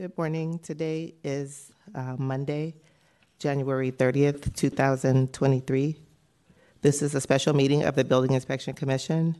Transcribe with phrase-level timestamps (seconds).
[0.00, 0.58] Good morning.
[0.60, 2.74] Today is uh, Monday,
[3.38, 5.96] January 30th, 2023.
[6.80, 9.36] This is a special meeting of the Building Inspection Commission.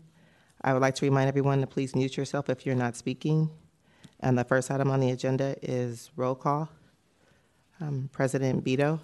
[0.60, 3.48] I would like to remind everyone to please mute yourself if you're not speaking.
[4.20, 6.68] And the first item on the agenda is roll call.
[7.80, 9.00] Um, President Beto,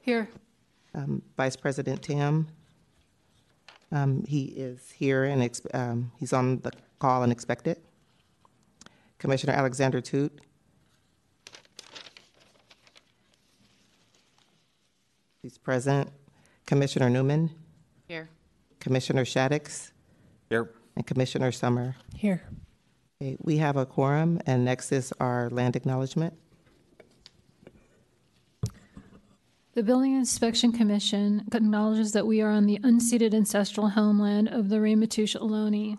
[0.00, 0.26] Here.
[0.94, 2.48] um, Vice President Tam.
[3.92, 7.76] Um, he is here and um, he's on the call and expected.
[9.18, 10.45] Commissioner Alexander-Tut.
[15.46, 16.10] He's present.
[16.66, 17.50] Commissioner Neumann,
[18.08, 18.28] Here.
[18.80, 19.92] Commissioner Shaddix,
[20.50, 20.72] Here.
[20.96, 21.94] and Commissioner Summer.
[22.16, 22.42] Here.
[23.22, 26.34] Okay, we have a quorum, and next is our land acknowledgement.
[29.74, 34.78] The Building Inspection Commission acknowledges that we are on the unceded ancestral homeland of the
[34.78, 35.96] Ramaytush Ohlone.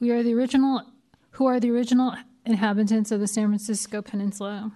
[0.00, 0.82] We are the original,
[1.30, 4.72] who are the original inhabitants of the San Francisco Peninsula.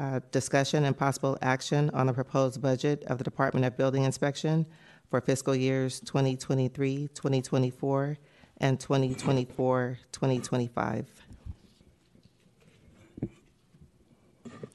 [0.00, 4.66] uh, discussion and possible action on the proposed budget of the Department of Building Inspection
[5.10, 8.18] for fiscal years 2023, 2024,
[8.58, 11.06] and 2024, 2025.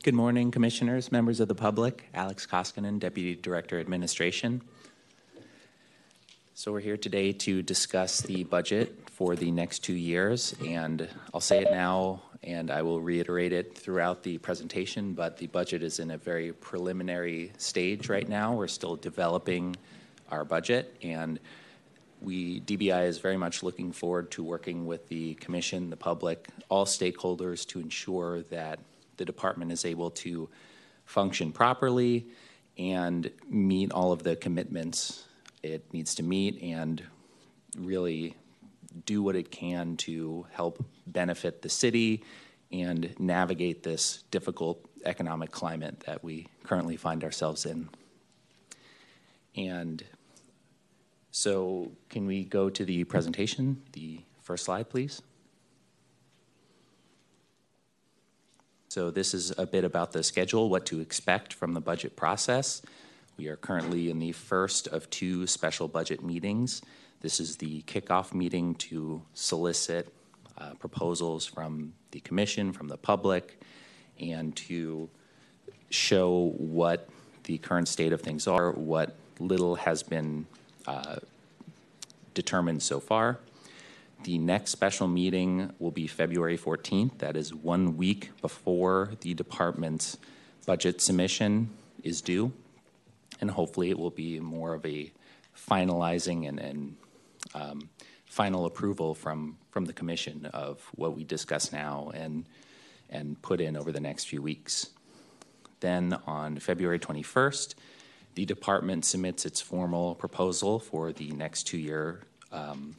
[0.02, 2.08] Good morning, Commissioners, members of the public.
[2.14, 4.62] Alex Koskinen, Deputy Director Administration.
[6.54, 11.42] So we're here today to discuss the budget for the next two years, and I'll
[11.42, 16.00] say it now, and I will reiterate it throughout the presentation, but the budget is
[16.00, 18.54] in a very preliminary stage right now.
[18.54, 19.76] We're still developing
[20.32, 21.38] our budget, and
[22.22, 26.86] we, DBI is very much looking forward to working with the commission, the public, all
[26.86, 28.80] stakeholders to ensure that
[29.18, 30.48] the department is able to
[31.04, 32.26] function properly
[32.78, 35.26] and meet all of the commitments
[35.62, 37.04] it needs to meet and
[37.78, 38.34] really
[39.06, 42.24] do what it can to help benefit the city
[42.72, 47.90] and navigate this difficult economic climate that we currently find ourselves in.
[49.56, 50.04] And
[51.32, 53.82] so, can we go to the presentation?
[53.94, 55.22] The first slide, please.
[58.90, 62.82] So, this is a bit about the schedule, what to expect from the budget process.
[63.38, 66.82] We are currently in the first of two special budget meetings.
[67.22, 70.14] This is the kickoff meeting to solicit
[70.58, 73.60] uh, proposals from the commission, from the public,
[74.20, 75.10] and to
[75.90, 77.10] show what
[77.44, 80.46] the current state of things are, what little has been
[80.88, 81.18] uh,
[82.34, 83.40] determined so far.
[84.24, 87.18] The next special meeting will be February 14th.
[87.18, 90.18] That is one week before the department's
[90.66, 91.70] budget submission
[92.04, 92.52] is due.
[93.42, 95.12] And hopefully, it will be more of a
[95.56, 96.96] finalizing and, and
[97.54, 97.90] um,
[98.26, 102.46] final approval from, from the commission of what we discuss now and,
[103.10, 104.92] and put in over the next few weeks.
[105.80, 107.76] Then on February 21st,
[108.36, 112.22] the department submits its formal proposal for the next two year
[112.52, 112.96] um,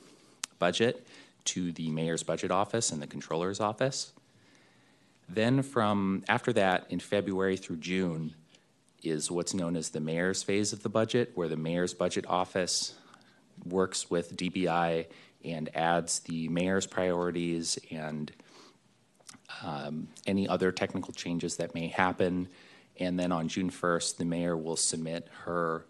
[0.59, 1.07] budget
[1.45, 4.13] to the mayor's budget office and the controller's office.
[5.29, 8.35] Then, from after that, in February through June,
[9.03, 12.95] is what's known as the mayor's phase of the budget, where the mayor's budget office
[13.65, 15.07] works with DBI
[15.45, 18.31] and adds the mayor's priorities and
[19.63, 22.49] um, any other technical changes that may happen.
[22.99, 25.87] And then on June 1st, the mayor will submit her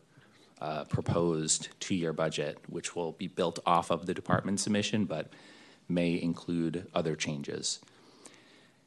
[0.61, 5.32] uh, proposed two year budget, which will be built off of the department submission but
[5.88, 7.81] may include other changes.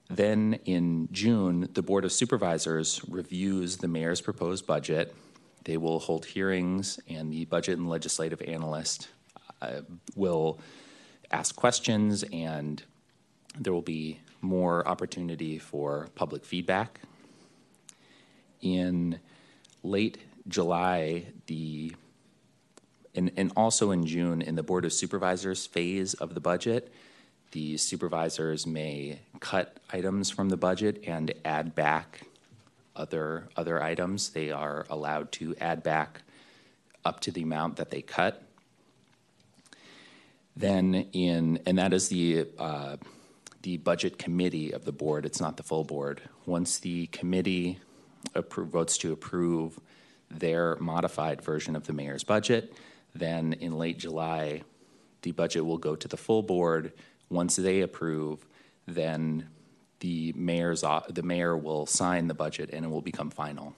[0.09, 5.15] Then in June, the Board of Supervisors reviews the mayor's proposed budget
[5.63, 9.07] They will hold hearings, and the budget and legislative analyst
[9.61, 9.81] uh,
[10.15, 10.59] will
[11.31, 12.83] ask questions, and
[13.57, 16.99] there will be more opportunity for public feedback.
[18.61, 19.19] In
[19.83, 20.17] late
[20.47, 21.95] July, the
[23.15, 26.91] and, and also in June, in the Board of Supervisors phase of the budget,
[27.51, 32.23] the supervisors may cut items from the budget and add back
[32.95, 34.29] other other items.
[34.29, 36.21] They are allowed to add back
[37.05, 38.43] up to the amount that they cut.
[40.55, 42.97] Then in and that is the uh,
[43.63, 45.25] the budget committee of the board.
[45.25, 46.21] It's not the full board.
[46.45, 47.79] Once the committee
[48.35, 49.79] appro- votes to approve
[50.29, 52.73] their modified version of the mayor's budget,
[53.15, 54.63] then in late July,
[55.21, 56.91] the budget will go to the full board.
[57.29, 58.45] Once they approve,
[58.85, 59.47] then
[60.03, 63.73] the mayor's the mayor will sign the budget and it will become final.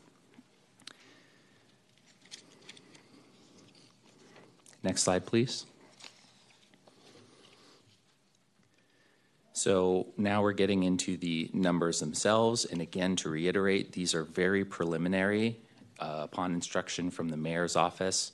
[4.82, 5.68] Next slide, please.
[9.54, 12.66] So now we're getting into the numbers themselves.
[12.66, 15.58] And again, to reiterate, these are very preliminary
[16.00, 18.32] uh, upon instruction from the mayor's office.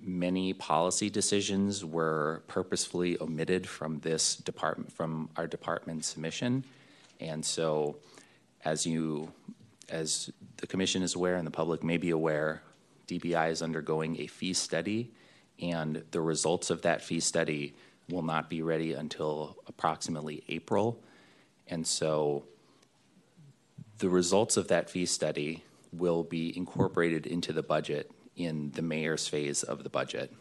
[0.00, 6.64] Many policy decisions were purposefully omitted from this department, from our department submission.
[7.20, 7.96] And so,
[8.64, 9.32] as you,
[9.88, 12.62] as the commission is aware and the public may be aware,
[13.06, 15.10] DBI is undergoing a fee study,
[15.60, 17.74] and the results of that fee study
[18.08, 21.00] will not be ready until approximately April.
[21.66, 22.44] And so
[23.98, 29.26] the results of that fee study will be incorporated into the budget in the mayor's
[29.26, 30.32] phase of the budget.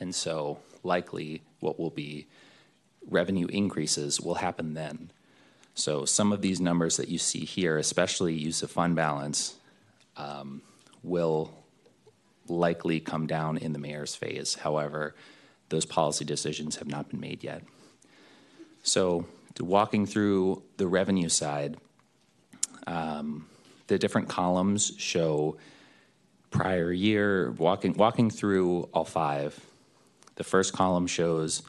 [0.00, 2.26] And so likely what will be
[3.08, 5.10] revenue increases will happen then.
[5.76, 9.56] So some of these numbers that you see here, especially use of fund balance,
[10.16, 10.62] um,
[11.02, 11.52] will
[12.48, 14.54] likely come down in the mayor's phase.
[14.54, 15.14] However,
[15.68, 17.62] those policy decisions have not been made yet.
[18.82, 19.26] So,
[19.60, 21.76] walking through the revenue side,
[22.86, 23.46] um,
[23.88, 25.58] the different columns show
[26.50, 29.60] prior year, walking, walking through all five.
[30.36, 31.62] The first column shows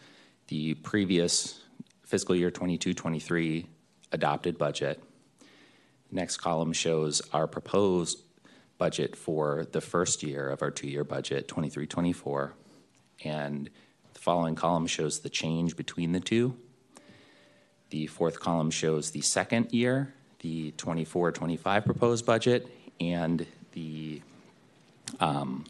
[0.48, 1.59] the previous
[2.06, 3.68] fiscal year 22 23
[4.12, 5.01] adopted budget.
[6.12, 8.24] Next column shows our proposed
[8.77, 12.54] budget for the first year of our two year budget, 23 24.
[13.24, 13.69] And
[14.13, 16.56] the following column shows the change between the two.
[17.89, 22.68] The fourth column shows the second year, the 24 25 proposed budget,
[23.00, 24.21] and the
[25.19, 25.65] um,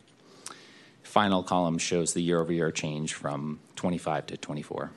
[1.03, 4.91] final column shows the year over year change from 25 to 24.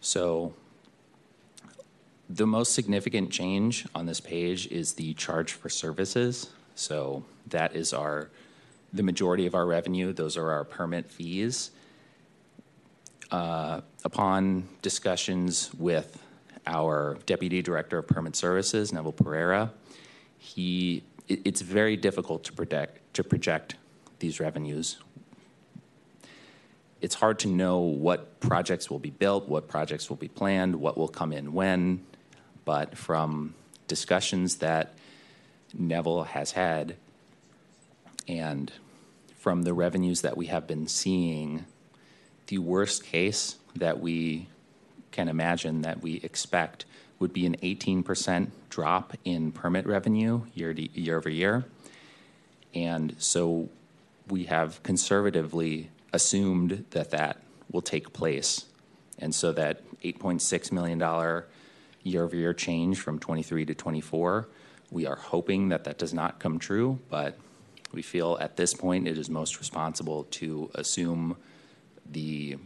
[0.00, 0.54] So,
[2.32, 6.50] the most significant change on this page is the charge for services.
[6.74, 8.30] So, that is our
[8.92, 10.12] the majority of our revenue.
[10.12, 11.70] Those are our permit fees
[13.30, 16.22] uh, upon discussions with
[16.66, 19.72] our Deputy Director of Permit Services, Neville Pereira,
[20.38, 23.76] he it, it's very difficult to predict to project
[24.18, 24.98] these revenues.
[27.00, 30.98] It's hard to know what projects will be built, what projects will be planned, what
[30.98, 32.04] will come in when,
[32.70, 33.52] but from
[33.88, 34.94] discussions that
[35.76, 36.94] Neville has had
[38.28, 38.70] and
[39.36, 41.64] from the revenues that we have been seeing
[42.46, 44.46] the worst case that we
[45.10, 46.84] can imagine that we expect
[47.18, 51.64] would be an 18% drop in permit revenue year, to, year over year.
[52.72, 53.68] And so
[54.28, 57.38] we have conservatively assumed that that
[57.72, 58.66] will take place.
[59.18, 61.42] And so that $8.6 million
[62.02, 64.48] year over year change from 23 to 24,
[64.90, 67.38] we are hoping that that does not come true, but
[67.92, 71.36] we feel at this point it is most responsible to assume
[72.10, 72.56] the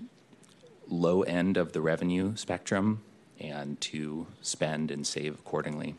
[0.89, 3.03] low end of the revenue spectrum
[3.41, 5.95] and to spend and save accordingly.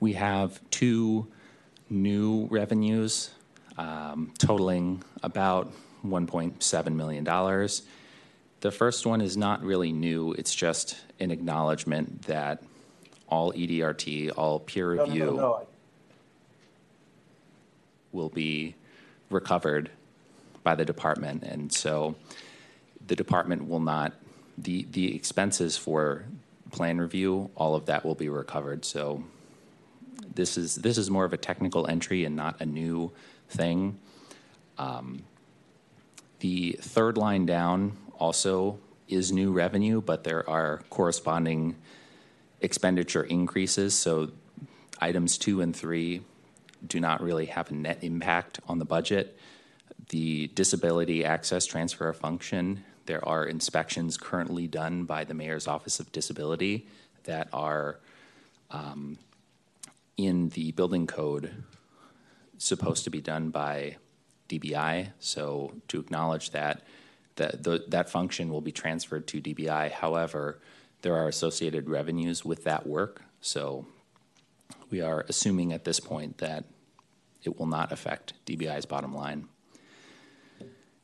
[0.00, 1.28] We have two
[1.88, 3.30] new revenues
[3.78, 5.72] um, totaling about
[6.04, 7.24] $1.7 million.
[8.62, 12.62] The first one is not really new, it's just an acknowledgement that
[13.26, 15.66] all EDRT, all peer review, no, no, no,
[18.12, 18.76] will be
[19.30, 19.90] recovered
[20.62, 22.14] by the department, and so
[23.04, 24.12] the department will not
[24.56, 26.24] the the expenses for
[26.70, 28.84] plan review, all of that will be recovered.
[28.84, 29.24] So
[30.36, 33.10] this is this is more of a technical entry and not a new
[33.48, 33.98] thing.
[34.78, 35.24] Um,
[36.38, 41.76] the third line down also is new revenue, but there are corresponding
[42.60, 43.94] expenditure increases.
[43.94, 44.30] So
[45.00, 46.22] items two and three
[46.86, 49.36] do not really have a net impact on the budget.
[50.10, 56.12] The disability access transfer function, there are inspections currently done by the Mayor's Office of
[56.12, 56.86] Disability
[57.24, 57.98] that are
[58.70, 59.18] um,
[60.16, 61.64] in the building code
[62.58, 63.96] supposed to be done by
[64.48, 65.08] DBI.
[65.18, 66.82] So to acknowledge that,
[67.42, 69.90] that the, that function will be transferred to DBI.
[69.90, 70.60] However,
[71.02, 73.22] there are associated revenues with that work.
[73.40, 73.86] So
[74.90, 76.64] we are assuming at this point that
[77.42, 79.48] it will not affect DBI's bottom line.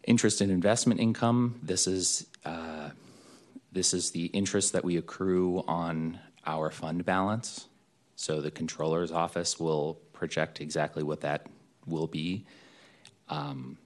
[0.05, 1.59] Interest and investment income.
[1.63, 2.91] This is uh,
[3.73, 7.67] this is the interest that we accrue on our fund balance.
[8.15, 11.47] So the controller's office will project exactly what that
[11.87, 12.47] will be.
[13.29, 13.77] Um,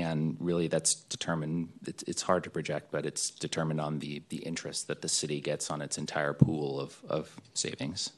[0.00, 1.68] and really, that's determined.
[1.86, 5.40] It's, it's, hard to project, but it's determined on the the interest that the city
[5.40, 8.10] gets on its entire pool of of savings.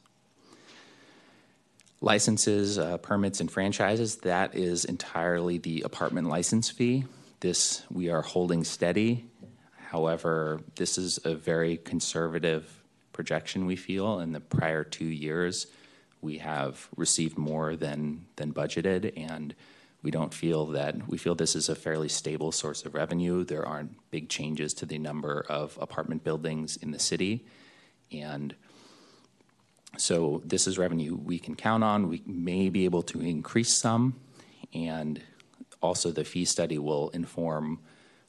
[1.99, 7.05] Licenses, uh, permits, and franchises, that is entirely the apartment license fee.
[7.39, 9.25] This we are holding steady.
[9.89, 14.19] However, this is a very conservative projection we feel.
[14.19, 15.67] In the prior two years,
[16.21, 19.55] we have received more than, than budgeted, and
[20.07, 23.43] we don't feel that we feel this is a fairly stable source of revenue.
[23.43, 27.45] There aren't big changes to the number of apartment buildings in the city,
[28.09, 28.55] and
[29.97, 32.07] so this is revenue we can count on.
[32.07, 34.15] We may be able to increase some,
[34.73, 35.21] and
[35.81, 37.79] also the fee study will inform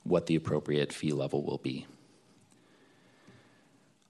[0.02, 1.86] what the appropriate fee level will be.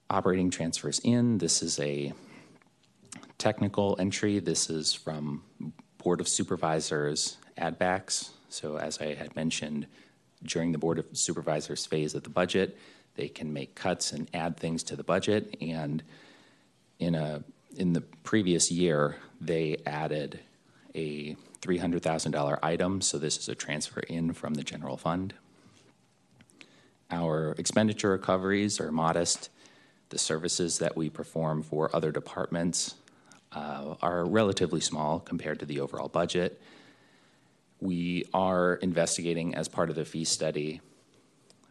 [0.09, 2.13] Operating transfers in, this is a
[3.37, 4.39] technical entry.
[4.39, 5.43] This is from
[5.99, 8.31] Board of Supervisors add backs.
[8.49, 9.87] So, as I had mentioned,
[10.43, 12.77] during the Board of Supervisors phase of the budget,
[13.15, 15.55] they can make cuts and add things to the budget.
[15.61, 16.01] And
[16.99, 17.43] in a
[17.75, 20.39] in the previous year, they added
[20.95, 25.33] a $300,000 item, so this is a transfer in from the general fund.
[27.11, 29.49] Our expenditure recoveries are modest.
[30.09, 32.95] The services that we perform for other departments
[33.51, 36.61] uh, are relatively small compared to the overall budget.
[37.81, 40.81] We are investigating, as part of the fee study,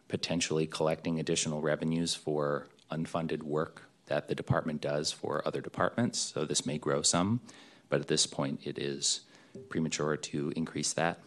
[0.07, 6.17] potentially collecting additional revenues for unfunded work that the department does for other departments.
[6.19, 7.41] So this may grow some,
[7.89, 9.21] but at this point it is
[9.69, 11.19] premature to increase that.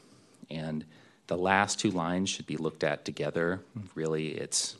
[0.50, 0.84] And
[1.28, 3.60] the last two lines should be looked at together.
[3.94, 4.76] Really, it's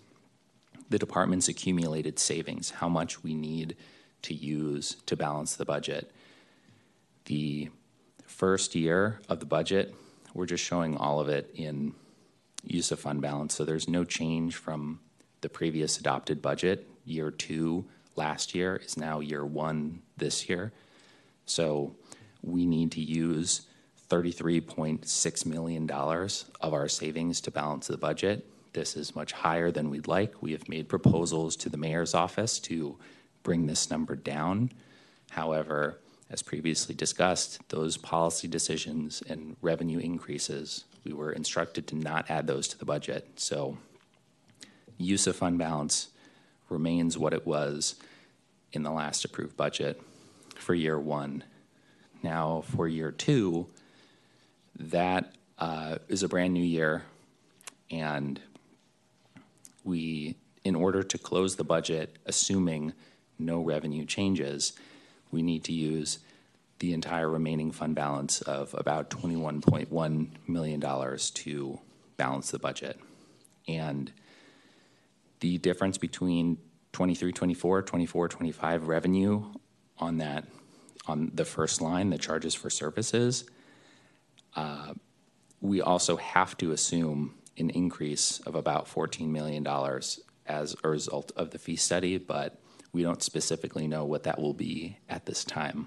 [0.91, 3.77] the department's accumulated savings, how much we need
[4.23, 6.11] to use to balance the budget.
[7.27, 7.71] The
[8.43, 9.95] first year of the budget,
[10.35, 11.95] we're just showing all of it in
[12.65, 13.55] use of fund balance.
[13.55, 14.99] So there's no change from
[15.43, 17.85] the previous adopted budget year two
[18.17, 20.73] last year is now year one this year.
[21.47, 21.95] So
[22.43, 23.69] we need to use
[24.11, 28.45] $33.6 million of our savings to balance the budget.
[28.73, 30.43] This is much higher than we'd like.
[30.43, 32.99] We have made proposals to the mayor's office to
[33.45, 34.73] bring this number down.
[35.31, 36.01] However,
[36.33, 42.47] as previously discussed, those policy decisions and revenue increases, we were instructed to not add
[42.47, 43.29] those to the budget.
[43.37, 43.77] So,
[44.97, 46.09] use of fund balance
[46.71, 47.97] remains what it was
[48.73, 50.01] in the last approved budget
[50.57, 51.45] for year one.
[52.23, 53.67] Now, for year two,
[54.79, 57.03] that uh, is a brand new year,
[57.91, 58.41] and
[59.85, 62.95] we, in order to close the budget, assuming
[63.39, 64.73] no revenue changes,
[65.33, 66.21] we need to use
[66.79, 70.81] the entire remaining fund balance of about $21.1 million
[71.35, 71.81] to
[72.17, 73.01] balance the budget.
[73.67, 74.13] And
[75.41, 76.59] the difference between
[76.93, 79.53] 23, 24, 24, 25 revenue
[79.99, 80.47] on that,
[81.07, 83.45] on the first line, the charges for services,
[84.57, 84.95] uh,
[85.61, 89.67] we also have to assume an increase of about $14 million
[90.47, 92.62] as a result of the fee study, but
[92.93, 95.87] we don't specifically know what that will be at this time.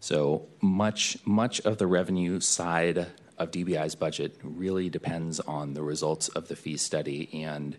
[0.00, 6.28] So much, much of the revenue side of DBI's budget really depends on the results
[6.28, 7.76] of the fee study and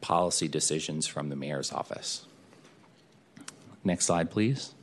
[0.00, 2.26] policy decisions from the mayor's office.
[3.84, 4.74] Next slide, please.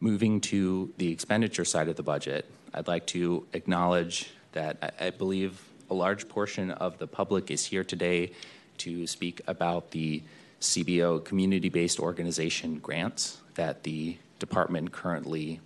[0.00, 5.62] Moving to the expenditure side of the budget, I'd like to acknowledge that I, believe
[5.92, 8.32] a large portion of the public is here today
[8.78, 10.22] to speak about the
[10.58, 15.60] CBO community based organization grants that the department currently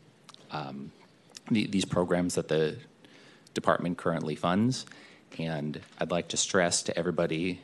[0.50, 0.90] um,
[1.48, 2.76] the, these programs that the
[3.54, 4.84] department currently funds.
[5.38, 7.60] And I'd like to stress to everybody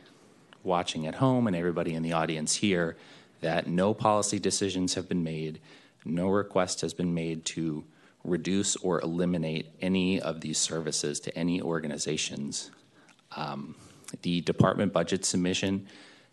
[0.62, 2.96] watching at home and everybody in the audience here
[3.40, 5.58] that no policy decisions have been made,
[6.04, 7.82] no request has been made to
[8.24, 12.70] reduce or eliminate any of these services to any organizations.
[13.36, 13.74] Um,
[14.22, 15.88] the department budget submission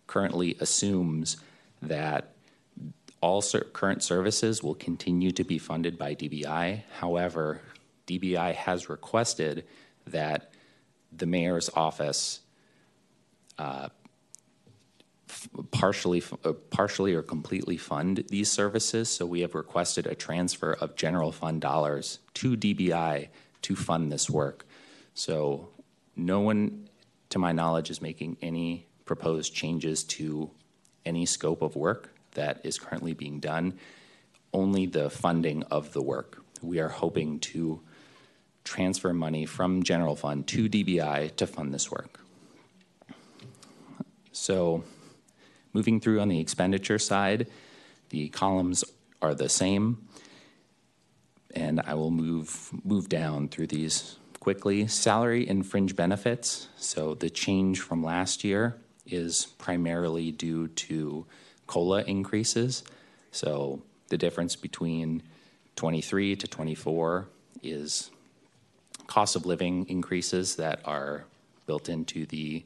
[0.08, 1.38] currently assumes
[1.82, 2.34] that
[3.22, 6.84] all ser- current services will continue to be funded by DBI.
[7.00, 7.62] However,
[8.08, 9.66] DBI has requested
[10.08, 10.52] that
[11.12, 12.42] the mayor's office
[13.58, 13.90] uh,
[15.72, 19.10] partially, uh, partially or completely fund these services.
[19.10, 23.28] So we have requested a transfer of general fund dollars to DBI
[23.64, 24.66] to fund this work.
[25.14, 25.70] So
[26.16, 26.90] no one,
[27.30, 30.52] to my knowledge, is making any proposed changes to
[31.06, 33.80] any scope of work that is currently being done.
[34.54, 36.42] Only the funding of the work.
[36.62, 37.82] We are hoping to
[38.64, 42.20] transfer money from general fund to DBI to fund this work.
[44.32, 44.84] So,
[45.74, 47.48] moving through on the expenditure side,
[48.10, 48.84] the columns
[49.22, 50.08] are the same,
[51.54, 54.88] and I will move move down through these quickly.
[54.88, 56.70] Salary and fringe benefits.
[56.78, 61.26] So the change from last year is primarily due to
[61.68, 62.84] COLA increases.
[63.32, 65.24] So the difference between
[65.76, 67.28] 23 to 24
[67.62, 68.12] is
[69.08, 71.26] cost of living increases that are
[71.66, 72.64] built into the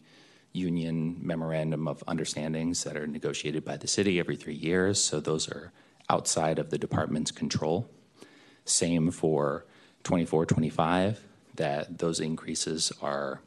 [0.53, 5.03] union memorandum of understandings that are negotiated by the city every three years.
[5.03, 5.71] So those are
[6.09, 7.89] outside of the department's control.
[8.65, 9.65] Same for
[10.03, 11.21] 24, 25,
[11.55, 13.41] that those increases are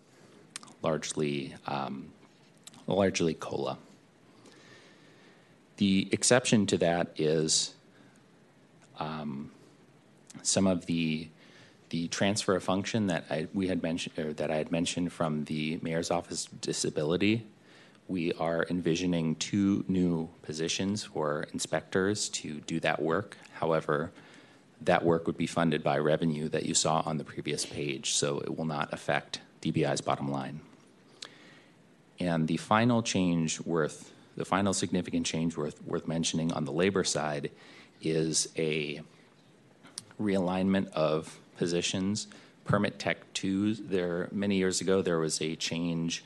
[0.83, 2.09] largely um,
[2.87, 3.79] largely COLA.
[5.77, 7.75] The exception to that is
[8.99, 9.51] um,
[10.43, 11.29] some of the
[11.97, 15.45] the transfer of function that I, we had mentioned or that I had mentioned from
[15.45, 17.47] the mayor's office disability.
[18.06, 23.39] We are envisioning two new positions for inspectors to do that work.
[23.54, 24.13] However,
[24.82, 28.41] that work would be funded by revenue that you saw on the previous page, so
[28.41, 30.61] it will not affect DBI's bottom line.
[32.21, 37.04] And the final change worth, the final significant change worth, worth mentioning on the labor
[37.04, 37.50] side
[38.02, 39.00] is a
[40.21, 42.26] realignment of positions.
[42.64, 46.25] Permit Tech 2, there, many years ago, there was a change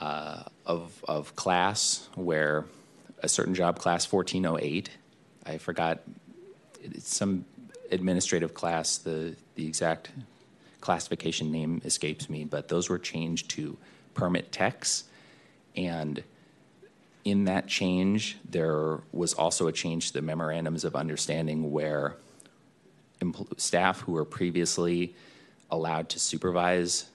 [0.00, 2.64] uh, of, of class where
[3.22, 4.90] a certain job class 1408,
[5.44, 6.00] I forgot,
[6.82, 7.44] it's some
[7.90, 10.10] administrative class, the, the exact
[10.80, 13.76] classification name escapes me, but those were changed to
[14.14, 15.04] permit techs.
[15.74, 16.22] And
[17.24, 22.16] in that change, there was also a change to the memorandums of understanding where
[23.56, 25.14] staff who were previously
[25.70, 27.06] allowed to supervise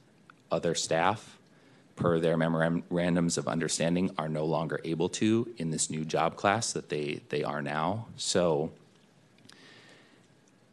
[0.51, 1.37] other staff
[1.95, 6.73] per their memorandums of understanding are no longer able to in this new job class
[6.73, 8.07] that they, they are now.
[8.17, 8.71] So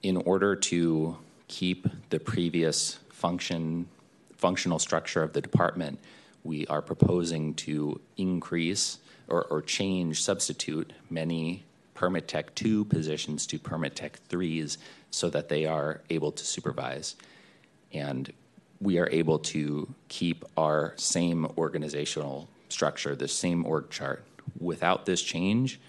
[0.03, 3.89] in order to keep the previous function
[4.37, 5.99] functional structure of the department,
[6.45, 11.65] we are proposing to increase or, or change, substitute many
[11.95, 14.79] Permit Tech 2 positions to Permit Tech 3s
[15.11, 17.17] so that they are able to supervise.
[17.93, 18.33] And
[18.81, 24.25] we are able to keep our same organizational structure, the same org chart.
[24.61, 25.81] Without this change,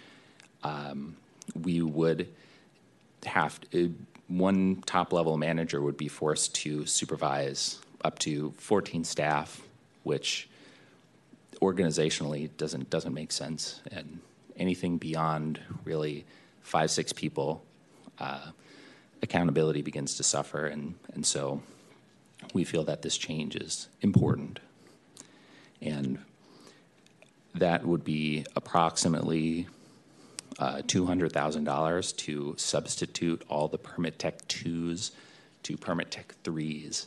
[0.63, 1.15] um,
[1.55, 2.27] we would
[3.25, 3.93] have to,
[4.27, 9.61] one top level manager would be forced to supervise up to 14 staff,
[10.03, 10.49] which
[11.61, 13.81] organizationally doesn't doesn't make sense.
[13.91, 14.19] And
[14.57, 16.25] anything beyond really
[16.61, 17.63] five six people,
[18.19, 18.51] uh,
[19.21, 20.65] accountability begins to suffer.
[20.65, 21.61] And and so
[22.53, 24.59] we feel that this change is important.
[25.81, 26.19] And
[27.55, 29.67] that would be approximately
[30.57, 35.11] uh, $200,000 to substitute all the Permit Tech 2s
[35.63, 37.05] to Permit Tech 3s.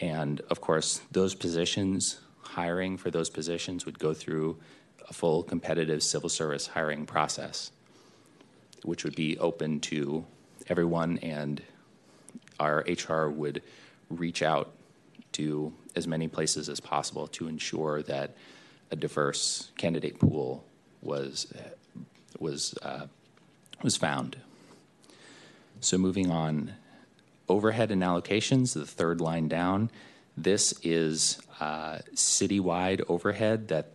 [0.00, 4.58] And of course, those positions, hiring for those positions would go through
[5.08, 7.70] a full competitive civil service hiring process,
[8.82, 10.24] which would be open to
[10.70, 11.60] everyone, and
[12.58, 13.62] our HR would
[14.08, 14.72] reach out
[15.32, 18.36] to as many places as possible to ensure that
[18.90, 20.64] a diverse candidate pool
[21.02, 21.52] was
[22.38, 23.06] was uh,
[23.82, 24.36] was found.
[25.80, 26.74] So moving on,
[27.48, 29.90] overhead and allocations, the third line down.
[30.36, 33.92] This is uh, citywide overhead that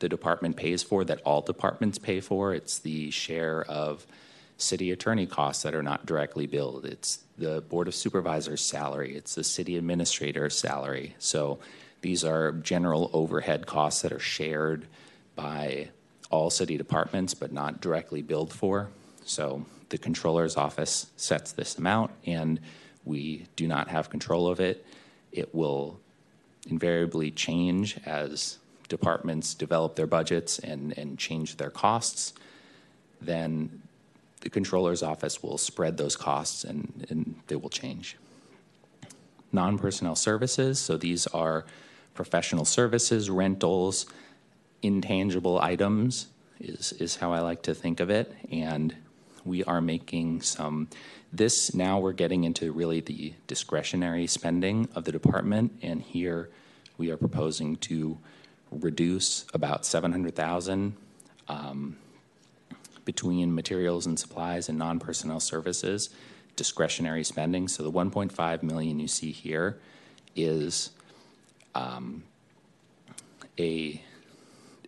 [0.00, 2.52] the department pays for, that all departments pay for.
[2.52, 4.06] It's the share of
[4.56, 6.84] city attorney costs that are not directly billed.
[6.84, 9.16] It's the board of supervisors' salary.
[9.16, 11.14] It's the city administrator's salary.
[11.18, 11.58] So
[12.02, 14.86] these are general overhead costs that are shared
[15.34, 15.88] by
[16.30, 18.90] all city departments, but not directly billed for.
[19.24, 22.60] So the controller's office sets this amount, and
[23.04, 24.84] we do not have control of it.
[25.32, 25.98] It will
[26.68, 32.32] invariably change as departments develop their budgets and, and change their costs.
[33.20, 33.82] Then
[34.44, 38.16] the controller's office will spread those costs and, and they will change.
[39.52, 41.64] Non personnel services, so these are
[42.12, 44.04] professional services, rentals,
[44.82, 46.26] intangible items,
[46.60, 48.32] is, is how I like to think of it.
[48.52, 48.94] And
[49.46, 50.88] we are making some,
[51.32, 55.72] this now we're getting into really the discretionary spending of the department.
[55.80, 56.50] And here
[56.98, 58.18] we are proposing to
[58.70, 60.96] reduce about 700,000
[61.48, 61.96] um,
[63.04, 66.10] between materials and supplies and non-personnel services,
[66.56, 67.68] discretionary spending.
[67.68, 69.78] So the 1.5 million you see here
[70.36, 70.90] is
[71.74, 72.22] um,
[73.58, 74.00] a,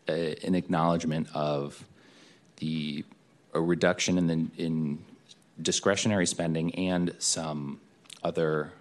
[0.09, 1.85] a, an acknowledgement of
[2.57, 3.05] the
[3.57, 4.99] a reduction in the in
[5.61, 7.81] discretionary spending and some
[8.23, 8.73] other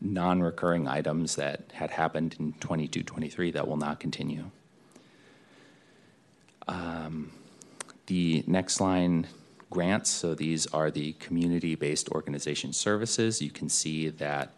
[0.00, 4.50] non-recurring items that had happened in 22 23 that will not continue
[6.68, 7.32] um,
[8.06, 9.26] the next line
[9.70, 14.52] grants so these are the community-based organization services you can see that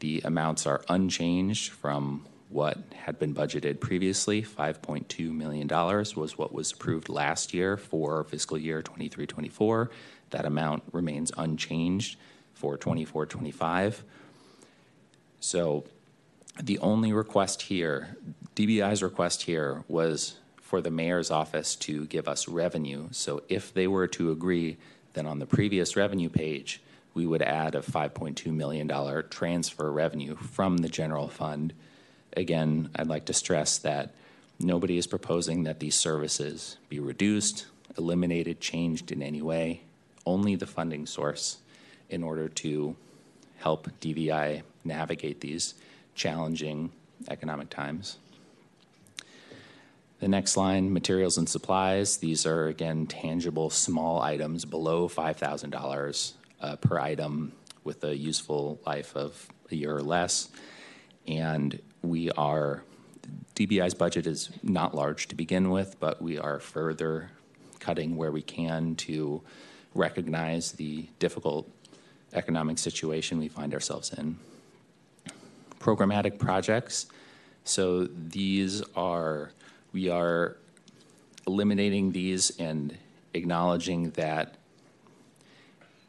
[0.00, 4.42] the amounts are unchanged from what had been budgeted previously.
[4.42, 9.90] $5.2 million was what was approved last year for fiscal year 23 24.
[10.30, 12.16] That amount remains unchanged
[12.54, 14.04] for 24 25.
[15.40, 15.84] So
[16.60, 18.16] the only request here,
[18.56, 20.36] DBI's request here, was
[20.68, 23.08] for the mayor's office to give us revenue.
[23.10, 24.76] So if they were to agree,
[25.14, 26.82] then on the previous revenue page,
[27.14, 28.86] we would add a $5.2 million
[29.30, 31.72] transfer revenue from the general fund.
[32.36, 34.14] Again, I'd like to stress that
[34.60, 37.64] nobody is proposing that these services be reduced,
[37.96, 39.84] eliminated, changed in any way,
[40.26, 41.56] only the funding source
[42.10, 42.94] in order to
[43.56, 45.72] help DBI navigate these
[46.14, 46.92] challenging
[47.30, 48.18] economic times.
[50.20, 52.16] The next line, materials and supplies.
[52.16, 57.52] These are again tangible small items below $5,000 uh, per item
[57.84, 60.48] with a useful life of a year or less.
[61.26, 62.82] And we are,
[63.54, 67.30] DBI's budget is not large to begin with, but we are further
[67.78, 69.42] cutting where we can to
[69.94, 71.70] recognize the difficult
[72.32, 74.36] economic situation we find ourselves in.
[75.78, 77.06] Programmatic projects.
[77.64, 79.52] So these are,
[79.98, 80.56] we are
[81.44, 82.96] eliminating these and
[83.34, 84.54] acknowledging that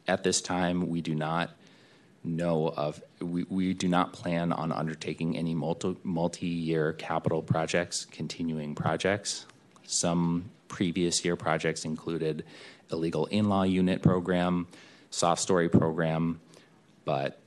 [0.06, 1.50] at this time, we do not
[2.22, 8.76] know of, we, we do not plan on undertaking any multi, multi-year capital projects, continuing
[8.76, 9.46] projects.
[9.82, 12.44] Some previous year projects included
[12.92, 14.68] illegal in-law unit program,
[15.10, 16.40] soft story program,
[17.04, 17.40] but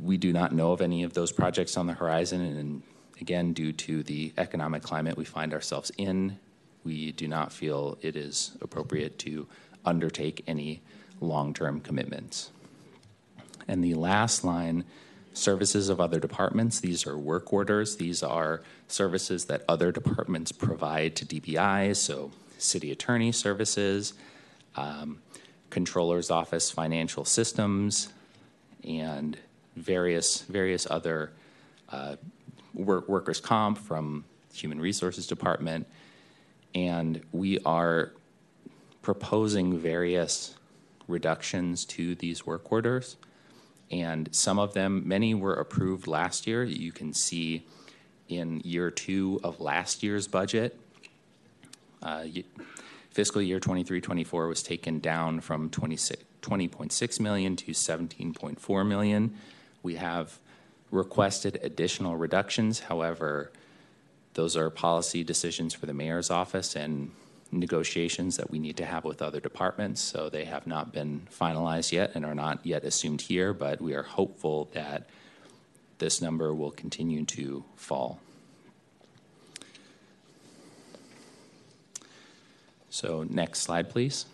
[0.00, 2.40] we do not know of any of those projects on the horizon.
[2.40, 2.82] And
[3.20, 6.38] again, due to the economic climate we find ourselves in,
[6.84, 9.46] we do not feel it is appropriate to
[9.84, 10.80] undertake any
[11.20, 12.50] long term commitments.
[13.68, 14.84] And the last line
[15.32, 16.80] services of other departments.
[16.80, 17.96] These are work orders.
[17.96, 24.14] These are services that other departments provide to DBI, so city attorney services,
[24.76, 25.20] um,
[25.70, 28.08] controller's office financial systems,
[28.84, 29.38] and
[29.76, 31.32] various various other
[31.88, 32.16] uh,
[32.74, 35.86] work, workers comp from human resources department
[36.74, 38.12] and we are
[39.02, 40.54] proposing various
[41.08, 43.16] reductions to these work orders.
[43.90, 46.64] And some of them, many were approved last year.
[46.64, 47.66] You can see
[48.28, 50.78] in year two of last year's budget,
[52.02, 52.24] uh,
[53.10, 59.34] fiscal year 23 24 was taken down from 20.6 million to 17.4 million.
[59.82, 60.38] We have
[60.92, 62.80] requested additional reductions.
[62.80, 63.50] However,
[64.34, 67.10] those are policy decisions for the mayor's office, and
[67.52, 70.00] negotiations that we need to have with other departments.
[70.00, 73.94] So they have not been finalized yet and are not yet assumed here, but we
[73.94, 75.08] are hopeful that
[75.98, 78.20] this number will continue to fall.
[82.90, 84.26] So, next slide, please.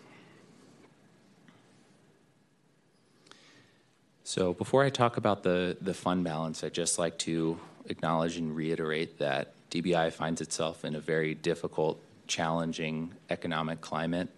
[4.29, 8.55] So, before I talk about the, the fund balance, I'd just like to acknowledge and
[8.55, 14.29] reiterate that DBI finds itself in a very difficult challenging economic climate.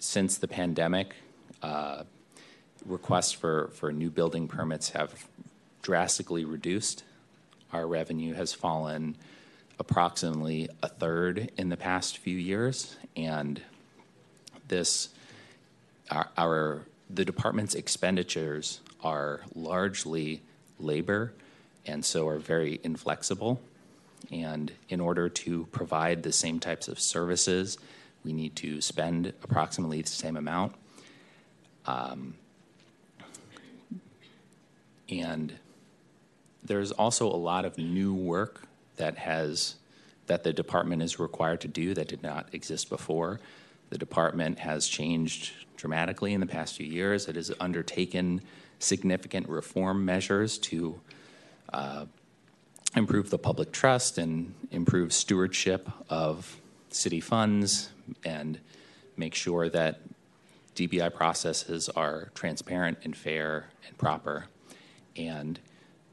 [0.00, 1.14] Since the pandemic,
[1.62, 2.02] uh,
[2.84, 5.28] requests for, for new building permits have
[5.80, 7.04] drastically reduced.
[7.72, 9.16] Our revenue has fallen
[9.78, 13.62] approximately a third in the past few years, and
[14.68, 15.08] this
[16.10, 20.42] our, our the department's expenditures are largely
[20.78, 21.32] labor
[21.86, 23.60] and so are very inflexible.
[24.32, 27.76] And in order to provide the same types of services,
[28.24, 30.74] we need to spend approximately the same amount.
[31.86, 32.34] Um,
[35.10, 35.52] and
[36.62, 38.62] there's also a lot of new work
[38.96, 39.76] that has
[40.26, 43.40] that the department is required to do that did not exist before.
[43.90, 47.28] The department has changed dramatically in the past few years.
[47.28, 48.42] It has undertaken
[48.78, 51.00] significant reform measures to
[51.72, 52.06] uh,
[52.96, 56.60] improve the public trust and improve stewardship of
[56.90, 57.90] city funds
[58.24, 58.60] and
[59.16, 60.00] make sure that
[60.74, 64.46] DBI processes are transparent and fair and proper.
[65.16, 65.58] And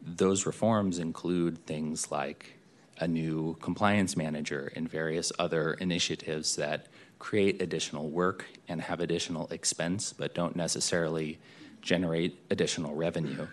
[0.01, 2.57] those reforms include things like
[2.99, 6.87] a new compliance manager and various other initiatives that
[7.21, 11.37] create additional work and have additional expense, but don't necessarily
[11.79, 13.47] generate additional revenue.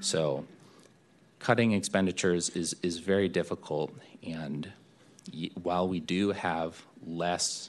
[0.00, 0.46] So,
[1.38, 3.92] cutting expenditures is, is very difficult.
[4.26, 4.72] And
[5.62, 7.68] while we do have less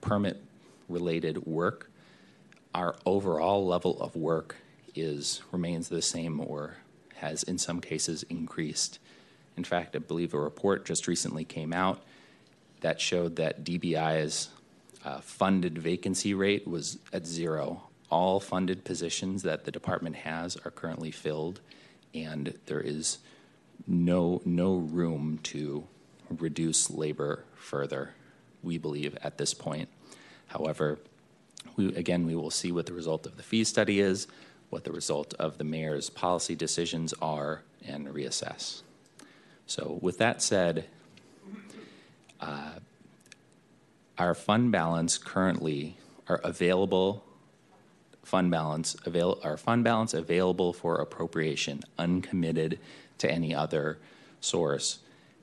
[0.00, 0.42] permit
[0.88, 1.90] related work,
[2.74, 4.56] our overall level of work
[4.94, 6.78] is remains the same or
[7.16, 8.98] has in some cases increased.
[9.54, 12.02] In fact, I believe a report just recently came out
[12.84, 14.50] that showed that DBI's
[15.06, 17.84] uh, funded vacancy rate was at zero.
[18.10, 21.62] All funded positions that the department has are currently filled,
[22.12, 23.20] and there is
[23.86, 25.84] no no room to
[26.28, 28.10] reduce labor further.
[28.62, 29.88] We believe at this point.
[30.48, 30.98] However,
[31.76, 34.26] we, again, we will see what the result of the fee study is,
[34.68, 38.82] what the result of the mayor's policy decisions are, and reassess.
[39.66, 40.84] So, with that said,
[42.40, 42.74] uh,
[44.18, 45.96] our fund balance currently,
[46.28, 47.24] our available
[48.22, 52.78] fund balance, avail, our fund balance available for appropriation, uncommitted
[53.18, 53.98] to any other
[54.40, 54.98] source,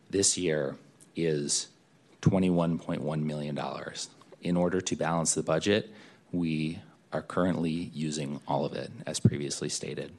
[0.09, 0.75] this year
[1.15, 1.67] is
[2.21, 3.59] $21.1 million.
[4.41, 5.91] In order to balance the budget,
[6.31, 6.79] we
[7.13, 10.11] are currently using all of it, as previously stated.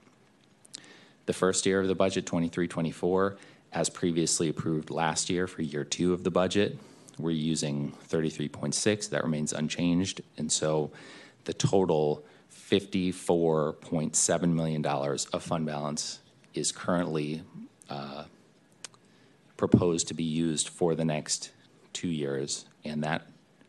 [1.26, 3.37] The first year of the budget, 23 24,
[3.72, 6.78] as previously approved last year for year two of the budget.
[7.18, 10.22] We're using 33.6, that remains unchanged.
[10.37, 10.90] And so
[11.44, 16.20] the total $54.7 million of fund balance
[16.54, 17.42] is currently
[17.88, 18.24] uh,
[19.56, 21.52] proposed to be used for the next
[21.92, 23.26] two years, and that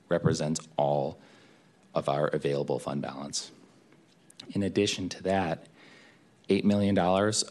[0.10, 1.20] represents all
[1.94, 3.52] of our available fund balance.
[4.52, 5.68] In addition to that,
[6.54, 6.98] $8 million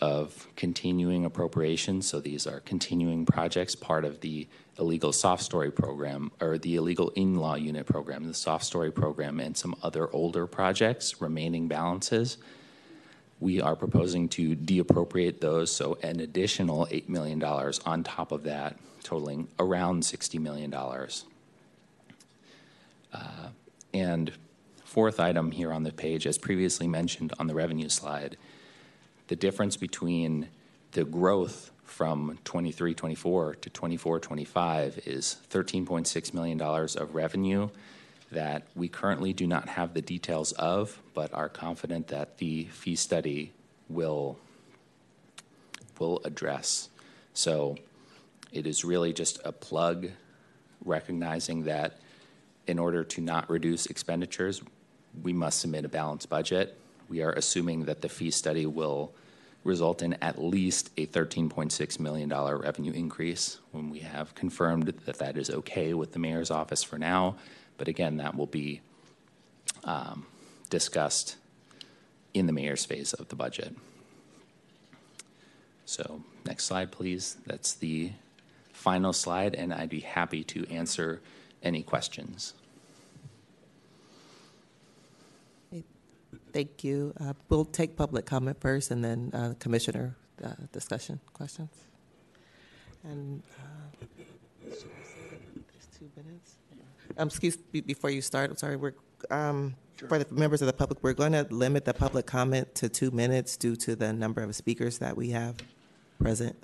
[0.01, 2.07] of continuing appropriations.
[2.07, 4.47] So these are continuing projects, part of the
[4.79, 9.41] illegal soft story program or the illegal in law unit program, the soft story program,
[9.41, 12.39] and some other older projects, remaining balances.
[13.41, 18.77] We are proposing to deappropriate those, so an additional $8 million on top of that,
[19.03, 20.73] totaling around $60 million.
[23.13, 23.49] Uh,
[23.93, 24.33] and
[24.85, 28.37] fourth item here on the page, as previously mentioned on the revenue slide,
[29.33, 30.47] the difference between
[30.91, 37.71] the growth from 23 24 to 24 25 is $13.6 million of revenue
[38.31, 42.95] that we currently do not have the details of, but are confident that the fee
[42.95, 43.55] study
[43.89, 44.37] will,
[45.99, 46.91] will address.
[47.33, 47.79] So
[48.53, 50.11] it is really just a plug
[50.85, 51.99] recognizing that
[52.67, 54.61] in order to not reduce expenditures,
[55.23, 56.79] we must submit a balanced budget.
[57.09, 59.15] We are assuming that the fee study will
[59.65, 65.37] result in at least a $13.6 million revenue increase when we have confirmed that that
[65.37, 67.37] is okay with the mayor's office for now.
[67.79, 68.81] But again, that will be
[69.85, 70.27] um,
[70.71, 71.37] discussed
[72.35, 73.77] in the mayor's phase of the budget.
[75.85, 77.37] So, next slide, please.
[77.47, 78.13] That's the
[78.73, 81.21] final slide, and I'd be happy to answer
[81.63, 82.55] any questions.
[86.53, 87.15] Thank you.
[87.19, 91.71] Uh, we'll take public comment first and then uh, commissioner uh, discussion questions.
[93.05, 94.07] And uh,
[95.99, 96.57] two minutes.
[97.17, 98.95] Um, excuse me, before you start, I'm sorry, we're,
[99.31, 100.09] um, sure.
[100.09, 103.11] for the members of the public, we're going to limit the public comment to two
[103.11, 105.57] minutes due to the number of speakers that we have
[106.21, 106.57] present.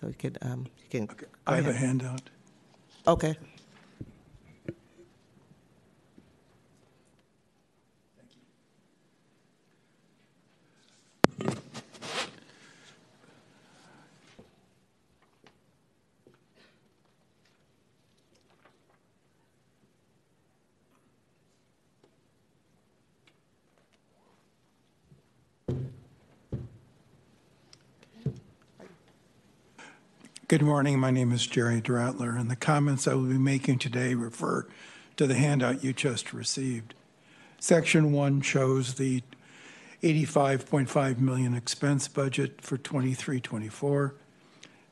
[0.00, 1.02] So you can, um, you can.
[1.10, 1.26] Okay.
[1.46, 1.74] I have ahead.
[1.74, 2.30] a handout.
[3.06, 3.36] Okay.
[30.50, 30.98] Good morning.
[30.98, 34.66] My name is Jerry Dratler, and the comments I will be making today refer
[35.16, 36.92] to the handout you just received.
[37.60, 39.22] Section one shows the
[40.02, 44.14] 85.5 million expense budget for 23-24.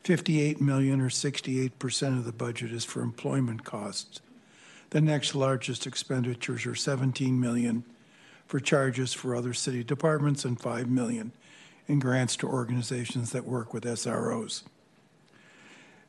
[0.04, 4.20] 58 million or 68% of the budget is for employment costs.
[4.90, 7.82] The next largest expenditures are 17 million
[8.46, 11.32] for charges for other city departments and 5 million
[11.88, 14.62] in grants to organizations that work with SROs.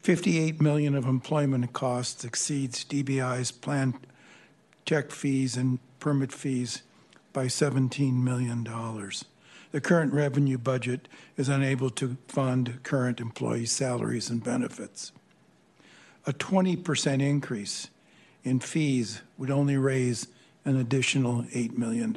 [0.01, 3.95] 58 million of employment costs exceeds DBI's planned
[4.85, 6.83] check fees and permit fees
[7.33, 9.25] by 17 million dollars.
[9.71, 11.07] The current revenue budget
[11.37, 15.11] is unable to fund current employee salaries and benefits.
[16.25, 17.89] A 20% increase
[18.43, 20.27] in fees would only raise
[20.65, 22.15] an additional $8 million.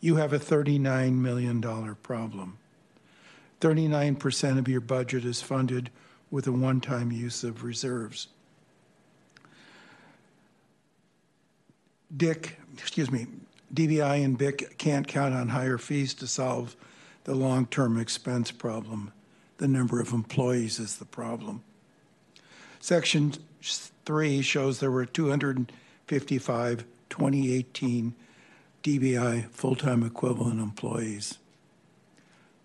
[0.00, 1.60] You have a $39 million
[2.02, 2.58] problem.
[3.60, 5.90] 39% of your budget is funded
[6.32, 8.26] with a one time use of reserves.
[12.14, 13.26] Dick, excuse me,
[13.72, 16.74] DBI and BIC can't count on higher fees to solve
[17.24, 19.12] the long term expense problem.
[19.58, 21.62] The number of employees is the problem.
[22.80, 23.34] Section
[24.04, 28.14] 3 shows there were 255 2018
[28.82, 31.38] DBI full time equivalent employees.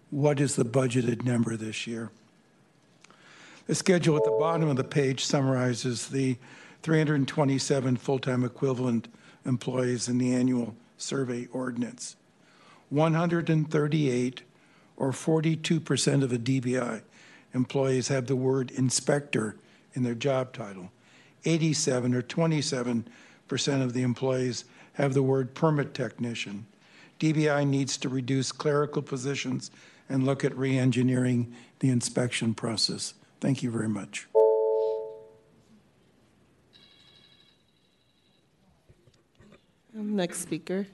[0.09, 2.11] What is the budgeted number this year?
[3.67, 6.37] The schedule at the bottom of the page summarizes the
[6.83, 9.09] 327 full time equivalent
[9.45, 12.15] employees in the annual survey ordinance.
[12.89, 14.43] 138
[14.95, 17.01] or 42% of the DBI
[17.53, 19.57] employees have the word inspector
[19.93, 20.89] in their job title.
[21.43, 23.05] 87 or 27%
[23.81, 26.65] of the employees have the word permit technician.
[27.19, 29.71] DBI needs to reduce clerical positions
[30.07, 33.13] and look at re engineering the inspection process.
[33.39, 34.27] Thank you very much.
[39.93, 40.85] Next speaker.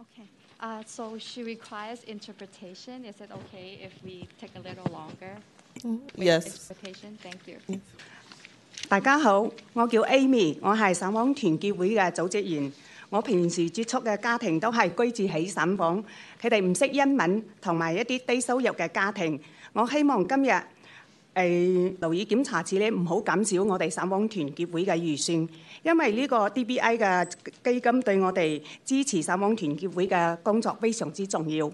[0.00, 0.28] Okay,
[0.59, 3.05] uh, so she requires interpretation.
[3.05, 5.37] Is it okay if we take a little longer?
[5.83, 6.45] with Yes.
[6.45, 7.57] Interpretation, thank you.
[8.89, 12.71] 大家好，我叫 Amy，我系省房团结会嘅组织员。
[13.09, 16.03] 我平时接触嘅家庭都系居住喺省房，
[16.41, 19.39] 佢哋唔识英文同埋一啲低收入嘅家庭。
[19.73, 20.51] 我希望今日
[21.37, 25.47] 誒留意檢查處咧，唔好減少我哋省房團結會嘅預算，
[25.83, 27.31] 因為呢個 DBI 嘅
[27.63, 31.71] 基金對我哋支持省房團結會嘅工作非常之重要。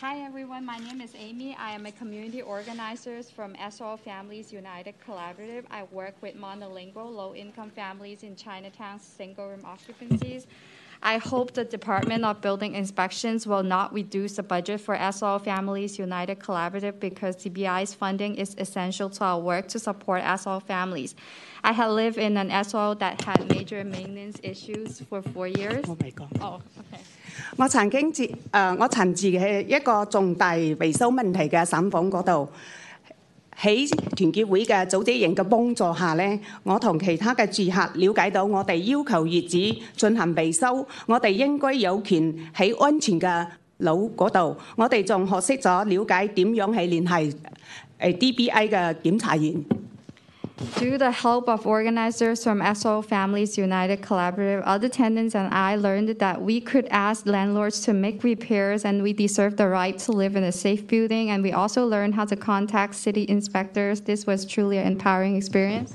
[0.00, 1.54] Hi everyone, my name is Amy.
[1.56, 5.64] I am a community organizer from SRO Families United Collaborative.
[5.70, 10.46] I work with monolingual low-income families in Chinatown's single-room occupancies.
[11.01, 15.97] I hope the Department of Building Inspections will not reduce the budget for SRO Families
[15.97, 21.15] United Collaborative because DBI's funding is essential to our work to support SRO families.
[21.63, 25.85] I had lived in an SRO that had major maintenance issues for four years.
[25.87, 26.25] 我未講。
[26.41, 27.01] 哦、oh,，OK。
[27.55, 32.49] 我曾經自誒、呃、我曾自喺一個重大維修問題嘅審訪嗰度。
[33.58, 43.46] 喺團結會嘅組織營嘅幫助下呢，我同其他嘅住客了解到我哋要求業主進行維修，我哋應該有權喺安全嘅
[43.78, 47.34] 樓嗰度，我哋仲學識咗了解點樣係聯繫
[48.00, 49.64] 誒 DBI 嘅檢查員。
[50.59, 56.19] Through the help of organizers from SRO Families United Collaborative, other tenants and I learned
[56.19, 60.35] that we could ask landlords to make repairs and we deserve the right to live
[60.35, 61.29] in a safe building.
[61.29, 64.01] And we also learned how to contact city inspectors.
[64.01, 65.93] This was truly an empowering experience.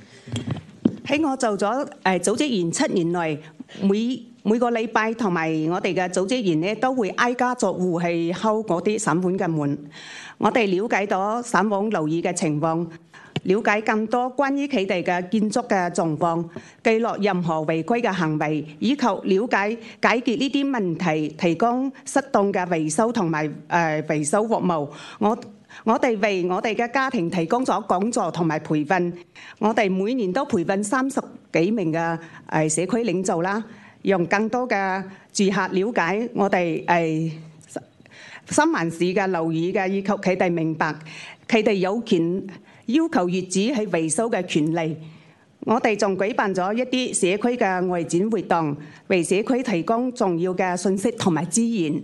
[13.44, 16.44] 了解更多關於佢哋嘅建築嘅狀況，
[16.84, 24.90] 記錄任何違規嘅行為，以及了解解決呢啲問題，提供適當嘅維修同埋誒維修服務。
[25.20, 25.38] 我
[25.86, 29.14] 我哋為我哋嘅家庭提供咗講座同埋培訓，
[29.60, 31.22] 我哋每年都培訓三十
[31.54, 32.20] 幾名嘅
[32.50, 33.64] 誒社區領袖啦，
[34.04, 37.32] 讓更多嘅住客了解我哋誒
[38.50, 40.94] 新環市嘅樓宇嘅，以及佢哋明白
[41.48, 42.46] 佢哋有權
[42.88, 44.98] 要求業主去維修嘅權利。
[45.62, 48.78] 我哋仲舉辦咗一啲社區嘅外展活動，
[49.08, 52.02] 為社區提供重要嘅信息同埋資源。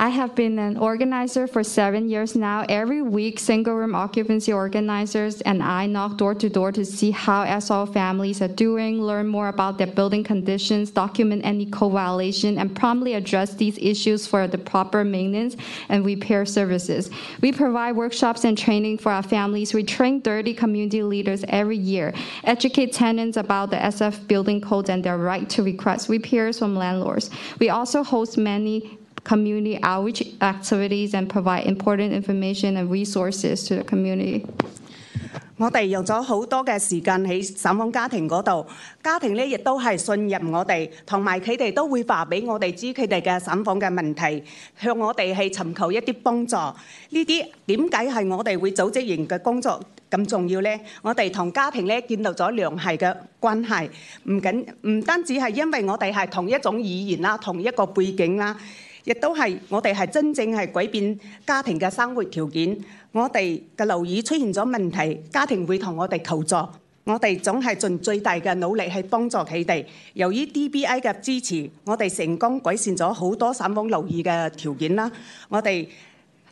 [0.00, 2.64] I have been an organizer for seven years now.
[2.70, 7.44] Every week, single room occupancy organizers and I knock door to door to see how
[7.44, 12.74] SRO families are doing, learn more about their building conditions, document any code violation, and
[12.74, 15.54] promptly address these issues for the proper maintenance
[15.90, 17.10] and repair services.
[17.42, 19.74] We provide workshops and training for our families.
[19.74, 25.04] We train 30 community leaders every year, educate tenants about the SF building codes and
[25.04, 27.28] their right to request repairs from landlords.
[27.58, 33.83] We also host many community outreach activities and provide important information and resources to the
[33.83, 34.43] community.
[35.57, 38.67] 我哋用咗好多嘅时间喺散访家庭嗰度，
[39.01, 44.43] 家庭咧亦都系信任我哋，同埋佢哋都会话俾我哋知佢哋嘅散访嘅问题，
[44.77, 46.55] 向我哋系寻求一啲帮助。
[46.57, 46.75] 呢
[47.25, 50.69] 啲点解系我哋会组织型嘅工作咁重要呢？
[51.01, 53.89] 我哋同家庭咧建立咗良系嘅关系，
[54.29, 58.57] 唔仅唔单止系因为我哋系同一种语言啦，同一个背景啦。
[59.03, 62.77] 亦都係我哋係真正係改變家庭嘅生活條件。
[63.11, 66.55] 我哋嘅樓宇出現咗問題，家庭會同我哋求助，
[67.05, 69.85] 我哋總係盡最大嘅努力去幫助佢哋。
[70.13, 75.09] 由於 DBI 嘅支持，我哋成功改善咗好多散房樓宇嘅條件啦。
[75.49, 75.87] 我哋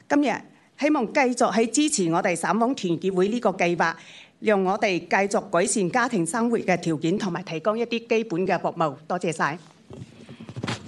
[0.08, 0.34] 今日
[0.80, 3.94] 希望繼續喺支持我哋散房團結會呢個計劃，
[4.40, 8.96] 讓我哋繼續改善家庭生活嘅條件，同埋提供一啲基本嘅服務。
[9.08, 9.58] 多謝晒。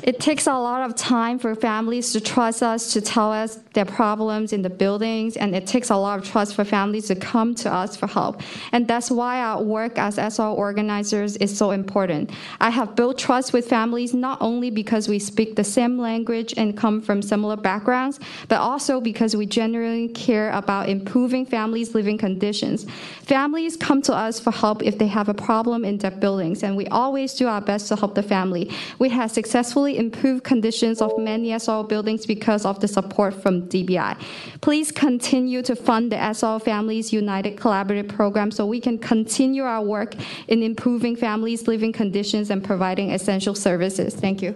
[0.03, 3.84] It takes a lot of time for families to trust us, to tell us their
[3.84, 7.55] problems in the buildings, and it takes a lot of trust for families to come
[7.57, 8.40] to us for help.
[8.72, 12.30] And that's why our work as SRO organizers is so important.
[12.61, 16.76] I have built trust with families not only because we speak the same language and
[16.76, 22.86] come from similar backgrounds, but also because we genuinely care about improving families' living conditions.
[23.22, 26.76] Families come to us for help if they have a problem in their buildings, and
[26.76, 28.70] we always do our best to help the family.
[28.98, 34.17] We have successfully improved conditions of many SO buildings because of the support from DBI.
[34.61, 39.81] Please continue to fund the SO Families United Collaborative Program so we can continue our
[39.81, 40.15] work
[40.47, 44.13] in improving families' living conditions and providing essential services.
[44.15, 44.55] Thank you.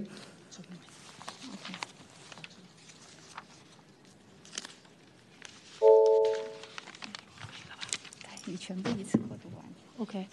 [9.98, 10.26] OK，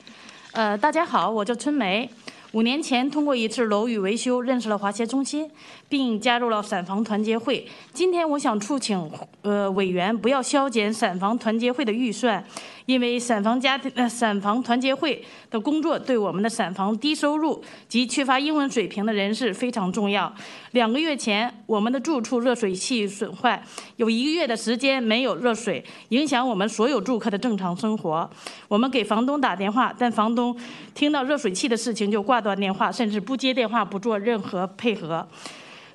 [0.52, 2.08] 呃，大家好，我叫春梅。
[2.52, 5.50] 五年前，通过一次楼宇维修，认识了华协中心，
[5.91, 7.67] 并加入了散房团结会。
[7.91, 9.11] 今天，我想促请
[9.41, 12.41] 呃委员不要削减散房团结会的预算。
[12.87, 20.33] 因为散房家庭、呃散房团结会的工作对我们的散房低收入及缺乏英文水平的人士非常重要。
[20.71, 23.61] 两个月前，我们的住处热水器损坏，
[23.97, 28.29] 有一个月的时间没有热水，影响我们所有住客的正常生活。
[28.67, 30.57] 我们给房东打电话，但房东
[30.95, 35.25] 听到热水器的事情就挂断电话，甚至不接电话，不做任何配合。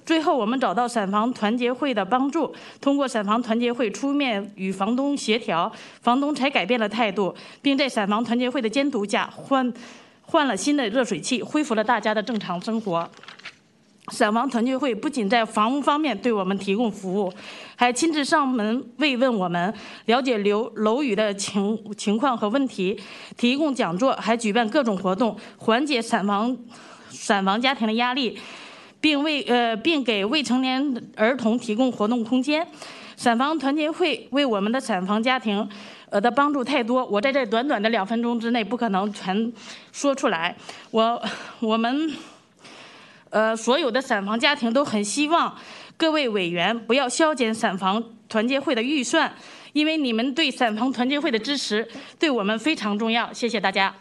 [0.07, 9.75] 最后，我们找到散房团结会的帮助，通过散房团结会出面与房东协调，房东才改变了态度，并在散房团结会的监督下换
[10.23, 13.11] 换了新的热水器，恢复了大家的正常生活。
[14.13, 17.33] 散房团结会不仅在房屋方面对我们提供服务，
[17.75, 22.97] 还亲自上门慰问我们，了解楼楼宇的情情况和问题，
[23.37, 26.57] 提供讲座，还举办各种活动，缓解散房
[27.11, 28.39] 散房家庭的压力。
[29.07, 30.83] 并为呃，并给未成年
[31.15, 32.67] 儿童提供活动空间。
[33.17, 35.69] 散房团结会为我们的散房家庭
[36.11, 39.53] 呃的帮助太多，我在这短短的两分钟之内不可能全
[39.93, 40.57] 说出来。
[40.91, 41.23] 我
[41.61, 42.13] 我们
[43.31, 45.57] 呃所有的散房家庭都很希望
[45.97, 49.33] 各位委员不要削减散房团结会的预算，
[49.73, 51.87] 因为你们对散房团结会的支持
[52.19, 53.33] 对我们非常重要。
[53.33, 53.95] 谢谢大家。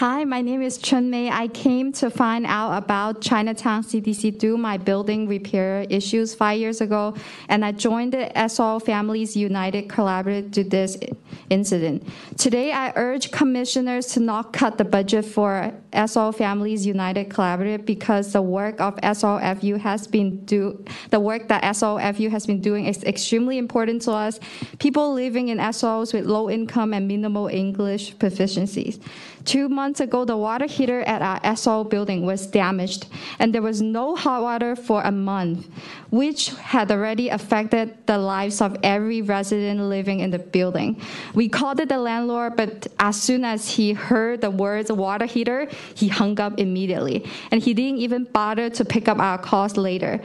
[0.00, 1.28] Hi, my name is Chun Mei.
[1.28, 6.80] I came to find out about Chinatown CDC through my building repair issues five years
[6.80, 7.14] ago,
[7.50, 10.96] and I joined the SRO Families United Collaborative to this
[11.50, 12.08] incident.
[12.38, 18.32] Today, I urge commissioners to not cut the budget for SRO Families United Collaborative because
[18.32, 23.04] the work of SOFU has been do the work that SOFU has been doing is
[23.04, 24.40] extremely important to us.
[24.78, 28.98] People living in SROs with low income and minimal English proficiencies.
[29.44, 33.06] Two months ago, the water heater at our SRO building was damaged,
[33.38, 35.66] and there was no hot water for a month,
[36.10, 41.00] which had already affected the lives of every resident living in the building.
[41.34, 45.68] We called it the landlord, but as soon as he heard the words water heater,
[45.94, 50.20] he hung up immediately, and he didn't even bother to pick up our calls later.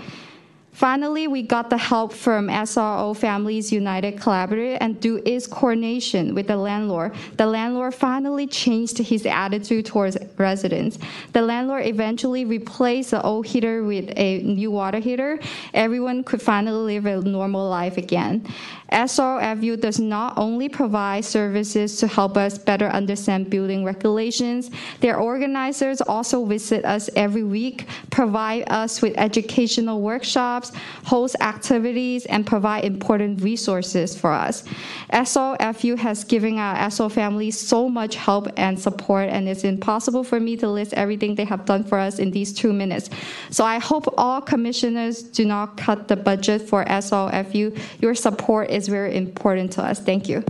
[0.76, 6.48] Finally, we got the help from SRO Families United Collaborative and through its coordination with
[6.48, 10.98] the landlord, the landlord finally changed his attitude towards residents.
[11.32, 15.40] The landlord eventually replaced the old heater with a new water heater.
[15.74, 18.46] Everyone could finally live a normal life again.
[18.92, 24.70] SRFU does not only provide services to help us better understand building regulations,
[25.00, 30.65] their organizers also visit us every week, provide us with educational workshops,
[31.04, 34.64] host activities, and provide important resources for us.
[35.12, 40.40] SOFU has given our SRO families so much help and support, and it's impossible for
[40.40, 43.10] me to list everything they have done for us in these two minutes.
[43.50, 47.78] So I hope all commissioners do not cut the budget for SOFU.
[48.02, 50.00] Your support is very important to us.
[50.00, 50.44] Thank you.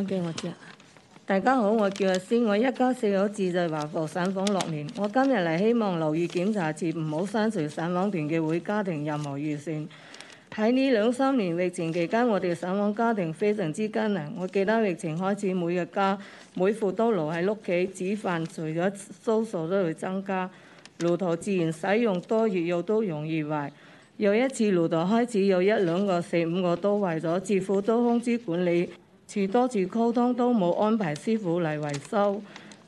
[0.00, 0.54] 我嘅我知啦。
[1.26, 4.86] 大家好，我叫阿仙，我一家四口自在華埠散訪六年。
[4.96, 9.86] 我今日嚟希望留意檢查處唔好刪除散訪團嘅會家庭任何預算。
[10.54, 14.32] 喺呢兩三年疫情期間，我哋散訪家庭非常之艱難。
[14.38, 16.18] 我記得疫情開始，每日家
[16.54, 17.86] 每戶都留喺屋企
[18.16, 18.92] 煮飯，除咗
[19.24, 20.48] 蘇數都會增加。
[21.00, 23.70] 爐頭自然使用多熱又都容易壞。
[24.16, 28.88] 有一次爐頭開始有一兩個、四五個都壞咗，政府都通知管理。
[29.30, 32.40] 處多次溝通都冇安排師傅嚟維修，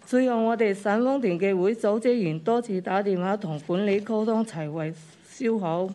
[0.07, 4.95] 最後我哋散豐團嘅會組織員多次打電話同管理溝通齊維
[5.29, 5.89] 修好，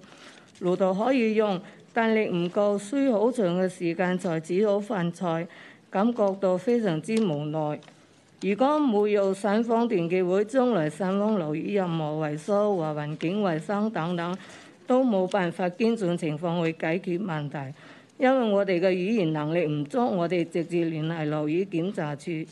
[0.59, 1.59] 爐頭可以用，
[1.93, 5.47] 但力唔夠，需好長嘅時間才煮好飯菜，
[5.89, 7.79] 感覺到非常之無奈。
[8.41, 14.37] 如果冇有散豐團嘅會，將來散豐樓宇任何維修或環境衞生等等，
[14.85, 17.73] 都冇辦法跟進情況去解決問題。
[18.17, 22.45] 因為我哋嘅語言能力唔足，我哋直接聯繫樓宇檢查處，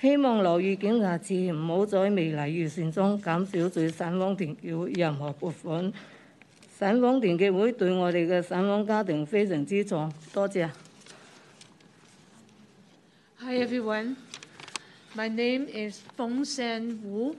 [0.00, 5.92] 希望樓宇檢查處唔好在未來預算中減少對散訪團嘅會任何撥款。
[6.76, 10.68] 散訪團嘅會對我哋嘅散訪家庭非常之重，多謝。
[13.38, 14.16] Hi everyone,
[15.14, 17.36] my name is Feng San Wu.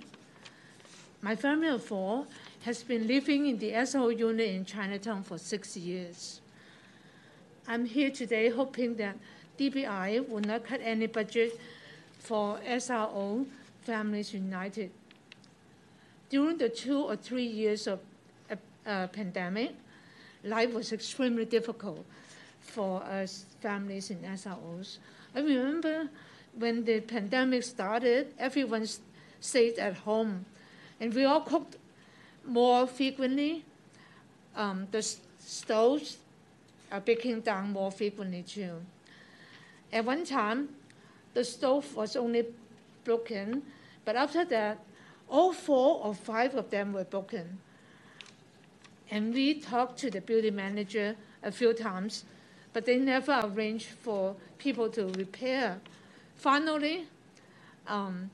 [1.21, 2.25] My family of four
[2.65, 6.38] has been living in the SO unit in Chinatown for six years.
[7.70, 9.14] I'm here today hoping that
[9.56, 11.56] DBI will not cut any budget
[12.18, 13.46] for SRO
[13.82, 14.90] Families United.
[16.30, 18.00] During the two or three years of
[18.50, 19.70] uh, uh, pandemic,
[20.42, 22.04] life was extremely difficult
[22.58, 24.98] for us families in SROs.
[25.36, 26.08] I remember
[26.58, 28.88] when the pandemic started, everyone
[29.38, 30.44] stayed at home,
[30.98, 31.76] and we all cooked
[32.44, 33.64] more frequently.
[34.56, 35.06] Um, the
[35.38, 36.16] stoves
[36.90, 38.80] are breaking down more frequently too.
[39.92, 40.70] At one time,
[41.34, 42.46] the stove was only
[43.04, 43.62] broken,
[44.04, 44.78] but after that,
[45.28, 47.58] all four or five of them were broken.
[49.10, 52.24] And we talked to the building manager a few times,
[52.72, 55.80] but they never arranged for people to repair.
[56.36, 57.06] Finally,
[57.86, 58.30] um,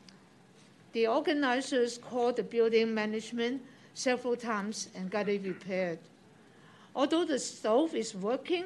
[0.93, 3.63] the organizers called the building management
[3.95, 5.99] several times and got it repaired.
[6.97, 8.65] Although the stove is working,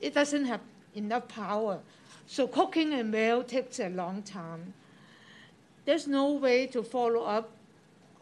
[0.00, 0.60] it doesn't have
[0.94, 1.80] enough power.
[2.26, 4.72] So cooking a meal takes a long time.
[5.84, 7.50] There's no way to follow up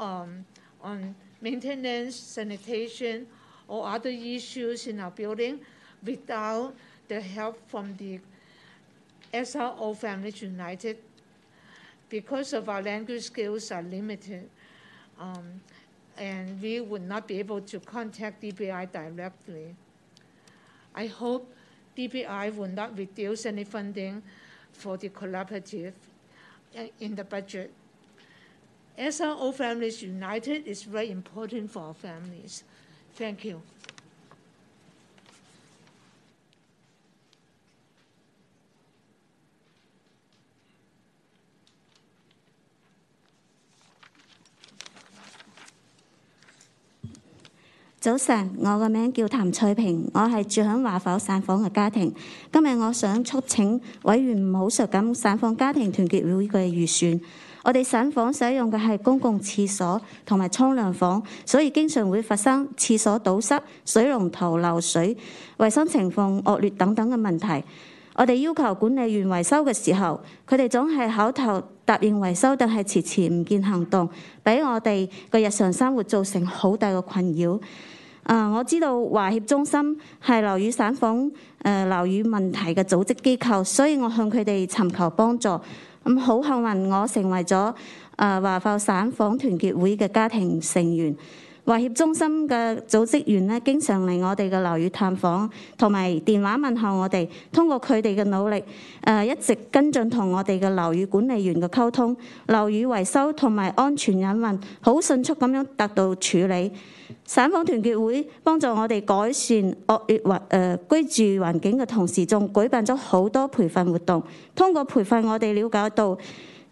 [0.00, 0.46] um,
[0.82, 3.26] on maintenance, sanitation,
[3.68, 5.60] or other issues in our building
[6.02, 6.74] without
[7.08, 8.18] the help from the
[9.34, 10.96] SRO Families United.
[12.08, 14.48] Because of our language skills are limited,
[15.20, 15.60] um,
[16.18, 19.74] and we would not be able to contact DBI directly.
[20.94, 21.52] I hope
[21.96, 24.22] DBI will not reduce any funding
[24.72, 25.92] for the collaborative
[26.78, 27.72] uh, in the budget.
[28.98, 32.64] SRO Families United is very important for our families.
[33.14, 33.62] Thank you.
[48.01, 52.13] 早晨，我個名叫譚翠萍，我係住響華埠散訪嘅家庭。
[52.53, 57.19] 今日我想促請委員唔好削減散訪家庭團結會嘅預算。
[57.63, 65.17] 我哋散訪使用嘅係公共廁所同埋沖涼房，所以經常會發生廁所堵塞、水龍頭漏水、
[65.57, 67.65] 衞生情況惡劣等等嘅問題。
[68.13, 74.09] 我哋要求管理員維修嘅時候，佢哋總係口頭答應維修，但係遲遲唔見行動，
[74.43, 77.59] 俾我哋嘅日常生活造成好大嘅困擾。
[78.23, 81.31] 啊、我知道華協中心係樓宇散訪
[81.63, 85.47] 誒樓宇問題嘅組織機構，所以我向佢哋尋求幫助。
[86.03, 87.73] 咁好幸運，我成為咗
[88.17, 91.15] 誒華埠散訪團結會嘅家庭成員。
[91.65, 97.27] 華協中心嘅組織員咧，經常嚟我哋嘅樓宇探訪，同埋電話問候我哋。
[97.51, 98.63] 通過佢哋嘅努力，
[99.03, 102.15] 誒、一直跟進同我哋嘅樓宇管理員嘅溝通，
[102.47, 106.71] 樓宇維修同埋安全隱患好迅速咁樣得到處理。
[107.25, 109.57] 散訪團結會幫助我哋改善
[109.87, 114.23] 惡劣環誒居住環境嘅同時，仲舉辦咗好多培訓活動。
[114.55, 116.15] 通過培訓，我哋了解到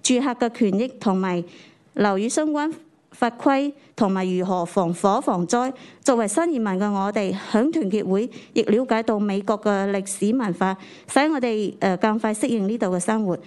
[0.01, 1.43] 住客嘅權益同埋
[1.95, 2.71] 樓宇相關
[3.19, 5.71] 法規同埋如何防火防災。
[6.01, 10.75] 作為新移民嘅我哋，響團結會亦了解到美國嘅歷史文化，
[11.07, 13.37] 使我哋誒更快適應呢度嘅生活。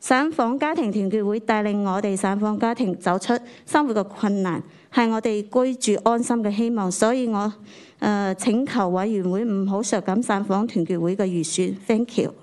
[0.00, 3.32] 散訪家庭團結會帶領我哋散訪家庭走出
[3.64, 6.92] 生活嘅困難，係我哋居住安心嘅希望。
[6.92, 7.52] 所以我誒、
[8.00, 11.74] 呃、請求委員會唔好削減散訪團結會嘅預算。
[11.86, 12.34] Thank you。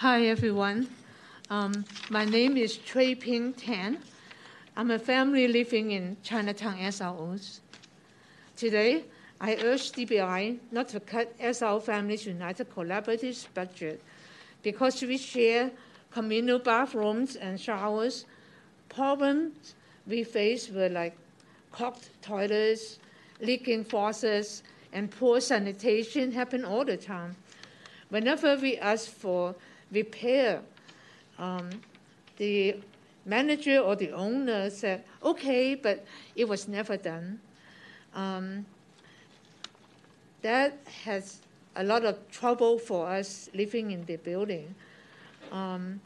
[0.00, 0.86] Hi, everyone.
[1.48, 3.98] Um, my name is Chui Ping Tan.
[4.75, 7.59] I'm a family living in Chinatown SROs.
[8.55, 9.03] Today,
[9.39, 14.01] I urge DBI not to cut SRO Families United Collaborative's budget
[14.63, 15.69] because we share
[16.09, 18.25] communal bathrooms and showers.
[18.89, 19.75] Problems
[20.07, 21.15] we face were like
[21.71, 22.97] clogged toilets,
[23.41, 27.35] leaking faucets, and poor sanitation happen all the time.
[28.09, 29.53] Whenever we ask for
[29.91, 30.61] repair,
[31.37, 31.69] um,
[32.37, 32.77] the
[33.25, 36.05] manager or the owner said, okay, but
[36.35, 37.39] it was never done.
[38.13, 38.65] Um,
[40.41, 41.39] that has
[41.75, 44.75] a lot of trouble for us living in the building.
[45.51, 46.01] Um,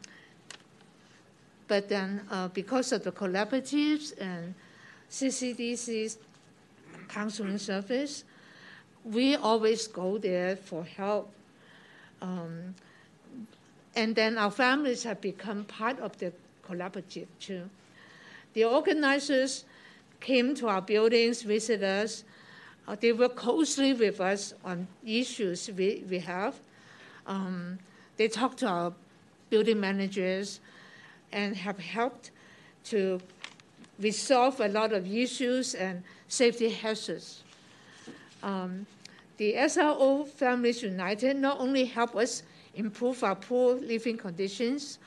[1.67, 4.53] but then, uh, because of the collaboratives and
[5.09, 6.17] CCDC's
[7.09, 8.23] counseling service,
[9.03, 11.31] we always go there for help.
[12.21, 12.75] Um,
[13.95, 16.31] and then our families have become part of the
[16.67, 17.69] collaborative too.
[18.53, 19.65] The organizers
[20.19, 22.23] came to our buildings, visit us.
[22.87, 26.55] Uh, they work closely with us on issues we, we have.
[27.25, 27.79] Um,
[28.15, 28.93] they talk to our
[29.49, 30.59] building managers
[31.31, 32.31] and have helped
[32.85, 33.19] to
[33.99, 37.43] resolve a lot of issues and safety hazards.
[38.41, 38.85] Um,
[39.37, 42.43] the SRO Families United not only help us
[42.75, 44.99] improve our poor living conditions,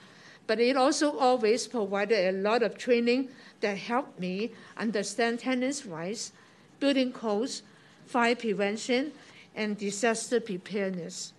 [0.50, 3.28] but it also always provided a lot of training
[3.60, 6.32] that helped me understand tenants' rights,
[6.80, 7.62] building codes,
[8.06, 9.12] fire prevention,
[9.54, 11.32] and disaster preparedness.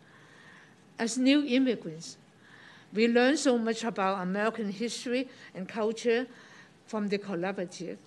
[0.97, 2.16] As new immigrants,
[2.93, 6.26] we learn so much about American history and culture
[6.88, 7.97] from the collaborative,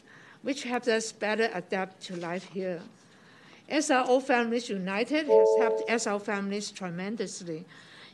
[0.41, 2.81] which helps us better adapt to life here.
[3.69, 7.67] SRO Families United has helped SRO families tremendously.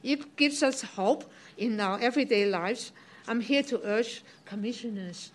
[0.04, 1.26] It gives us hope
[1.58, 2.92] in our everyday lives.
[3.28, 5.32] I'm here to urge commissioners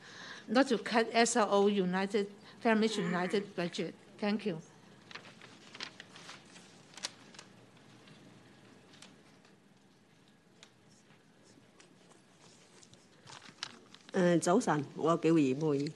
[0.48, 2.26] not to cut SRO United
[2.60, 3.94] Families United budget.
[4.20, 4.58] Thank you.
[14.12, 15.92] 诶、早晨，我叫余梅。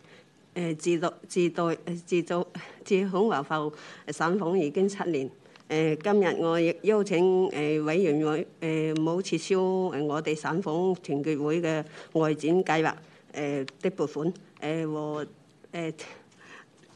[0.55, 2.49] 诶、自读自代诶自做
[2.85, 3.75] 自响华埠
[4.13, 5.29] 省访已经七年。
[5.69, 12.93] 誒、今日我亦邀請誒、委員會誒冇撤銷誒我哋省訪團結會嘅外展計劃
[13.33, 15.27] 誒、的撥款誒、和
[15.73, 15.93] 誒、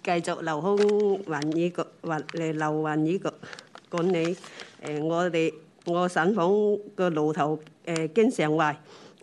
[0.04, 0.76] 繼續留空
[1.24, 3.34] 環議局或誒留環議局
[3.88, 4.36] 管理
[4.84, 5.52] 誒、我哋
[5.86, 8.76] 我省訪個路途誒、經常壞。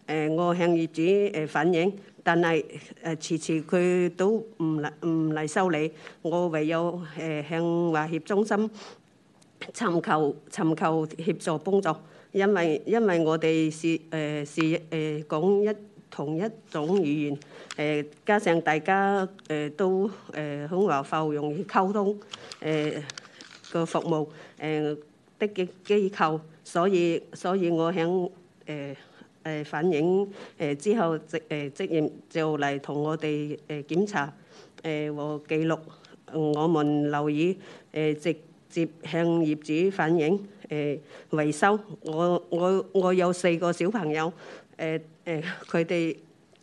[0.07, 1.91] 誒、我向業主誒反映，
[2.23, 2.63] 但係
[3.03, 8.69] 誒遲遲佢都唔嚟唔嚟修理，我唯有誒、向華協中心
[9.73, 11.95] 尋求尋求協助幫助，
[12.31, 14.61] 因為因為我哋是誒、是
[14.91, 15.75] 誒、講一
[16.11, 17.37] 同一種語言，
[17.77, 22.19] 誒、加上大家誒、都誒響華埠容易溝通，
[22.61, 23.01] 誒、
[23.71, 24.27] 個服務
[24.59, 24.97] 誒、
[25.39, 28.09] 的機機構，所以所以我向
[28.65, 28.95] 誒。
[29.45, 30.27] 誒、反映
[30.59, 34.33] 誒、之後，職誒職員就嚟同我哋誒、檢查
[34.81, 35.77] 誒、和記錄
[36.33, 37.55] 我們樓宇
[37.93, 38.35] 誒、直
[38.69, 39.55] 接向業
[39.85, 40.99] 主反映誒、
[41.31, 41.79] 維修。
[42.01, 44.31] 我我我有四個小朋友
[44.77, 46.15] 誒誒，佢哋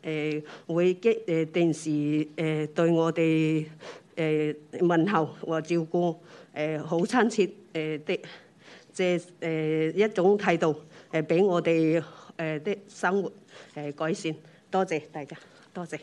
[0.03, 1.91] 誒會激誒定時
[2.37, 3.66] 誒、對我哋
[4.16, 6.16] 誒、問候和照顧
[6.55, 8.20] 誒好親切誒的，
[8.93, 10.75] 即係誒一種態度
[11.12, 12.03] 誒，俾我哋。
[12.37, 13.33] 誒的生活
[13.75, 14.35] 誒改善，
[14.70, 15.37] 多謝大家，
[15.73, 15.99] 多謝。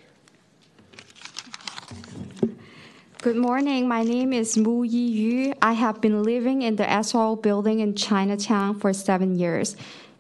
[3.24, 3.88] Good morning.
[3.88, 5.54] My name is Mu Yi Yu.
[5.62, 9.76] I have been living in the SRO building in Chinatown for seven years.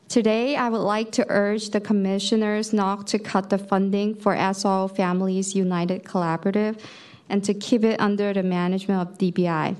[0.08, 4.88] Today, I would like to urge the commissioners not to cut the funding for SRO
[4.88, 6.80] Families United Collaborative
[7.28, 9.76] and to keep it under the management of DBI.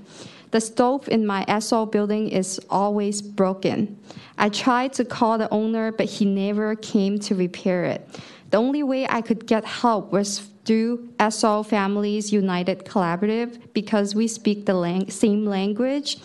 [0.51, 3.99] The stove in my SRO building is always broken.
[4.37, 8.07] I tried to call the owner, but he never came to repair it.
[8.51, 14.29] The only way I could get help was through SRO Families United Collaborative because we
[14.29, 16.19] speak the lang- same language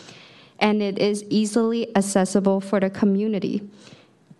[0.59, 3.67] and it is easily accessible for the community.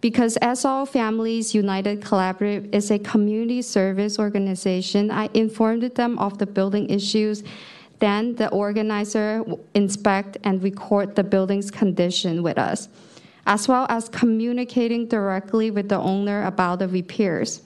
[0.02, 6.46] Because SRO Families United Collaborative is a community service organization, I informed them of the
[6.46, 7.44] building issues.
[8.00, 12.88] Then the organizer inspect and record the building's condition with us,
[13.46, 17.62] as well as communicating directly with the owner about the repairs.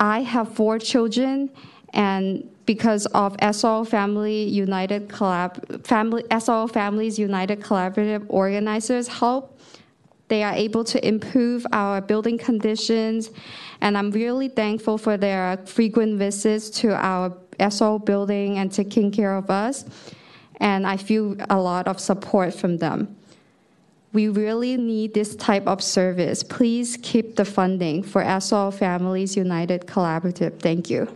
[0.00, 1.50] I have four children,
[1.92, 9.58] and because of SRO Family United Collab, Family Families United Collaborative organizers' help,
[10.28, 13.30] they are able to improve our building conditions,
[13.80, 19.34] and I'm really thankful for their frequent visits to our SRO building and taking care
[19.36, 19.84] of us.
[20.60, 23.16] And I feel a lot of support from them.
[24.18, 26.42] We really need this type of service.
[26.42, 30.58] Please keep the funding for SRO Families United Collaborative.
[30.58, 31.06] Thank you.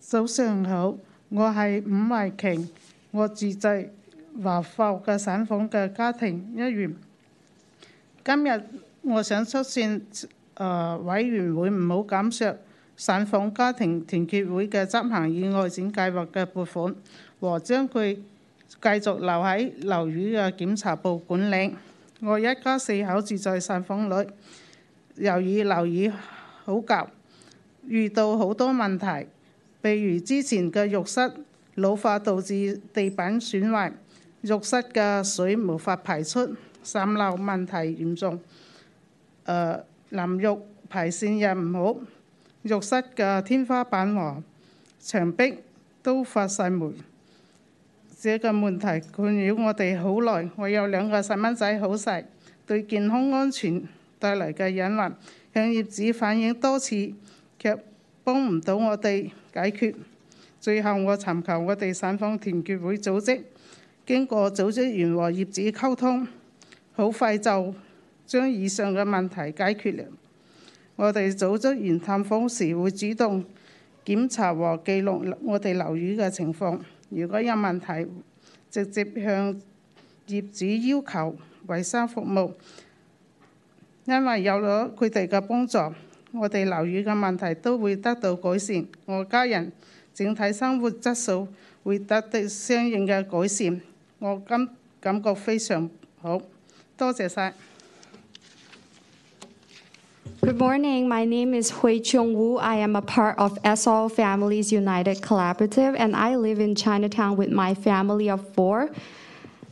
[0.00, 0.96] 早上好，
[1.28, 2.68] 我係伍慧瓊，
[3.10, 3.90] 我自製
[4.42, 6.96] 華埠嘅省房嘅家庭一員。
[8.24, 8.62] 今日
[9.05, 10.25] 我想促進誒、
[10.55, 12.57] 呃委員會唔好減削
[12.95, 16.95] 散房家庭團結會嘅執行意外展計劃嘅撥款，
[17.39, 21.75] 和將佢繼續留喺樓宇嘅檢查部管理。
[22.19, 24.27] 我一家四口住在散房裏，
[25.15, 26.11] 由於樓宇
[26.63, 27.07] 好舊，
[27.87, 29.27] 遇到好多問題。
[29.81, 31.19] 譬如之前嘅浴室
[31.73, 33.93] 老化導致地板損壞，
[34.41, 38.39] 浴室嘅水無法排出，滲漏問題嚴重。
[39.45, 40.57] 誒、淋浴
[40.89, 41.99] 排線又唔好，
[42.63, 44.43] 浴室嘅天花板和
[44.99, 45.55] 牆壁
[46.03, 46.91] 都發晒霉。
[48.19, 50.49] 這個問題困擾我哋好耐。
[50.55, 52.23] 我有兩個細蚊仔好細，
[52.67, 53.81] 對健康安全
[54.19, 55.15] 帶嚟嘅隱患，
[55.53, 55.83] 向業
[56.13, 57.15] 主反映多次，
[57.57, 57.79] 卻
[58.23, 59.95] 幫唔到我哋解決。
[60.59, 63.41] 最後我尋求我哋散房團結會組織，
[64.05, 66.27] 經過組織員和業主溝通，
[66.93, 67.73] 好快就
[68.25, 70.05] 將以上嘅問題解決了。
[70.95, 73.43] 我哋組織員探訪時會主動
[74.05, 76.79] 檢查和記錄我哋樓宇嘅情況，
[77.09, 78.09] 如果有問題，
[78.69, 79.55] 直接向
[80.27, 81.35] 業主要求
[81.67, 82.53] 維修服務。
[84.05, 85.77] 因為有咗佢哋嘅幫助，
[86.33, 89.71] 我哋樓宇嘅問題都會得到改善，我家人
[90.13, 91.47] 整體生活質素
[91.83, 93.79] 會得到相應嘅改善，
[94.19, 94.67] 我感
[94.99, 95.89] 感覺非常
[96.19, 96.41] 好，
[96.97, 97.53] 多謝晒。
[100.46, 101.08] Good morning.
[101.08, 102.56] My name is Hui Chung Wu.
[102.56, 107.50] I am a part of SRO Families United Collaborative, and I live in Chinatown with
[107.50, 108.90] my family of four.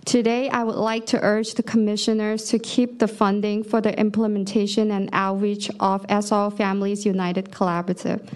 [0.05, 4.90] Today, I would like to urge the commissioners to keep the funding for the implementation
[4.90, 8.28] and outreach of SRO Families United Collaborative.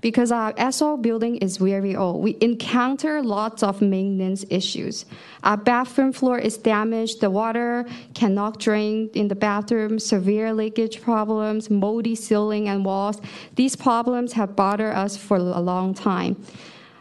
[0.00, 5.06] Because our SRO building is very old, we encounter lots of maintenance issues.
[5.42, 7.84] Our bathroom floor is damaged, the water
[8.14, 13.20] cannot drain in the bathroom, severe leakage problems, moldy ceiling and walls.
[13.56, 16.36] These problems have bothered us for a long time.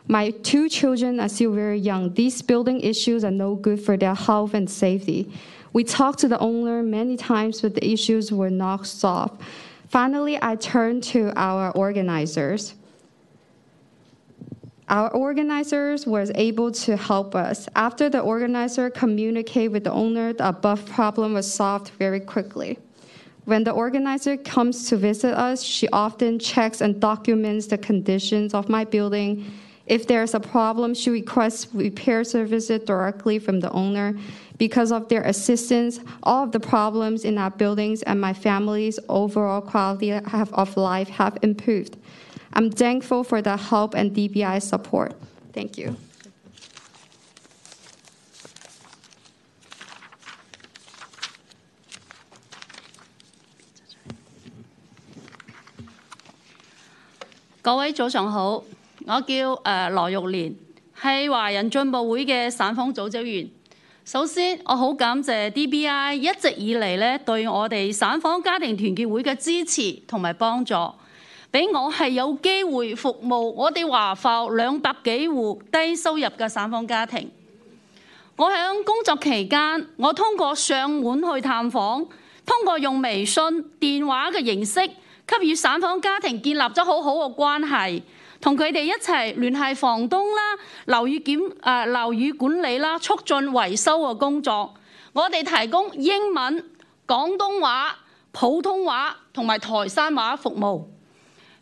[0.07, 2.13] My two children are still very young.
[2.13, 5.31] These building issues are no good for their health and safety.
[5.73, 9.39] We talked to the owner many times, but the issues were not solved.
[9.89, 12.73] Finally, I turned to our organizers.
[14.89, 17.67] Our organizers was able to help us.
[17.75, 22.79] After the organizer communicated with the owner, the above problem was solved very quickly.
[23.43, 28.69] When the organizer comes to visit us, she often checks and documents the conditions of
[28.69, 29.45] my building.
[29.87, 34.17] If there's a problem, she requests repair services directly from the owner.
[34.57, 39.61] Because of their assistance, all of the problems in our buildings and my family's overall
[39.61, 41.97] quality of life have improved.
[42.56, 45.12] I'm thankful for the help and DBI support.
[45.52, 45.94] Thank you.
[57.62, 58.62] 各位早上好，
[59.06, 60.54] 我叫诶、呃、罗玉莲，
[61.00, 63.50] 系华人进步会嘅省访组织员。
[64.04, 70.74] 首先，我好感谢 DBI 一直以嚟咧对我哋省访家庭团结会嘅支持同埋帮助，
[71.56, 77.30] 俾我係有機會服務我哋華埠兩百幾戶低收入嘅省訪家庭。
[78.36, 82.06] 我喺工作期間，我通過上門去探訪，
[82.46, 83.42] 通過用微信、
[83.78, 84.80] 電話嘅形式，
[85.26, 88.02] 給予省訪家庭建立咗好好嘅關係。
[88.40, 94.74] 同佢哋一齊聯繫房東啦、樓宇檢誒樓宇管理啦、促進維修嘅工作。
[95.12, 96.68] 我哋提供英文、
[97.06, 97.96] 廣東話、
[98.32, 100.82] 普通話同埋台山話服務。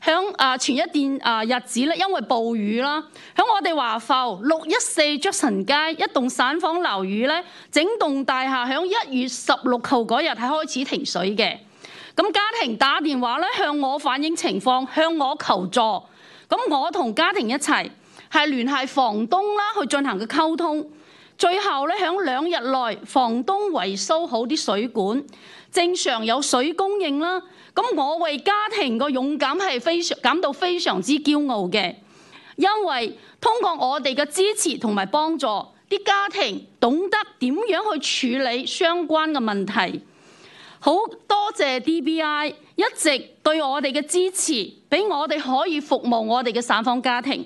[0.04, 0.78] 響誒前一
[1.18, 3.02] 段誒日子咧，因為暴雨啦，
[3.36, 11.58] 響我哋華埠六一四竹臣街一棟散房樓宇咧，整棟大廈響一月十六號嗰日係開始停水嘅。
[12.16, 15.80] 咁家庭打電話咧向我反映情況，向我求助。
[15.80, 17.90] 咁我同家庭一齊
[18.32, 20.90] 係聯繫房東啦，去進行嘅溝通。
[21.36, 25.22] 最後咧，響兩日內，房東維修好啲水管，
[25.70, 27.42] 正常有水供應啦。
[27.74, 31.94] 咁我為家庭個勇敢係非常感到非常之驕傲嘅，
[32.56, 35.46] 因為通過我哋嘅支持同埋幫助，
[35.88, 40.02] 啲家庭懂得點樣去處理相關嘅問題。
[40.82, 40.94] 好
[41.28, 47.44] 多謝 DBI 一直對我哋嘅支持，俾我哋可以服務我哋嘅省訪家庭。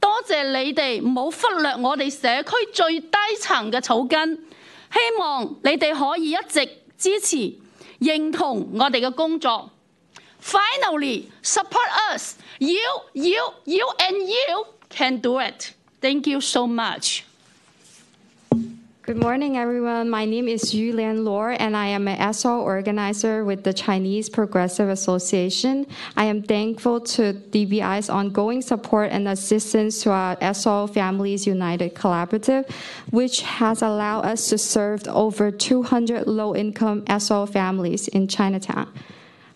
[0.00, 4.34] 多謝你哋唔好忽略我哋社區最低層嘅草根，
[4.92, 6.66] 希望你哋可以一直
[6.98, 7.54] 支持、
[8.00, 9.70] 认同我哋嘅工作。
[10.40, 12.36] Finally, support us.
[12.58, 12.80] You,
[13.12, 15.72] you, you and you can do it.
[16.00, 17.22] Thank you so much.
[19.07, 20.09] Good morning, everyone.
[20.09, 24.27] My name is Yu Lian Luo, and I am an SRO organizer with the Chinese
[24.27, 25.87] Progressive Association.
[26.17, 32.69] I am thankful to DBI's ongoing support and assistance to our SRO Families United Collaborative,
[33.11, 38.91] which has allowed us to serve over 200 low income SRO families in Chinatown.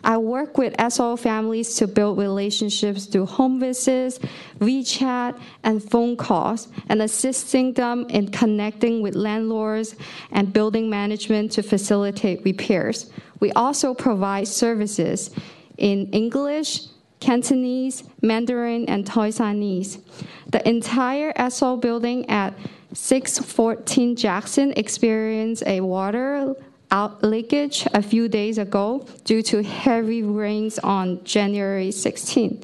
[0.03, 4.19] I work with SRO families to build relationships through home visits,
[4.59, 9.95] WeChat, and phone calls, and assisting them in connecting with landlords
[10.31, 13.11] and building management to facilitate repairs.
[13.39, 15.31] We also provide services
[15.77, 16.87] in English,
[17.19, 20.01] Cantonese, Mandarin, and Toisanese.
[20.47, 22.53] The entire SRO building at
[22.93, 26.55] 614 Jackson experienced a water
[26.91, 32.63] out leakage a few days ago due to heavy rains on January 16.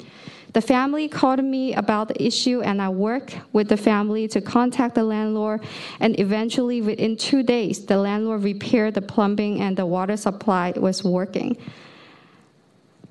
[0.52, 4.94] The family called me about the issue, and I worked with the family to contact
[4.94, 5.62] the landlord.
[6.00, 11.04] And eventually, within two days, the landlord repaired the plumbing and the water supply was
[11.04, 11.56] working.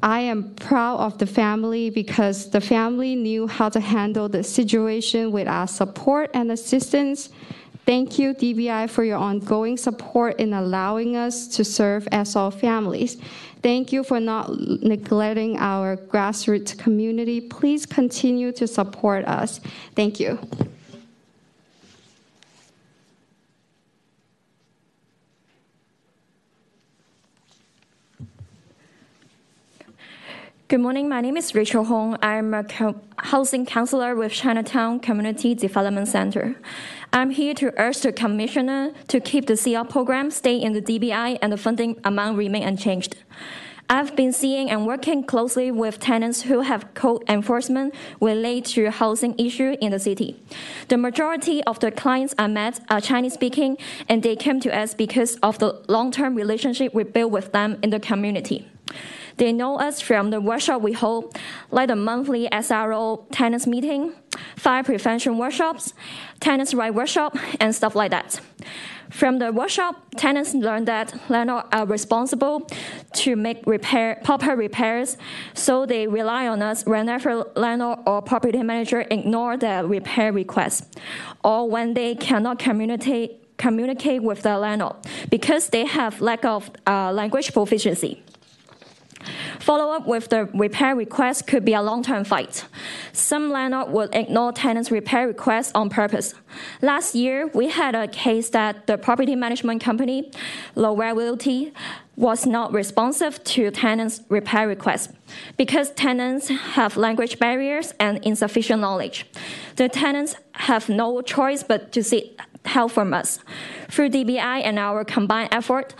[0.02, 5.32] I am proud of the family because the family knew how to handle the situation
[5.32, 7.30] with our support and assistance.
[7.88, 13.16] Thank you, DBI, for your ongoing support in allowing us to serve SRO families.
[13.64, 17.40] Thank you for not neglecting our grassroots community.
[17.40, 19.62] Please continue to support us.
[19.96, 20.38] Thank you.
[30.68, 31.08] Good morning.
[31.08, 32.18] My name is Rachel Hong.
[32.22, 32.66] I'm a
[33.20, 36.58] housing counselor with Chinatown Community Development Center.
[37.14, 41.40] I'm here to urge the commissioner to keep the CR program stay in the DBI
[41.42, 43.16] and the funding amount remain unchanged.
[43.90, 49.34] I've been seeing and working closely with tenants who have code enforcement related to housing
[49.40, 50.44] issue in the city.
[50.90, 53.78] The majority of the clients I met are Chinese speaking,
[54.10, 57.92] and they came to us because of the long-term relationship we built with them in
[57.92, 58.68] the community.
[59.38, 61.38] They know us from the workshop we hold,
[61.72, 64.14] like the monthly SRO tenants meeting,
[64.56, 65.94] fire prevention workshops,
[66.40, 68.40] tenants right workshop, and stuff like that.
[69.10, 72.68] From the workshop, tenants learn that landlords are responsible
[73.14, 75.18] to make repair, proper repairs,
[75.54, 81.00] so they rely on us whenever landlord or property manager ignore the repair request,
[81.44, 84.96] or when they cannot communicate communicate with the landlord
[85.32, 88.24] because they have lack of uh, language proficiency.
[89.60, 92.66] Follow up with the repair request could be a long term fight.
[93.14, 96.34] Some landlord would ignore tenants' repair requests on purpose.
[96.82, 100.32] Last year, we had a case that the property management company,
[100.76, 101.74] Lower Realty,
[102.16, 105.14] was not responsive to tenants' repair requests
[105.56, 109.26] because tenants have language barriers and insufficient knowledge.
[109.76, 113.40] The tenants have no choice but to seek help from us.
[113.90, 115.94] Through DBI and our combined effort,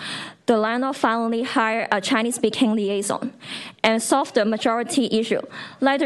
[0.48, 3.34] the landlord finally hired a Chinese speaking liaison
[3.84, 5.42] and solved the majority issue,
[5.82, 6.02] like,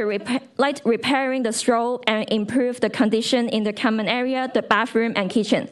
[0.58, 5.30] like repairing the stroll and improve the condition in the common area, the bathroom, and
[5.30, 5.70] kitchen.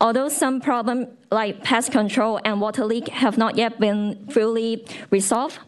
[0.00, 5.58] Although some problems like pest control and water leak have not yet been fully resolved,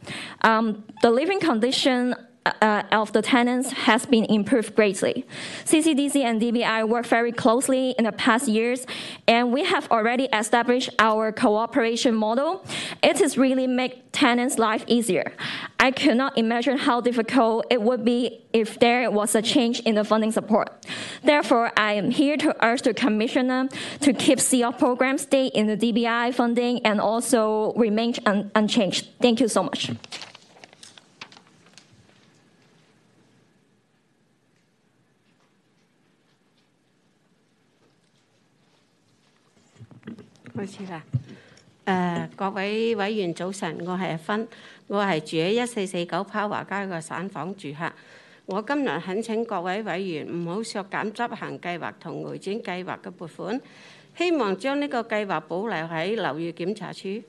[0.42, 2.14] um, the living condition
[2.47, 5.24] uh, of the tenants has been improved greatly.
[5.64, 8.86] CCDC and DBI work very closely in the past years,
[9.28, 12.64] and we have already established our cooperation model.
[13.03, 15.32] It has really made tenants' life easier.
[15.78, 20.05] I cannot imagine how difficult it would be if there was a change in the
[20.05, 20.86] funding support.
[21.22, 23.68] Therefore, I am here to urge the commissioner
[24.01, 29.09] to keep COP program stay in the DBI funding and also remain un- unchanged.
[29.20, 29.90] Thank you so much.
[40.55, 41.03] 開始啦。
[41.86, 44.47] 誒、各位委員早晨，我係阿芬，
[44.88, 47.91] 我係住喺一四四九拋華街嘅散房住客。
[48.45, 53.59] 我今日懇請各位委員唔好削減執行計劃同回轉計劃嘅撥款，
[54.17, 57.21] 希望將呢個計劃保留喺樓宇檢查處。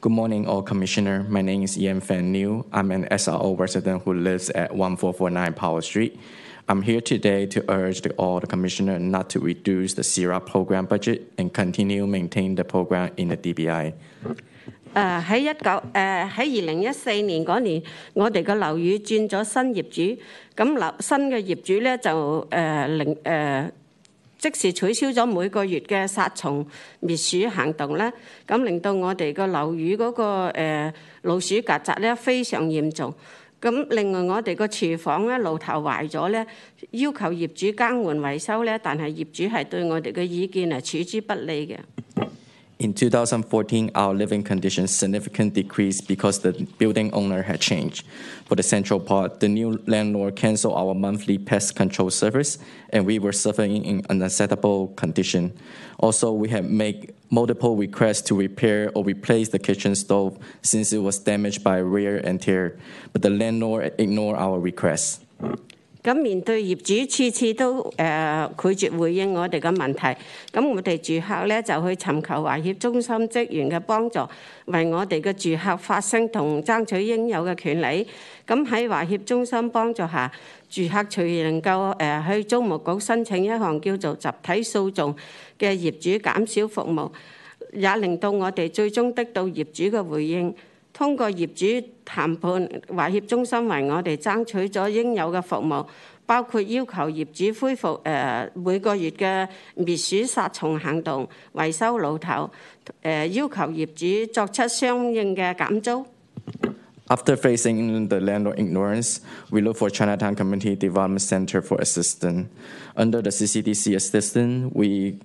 [0.00, 1.24] Good morning, all commissioner.
[1.28, 2.64] My name is Ian Fan New.
[2.72, 6.12] I'm an SRO resident who lives at 1449 Power Street.
[6.66, 10.86] I'm here today to urge the, all the commissioner not to reduce the CIRA program
[10.86, 13.92] budget and continue maintain the program in the DBI.
[14.94, 17.82] 诶喺一九诶喺二零一四年嗰年，
[18.12, 20.18] 我哋嘅楼宇转咗新业主，
[20.54, 23.70] 咁楼新嘅业主咧就诶零诶
[24.38, 26.66] 即时取消咗每个月嘅杀虫
[27.00, 28.12] 灭鼠行动咧，
[28.46, 33.14] 咁令到我哋个楼宇嗰、个、呃、老鼠曱甴咧非常严重。
[33.60, 36.44] 咁另外我哋個廚房咧爐頭壞咗咧，
[36.90, 41.78] 要求業主更換維修咧，但係業主係對我哋嘅意見係處之不理嘅。
[42.79, 48.05] In 2014, our living conditions significantly decreased because the building owner had changed.
[48.45, 52.59] For the central part, the new landlord canceled our monthly pest control service,
[52.91, 55.57] and we were suffering in an unacceptable condition.
[55.97, 60.99] Also, we had made multiple requests to repair or replace the kitchen stove since it
[60.99, 62.77] was damaged by wear and tear,
[63.11, 65.19] but the landlord ignored our requests.
[66.02, 70.16] 咁面對業主次次都誒、呃拒絕回應我哋嘅問題，
[70.52, 74.18] 咁我哋住客咧就去尋求華協中心職員嘅幫助，
[74.66, 78.04] 為我哋嘅住客發聲同爭取應有嘅權利。
[78.44, 80.28] 咁喺華協中心幫助下，
[80.68, 85.14] 住客隨而能夠誒、呃去租務局申請一項叫做集體訴訟
[85.56, 87.12] 嘅業主減少服務，
[87.74, 90.52] 也令到我哋最終得到業主嘅回應。
[90.96, 95.86] 通过业主谈判，华协中心为我哋争取咗应有嘅服务，
[96.26, 102.50] 包括要求业主恢复诶、呃每个月嘅灭鼠杀虫行动、维修炉头，
[103.02, 103.86] 诶、要求业
[104.26, 106.04] 主作出相应嘅减租。
[107.08, 109.18] After facing the landlord ignorance,
[109.50, 112.46] we look for Chinatown Community Development Center for assistance.
[112.96, 115.18] Under the CCDC assistance, we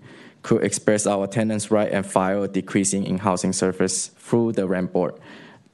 [0.44, 4.92] could express our tenants' right and file a decreasing in housing service through the rent
[4.92, 5.14] board.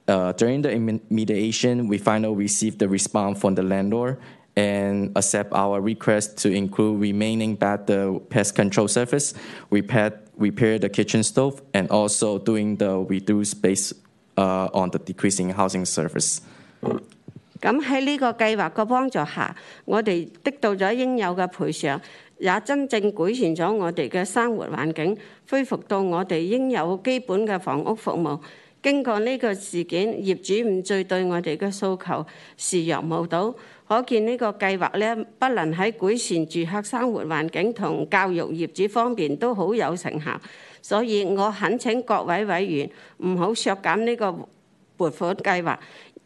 [0.08, 4.18] Uh, during the imme- mediation, we finally received the response from the landlord
[4.56, 9.34] and accept our request to include remaining back the pest control service,
[9.72, 13.94] repair, repair the kitchen stove, and also doing the reduced space
[14.38, 16.42] uh, on the decreasing housing service.
[17.62, 21.98] 咁喺呢个计划嘅帮助下，我哋得到咗应有嘅赔偿，
[22.40, 25.18] 也真正改善咗我哋嘅生活环境，
[25.50, 28.38] 恢复到我哋应有基本嘅房屋服务。
[28.88, 32.26] 經過呢個事件，業主唔再對我哋嘅訴求
[32.58, 33.56] 視若無睹，
[33.88, 40.40] 可見呢個計劃咧，不能喺改善住客生活環境同教育業主方面都好有成效。
[40.82, 42.90] 所以我懇請各位委員
[43.20, 44.36] 唔好削減呢個
[44.98, 45.78] 撥款計劃，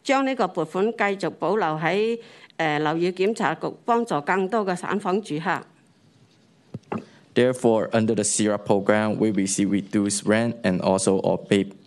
[0.04, 2.18] 將呢個撥款繼續保留喺
[2.58, 5.62] 誒樓宇檢查局，幫助更多嘅散房住客。
[7.36, 11.68] Therefore, under the CIRA program, we receive reduced rent and also or pay,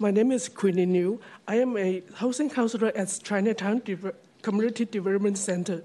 [0.00, 1.20] My name is Queenie New.
[1.48, 5.82] I am a housing counselor at Chinatown Deve- Community Development Center.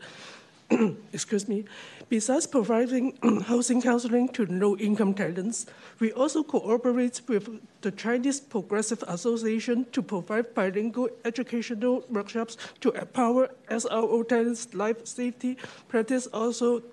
[1.11, 1.65] excuse me,
[2.09, 5.65] besides providing housing counseling to low-income tenants,
[5.99, 13.49] we also cooperate with the Chinese Progressive Association to provide bilingual educational workshops to empower
[13.71, 15.57] SRO tenants' life safety
[15.87, 16.83] practice, also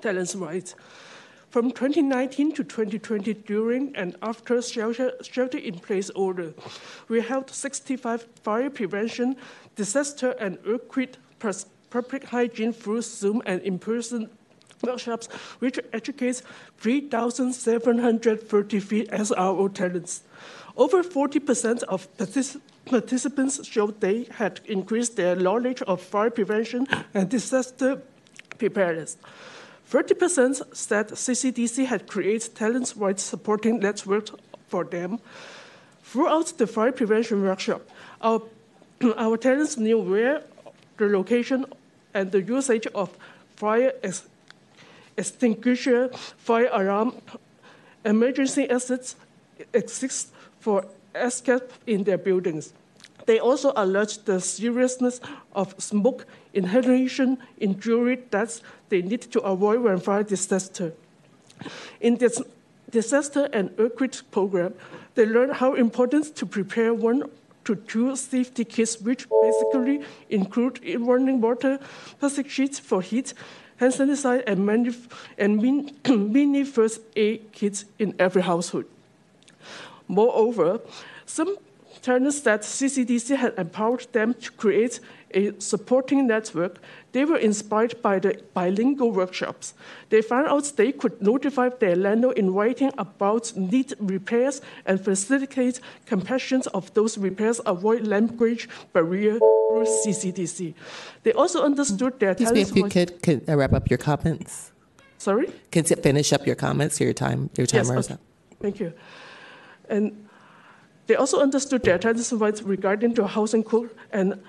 [0.00, 0.76] tenants' rights.
[1.50, 6.52] From 2019 to 2020, during and after shelter, shelter in place order,
[7.08, 9.34] we held 65 fire prevention,
[9.74, 11.16] disaster, and earthquake
[11.88, 14.28] public hygiene through Zoom and in-person
[14.82, 15.28] workshops,
[15.58, 16.42] which educates
[16.76, 20.24] 3,733 SRO tenants.
[20.76, 27.30] Over 40% of partic participants showed they had increased their knowledge of fire prevention and
[27.30, 28.02] disaster
[28.58, 29.16] preparedness.
[29.90, 34.32] 30% said CCDC had created talent rights supporting networks
[34.68, 35.18] for them.
[36.02, 37.82] Throughout the fire prevention workshop,
[38.20, 38.42] our,
[39.16, 39.38] our
[39.78, 40.42] knew where
[40.98, 41.64] the location
[42.12, 43.16] and the usage of
[43.56, 44.26] fire ex
[45.16, 47.12] extinguisher, fire alarm,
[48.04, 49.16] emergency exits
[49.72, 50.28] exist
[50.60, 50.84] for
[51.14, 52.72] escape in their buildings.
[53.26, 55.20] They also alert the seriousness
[55.52, 56.24] of smoke
[56.54, 60.92] inhalation injury that they need to avoid when fire disaster.
[62.00, 62.40] In this
[62.90, 64.74] disaster and earthquake program,
[65.14, 67.24] they learn how important to prepare one
[67.64, 71.78] to two safety kits, which basically include running water,
[72.18, 73.34] plastic sheets for heat,
[73.76, 74.94] hand sanitizer, and many,
[75.36, 75.60] and
[76.32, 78.86] mini first aid kits in every household.
[80.08, 80.80] Moreover,
[81.26, 81.58] some
[82.02, 85.00] tenants that CCDC had empowered them to create
[85.34, 86.78] a supporting network,
[87.12, 89.74] they were inspired by the bilingual workshops.
[90.08, 95.80] They found out they could notify their landlord in writing about need repairs and facilitate
[96.06, 100.74] completion of those repairs, avoid language barrier through CCDC.
[101.22, 104.72] They also understood their Excuse me, if you could, could wrap up your comments.
[105.18, 105.50] Sorry?
[105.70, 107.00] Can you finish up your comments?
[107.00, 108.14] Your time, your timer yes, okay.
[108.14, 108.20] up.
[108.60, 108.92] Thank you.
[109.88, 110.27] And
[111.08, 114.40] they also understood their tenants' rights regarding to housing code and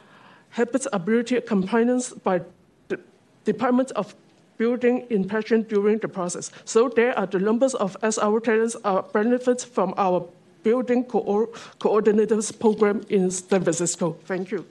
[0.49, 2.41] habitability compliance by
[2.89, 2.99] the
[3.45, 4.14] Department of
[4.57, 6.51] Building Inspection during the process.
[6.66, 10.28] So there are the numbers of SR tenants are benefits from our
[10.64, 11.47] building co
[11.80, 14.18] coordinators program in San Francisco.
[14.26, 14.66] Thank you.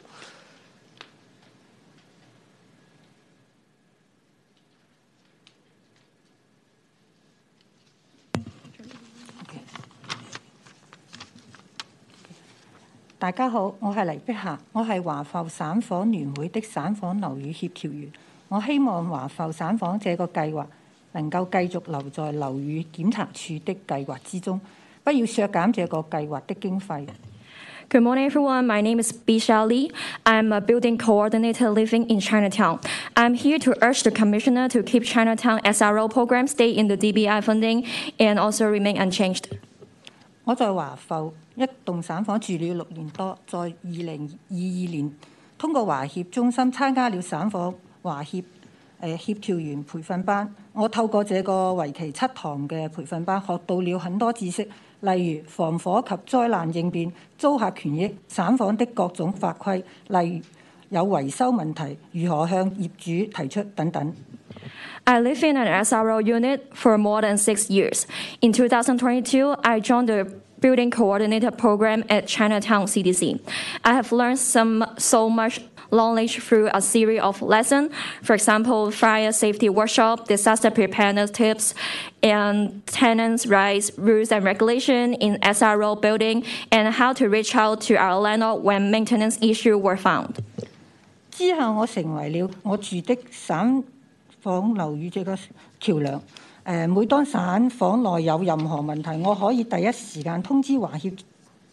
[13.20, 18.12] 大家好，我係黎碧霞，我係華埠省房聯會的省房樓宇協調員。
[18.50, 20.66] 我希望華埠省房這個計劃
[21.14, 24.60] 能夠繼續留在樓宇檢查處的計劃之中，
[25.04, 27.08] 不要削減這個計劃的經費。
[27.90, 28.66] Good morning, everyone.
[28.66, 29.92] My name is Bisha Li.
[30.24, 32.80] I'm a building coordinator living in Chinatown.
[33.14, 37.44] I'm here to urge the commissioner to keep Chinatown SRO program stay in the DBI
[37.44, 37.86] funding
[38.20, 39.44] and also remain unchanged.
[40.46, 45.12] 我在華埠 一棟省房住了六年多，在二零二二年
[45.58, 48.44] 通過華協中心參加了省房華協
[49.02, 50.54] 誒協調員培訓班。
[50.74, 54.68] 我透過這個為期七堂嘅培訓班，學到了很多知識，
[55.02, 60.44] 例如防火及災難應變、租客權益、省房的各種法規，例如
[60.90, 64.14] 有維修問題，如何向業主提出等等。
[65.06, 68.06] I live in an SRO unit for more than six years.
[68.40, 70.26] In 2022, I joined the
[70.60, 73.40] Building Coordinator program at Chinatown CDC.
[73.84, 75.60] I have learned some so much
[75.92, 77.92] knowledge through a series of lessons,
[78.24, 81.76] for example, fire safety workshop, disaster preparedness tips,
[82.24, 87.96] and tenants' rights, rules and regulation in SRO building, and how to reach out to
[87.96, 90.38] our landlord when maintenance issues were found.
[91.32, 93.84] 之后，我成为了我住的省
[94.42, 95.38] 房楼宇这个
[95.80, 96.22] 桥梁。
[96.68, 101.18] 誒，每當省房內有任何問題，我可以第一時間通知華協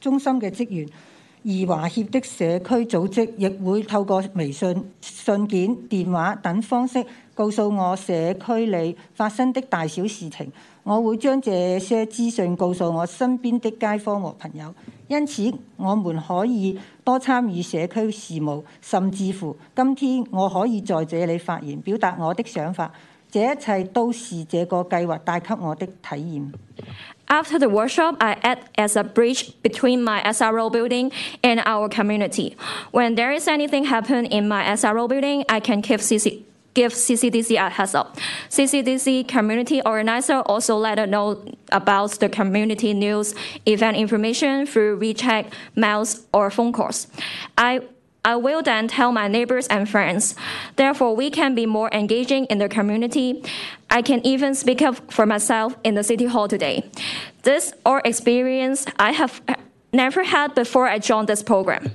[0.01, 0.89] 中心嘅職員，
[1.45, 7.05] 而華協的社區組織亦會透過微信、信件、電話等方式
[7.35, 10.53] 告訴我社區裏發生的大小事情。
[10.83, 14.75] 我會將這些資訊告訴我身邊的街坊和朋友，
[15.09, 22.91] 因此我們可以多參與社區事務，甚至乎今天我可以在這裏發言，表達我的想法。
[23.35, 26.53] 这一切都是这个计划带给我的体验。
[27.29, 31.13] After the workshop, I act as a bridge between my SRO building
[31.43, 32.57] and our community.
[32.91, 36.43] When there is anything happen in my SRO building, I can keep CC,
[36.75, 38.17] give CCDC a heads up.
[38.49, 41.41] CCDC community organizer also let us know
[41.71, 43.33] about the community news,
[43.65, 47.07] event information through WeChat, mails, or phone calls.
[47.57, 47.83] I
[48.25, 50.35] I will then tell my neighbors and friends.
[50.77, 53.43] Therefore, we can be more engaging in the community.
[53.89, 56.85] I can even speak up for myself in the city hall today.
[57.45, 59.41] This or experience I have
[59.93, 61.93] never had before I joined this program.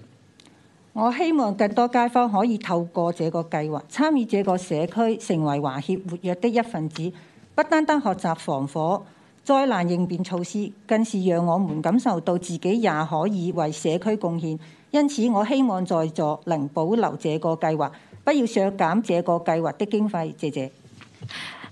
[0.94, 7.12] 我希望更多街坊可以透过这个计划参与这个社区，成为华协活跃的一份子，
[7.54, 9.06] 不单单学习防火
[9.46, 14.58] 灾难应变措施，更是让我们感受到自己也可以为社区贡献。
[14.92, 17.92] 因此，我希望在座能保留这个计划，
[18.24, 20.34] 不要削减这个计划的经费。
[20.36, 20.70] 谢谢。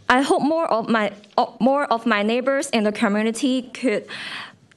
[0.07, 1.11] I hope more of my
[1.60, 4.03] more of my neighbors in the community could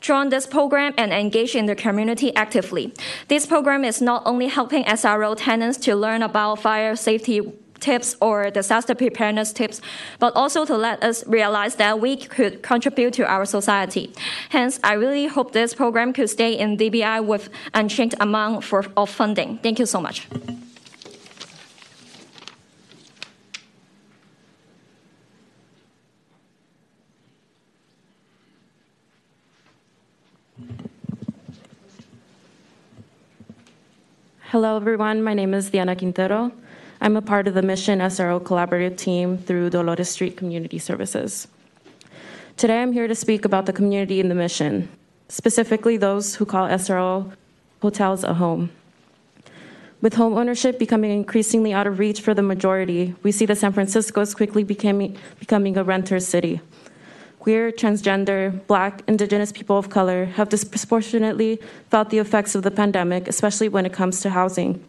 [0.01, 2.93] join this program and engage in the community actively.
[3.29, 7.41] This program is not only helping SRO tenants to learn about fire safety
[7.82, 9.82] tips or disaster preparedness tips,
[10.20, 14.14] but also to let us realize that we could contribute to our society.
[14.50, 19.10] Hence, I really hope this program could stay in DBI with unchanged amount for, of
[19.10, 19.58] funding.
[19.58, 20.28] Thank you so much.
[34.52, 35.24] Hello, everyone.
[35.24, 36.52] My name is Diana Quintero.
[37.04, 41.48] I'm a part of the Mission SRO collaborative team through Dolores Street Community Services.
[42.58, 44.88] Today, I'm here to speak about the community in the mission,
[45.28, 47.34] specifically those who call SRO
[47.82, 48.70] hotels a home.
[50.00, 53.74] With home ownership becoming increasingly out of reach for the majority, we see that San
[53.74, 56.62] Francisco is quickly becoming, becoming a renter city.
[57.40, 61.60] Queer, transgender, black, indigenous people of color have disproportionately
[61.90, 64.86] felt the effects of the pandemic, especially when it comes to housing.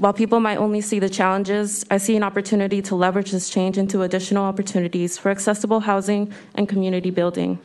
[0.00, 3.76] While people might only see the challenges, I see an opportunity to leverage this change
[3.76, 7.58] into additional opportunities for accessible housing and community building.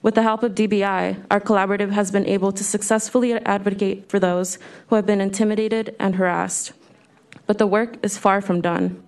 [0.00, 4.58] With the help of DBI, our collaborative has been able to successfully advocate for those
[4.86, 6.70] who have been intimidated and harassed.
[7.48, 9.02] But the work is far from done.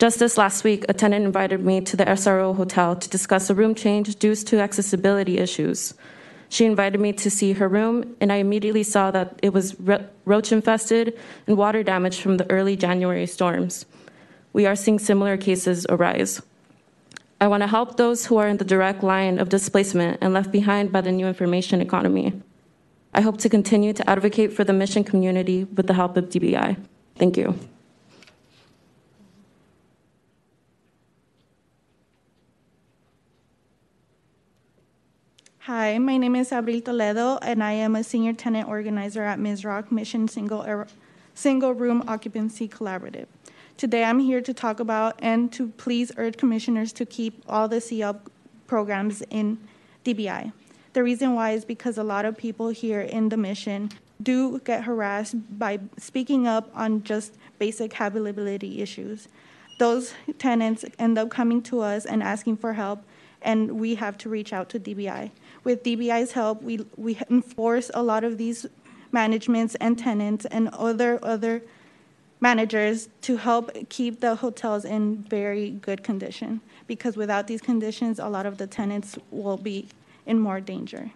[0.00, 3.54] Just this last week, a tenant invited me to the SRO hotel to discuss a
[3.54, 5.94] room change due to accessibility issues.
[6.48, 10.04] She invited me to see her room, and I immediately saw that it was ro-
[10.24, 13.84] roach infested and water damaged from the early January storms.
[14.52, 16.40] We are seeing similar cases arise.
[17.40, 20.50] I want to help those who are in the direct line of displacement and left
[20.50, 22.32] behind by the new information economy.
[23.14, 26.76] I hope to continue to advocate for the mission community with the help of DBI.
[27.16, 27.58] Thank you.
[35.68, 39.66] Hi, my name is Abril Toledo, and I am a senior tenant organizer at Ms.
[39.66, 40.86] Rock Mission Single, er,
[41.34, 43.26] Single Room Occupancy Collaborative.
[43.76, 47.82] Today, I'm here to talk about and to please urge commissioners to keep all the
[47.82, 48.18] CL
[48.66, 49.58] programs in
[50.06, 50.54] DBI.
[50.94, 53.90] The reason why is because a lot of people here in the mission
[54.22, 59.28] do get harassed by speaking up on just basic habitability issues.
[59.78, 63.04] Those tenants end up coming to us and asking for help,
[63.42, 65.30] and we have to reach out to DBI
[65.64, 68.66] with DBI's help, we, we enforce a lot of these
[69.12, 71.62] managements and tenants and other other
[72.40, 76.60] managers to help keep the hotels in very good condition.
[76.86, 79.88] Because without these conditions a lot of the tenants will be
[80.26, 81.10] in more danger.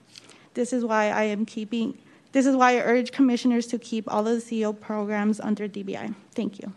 [0.55, 1.99] This is why i am keeping
[2.33, 6.15] this is why i urge commissioners to keep all of the co programs under dbi
[6.35, 6.73] thank you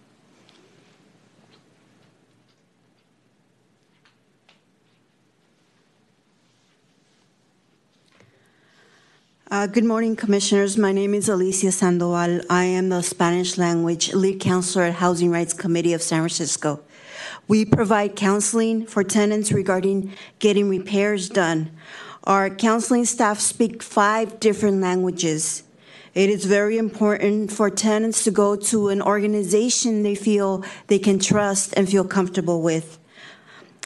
[9.52, 10.76] Uh, good morning, Commissioners.
[10.76, 12.42] My name is Alicia Sandoval.
[12.50, 16.80] I am the Spanish language lead counselor at Housing Rights Committee of San Francisco.
[17.48, 21.70] We provide counseling for tenants regarding getting repairs done.
[22.24, 25.62] Our counseling staff speak five different languages.
[26.16, 31.20] It is very important for tenants to go to an organization they feel they can
[31.20, 32.98] trust and feel comfortable with.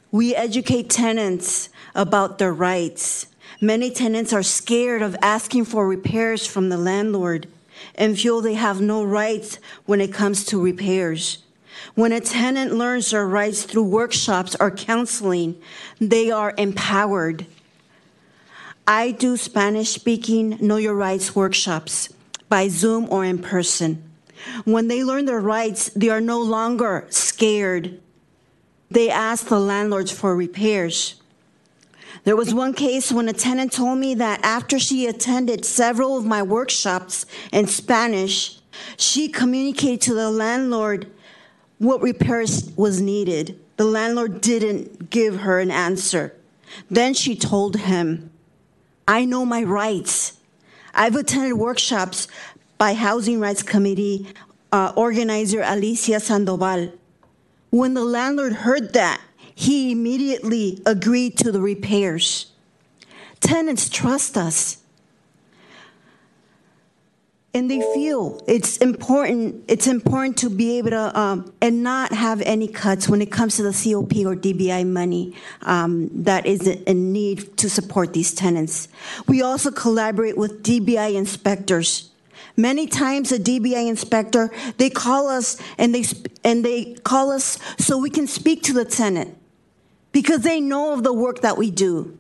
[0.10, 3.26] We educate tenants about their rights
[3.62, 7.48] Many tenants are scared of asking for repairs from the landlord
[7.96, 11.40] and feel they have no rights when it comes to repairs.
[11.96, 15.62] When a tenant learns their rights through workshops or counseling,
[16.00, 17.46] they are empowered.
[18.88, 22.10] I do Spanish speaking Know Your Rights workshops
[22.48, 24.04] by Zoom or in person.
[24.64, 28.00] When they learn their rights, they are no longer scared.
[28.90, 31.19] They ask the landlords for repairs.
[32.24, 36.26] There was one case when a tenant told me that after she attended several of
[36.26, 38.60] my workshops in Spanish,
[38.98, 41.10] she communicated to the landlord
[41.78, 43.60] what repairs was needed.
[43.78, 46.36] The landlord didn't give her an answer.
[46.90, 48.32] Then she told him,
[49.08, 50.38] I know my rights.
[50.94, 52.28] I've attended workshops,
[52.80, 54.26] by Housing Rights Committee
[54.72, 56.94] uh, organizer Alicia Sandoval.
[57.72, 59.22] When the landlord heard that,
[59.60, 62.50] he immediately agreed to the repairs.
[63.42, 64.78] Tenants trust us.
[67.54, 69.66] And they feel it's important.
[69.68, 73.58] It's important to be able to um, and not have any cuts when it comes
[73.58, 78.88] to the COP or DBI money um, that is in need to support these tenants.
[79.28, 82.12] We also collaborate with DBI inspectors.
[82.56, 86.06] Many times, a DBI inspector they call us and they
[86.46, 89.36] and they call us so we can speak to the tenant
[90.12, 92.18] because they know of the work that we do.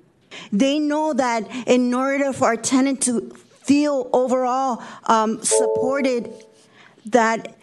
[0.51, 3.29] They know that in order for our tenant to
[3.63, 6.31] feel overall um, supported,
[7.07, 7.55] that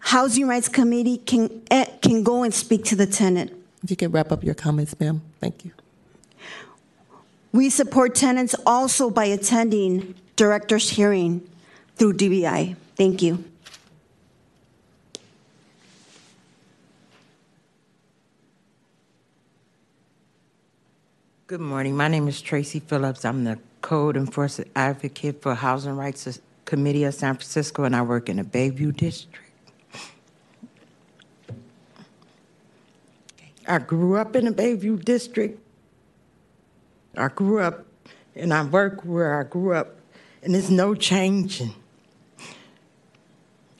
[0.00, 3.52] Housing Rights Committee can eh, can go and speak to the tenant.
[3.82, 5.22] If you can wrap up your comments, ma'am.
[5.40, 5.72] Thank you.
[7.52, 11.48] We support tenants also by attending director's hearing
[11.96, 12.76] through DBI.
[12.96, 13.44] Thank you.
[21.50, 21.96] Good morning.
[21.96, 23.24] My name is Tracy Phillips.
[23.24, 28.28] I'm the Code Enforcement Advocate for Housing Rights Committee of San Francisco, and I work
[28.28, 29.50] in the Bayview District.
[33.66, 35.58] I grew up in the Bayview District.
[37.16, 37.84] I grew up
[38.36, 39.96] and I work where I grew up,
[40.44, 41.74] and there's no changing.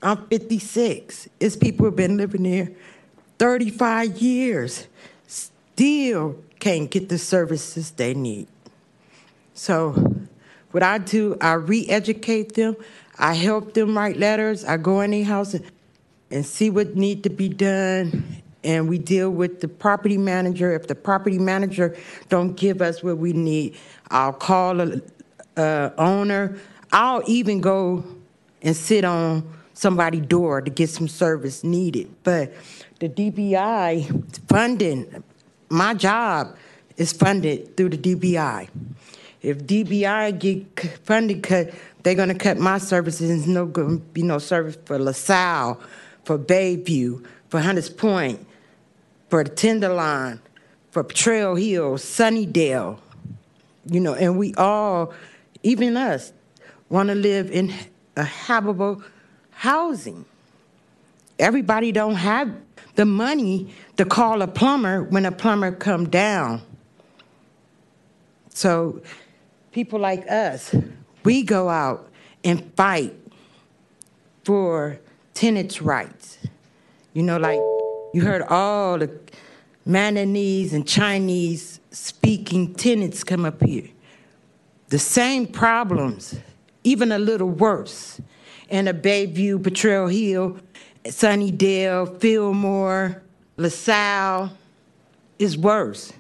[0.03, 1.29] I'm 56.
[1.39, 2.75] It's people who've been living here
[3.39, 4.89] 35 years,
[5.29, 8.47] still can't get the services they need.
[9.55, 9.93] So,
[10.71, 12.77] what I do, I re educate them,
[13.19, 15.65] I help them write letters, I go in their house and,
[16.31, 18.43] and see what need to be done.
[18.63, 20.73] And we deal with the property manager.
[20.73, 21.97] If the property manager
[22.29, 23.77] don't give us what we need,
[24.11, 25.01] I'll call a,
[25.57, 26.59] a uh, owner.
[26.93, 28.05] I'll even go
[28.63, 32.15] and sit on somebody's door to get some service needed.
[32.23, 32.53] But
[32.99, 35.25] the DBI funding,
[35.71, 36.57] my job
[36.97, 38.69] is funded through the DBI.
[39.41, 41.73] If DBI get funding cut,
[42.03, 43.29] they're going to cut my services.
[43.29, 45.81] There's no going to be no service for LaSalle,
[46.25, 48.47] for Bayview, for Hunters Point,
[49.31, 50.41] for the Tenderloin,
[50.91, 52.99] for Potrero Hill, Sunnydale.
[53.87, 55.15] You know, and we all,
[55.63, 56.33] even us,
[56.91, 57.73] want to live in
[58.17, 59.03] a habitable
[59.53, 60.27] housing.
[61.39, 62.53] Everybody don't have
[63.01, 63.67] the money
[63.97, 66.61] to call a plumber when a plumber come down.
[68.51, 69.01] So
[69.73, 70.75] people like us,
[71.25, 72.11] we go out
[72.45, 73.15] and fight
[74.45, 75.01] for
[75.33, 76.37] tenants' rights.
[77.15, 77.61] You know, like
[78.13, 79.11] you heard all the
[79.89, 83.89] Mananese and Chinese speaking tenants come up here.
[84.89, 86.39] The same problems,
[86.85, 88.21] even a little worse.
[88.69, 90.59] In a Bayview, Potrero Hill,
[91.05, 93.23] Sunnydale, Fillmore,
[93.57, 94.53] LaSalle
[95.39, 96.13] is worse.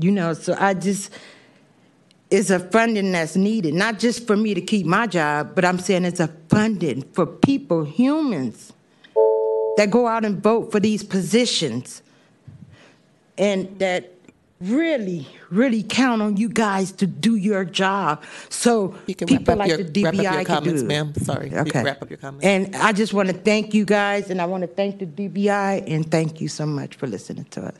[0.00, 1.10] You know, so I just,
[2.30, 5.78] it's a funding that's needed, not just for me to keep my job, but I'm
[5.78, 8.72] saying it's a funding for people, humans,
[9.76, 12.02] that go out and vote for these positions
[13.36, 14.13] and that
[14.60, 18.22] really, really count on you guys to do your job.
[18.48, 20.80] So You can people wrap up like your, the DBI wrap up your can comments,
[20.82, 20.88] do it.
[20.88, 21.14] ma'am.
[21.14, 21.50] Sorry.
[21.50, 21.70] You Okay.
[21.70, 22.44] can wrap up your comments.
[22.46, 25.84] And I just want to thank you guys, and I want to thank the DBI,
[25.86, 27.74] and thank you so much for listening to us.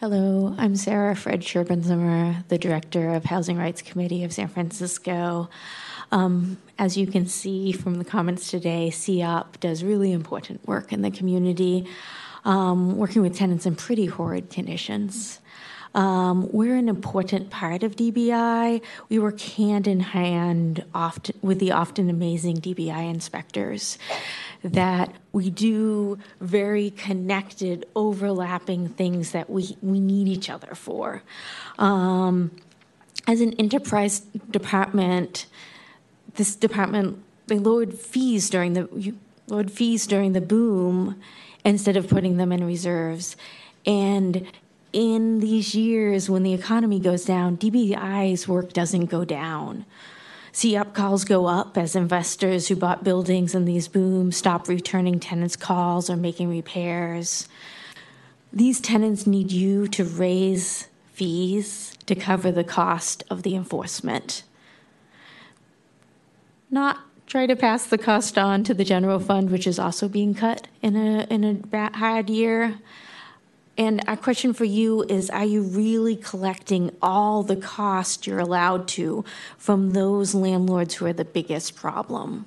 [0.00, 5.48] Hello, I'm Sarah Fred Sherbenzamer, the Director of Housing Rights Committee of San Francisco.
[6.12, 11.02] Um, as you can see from the comments today, COP does really important work in
[11.02, 11.86] the community,
[12.44, 15.40] um, working with tenants in pretty horrid conditions.
[15.96, 18.82] Um, we're an important part of DBI.
[19.08, 23.98] We work hand in hand often with the often amazing DBI inspectors.
[24.62, 31.22] That we do very connected, overlapping things that we, we need each other for.
[31.78, 32.50] Um,
[33.26, 34.20] as an enterprise
[34.50, 35.46] department,
[36.36, 39.14] this department they lowered fees during the
[39.46, 41.20] lowered fees during the boom
[41.64, 43.36] instead of putting them in reserves,
[43.84, 44.46] and
[44.92, 49.84] in these years when the economy goes down, DBI's work doesn't go down.
[50.52, 55.20] See up calls go up as investors who bought buildings in these booms stop returning
[55.20, 57.46] tenants' calls or making repairs.
[58.54, 64.44] These tenants need you to raise fees to cover the cost of the enforcement.
[66.70, 70.34] Not try to pass the cost on to the general fund, which is also being
[70.34, 72.78] cut in a in a bad, year.
[73.78, 78.88] And our question for you is Are you really collecting all the cost you're allowed
[78.88, 79.24] to
[79.58, 82.46] from those landlords who are the biggest problem?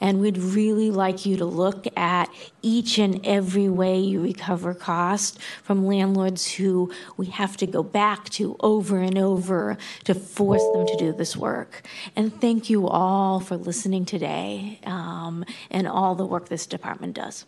[0.00, 2.30] And we'd really like you to look at
[2.62, 8.28] each and every way you recover cost from landlords who we have to go back
[8.30, 11.82] to over and over to force them to do this work.
[12.14, 17.44] And thank you all for listening today um, and all the work this department does.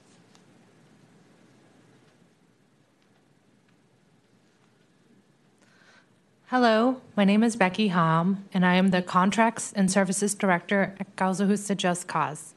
[6.50, 11.14] Hello, my name is Becky Hom, and I am the Contracts and Services Director at
[11.14, 12.54] Causa Justa Just Cause.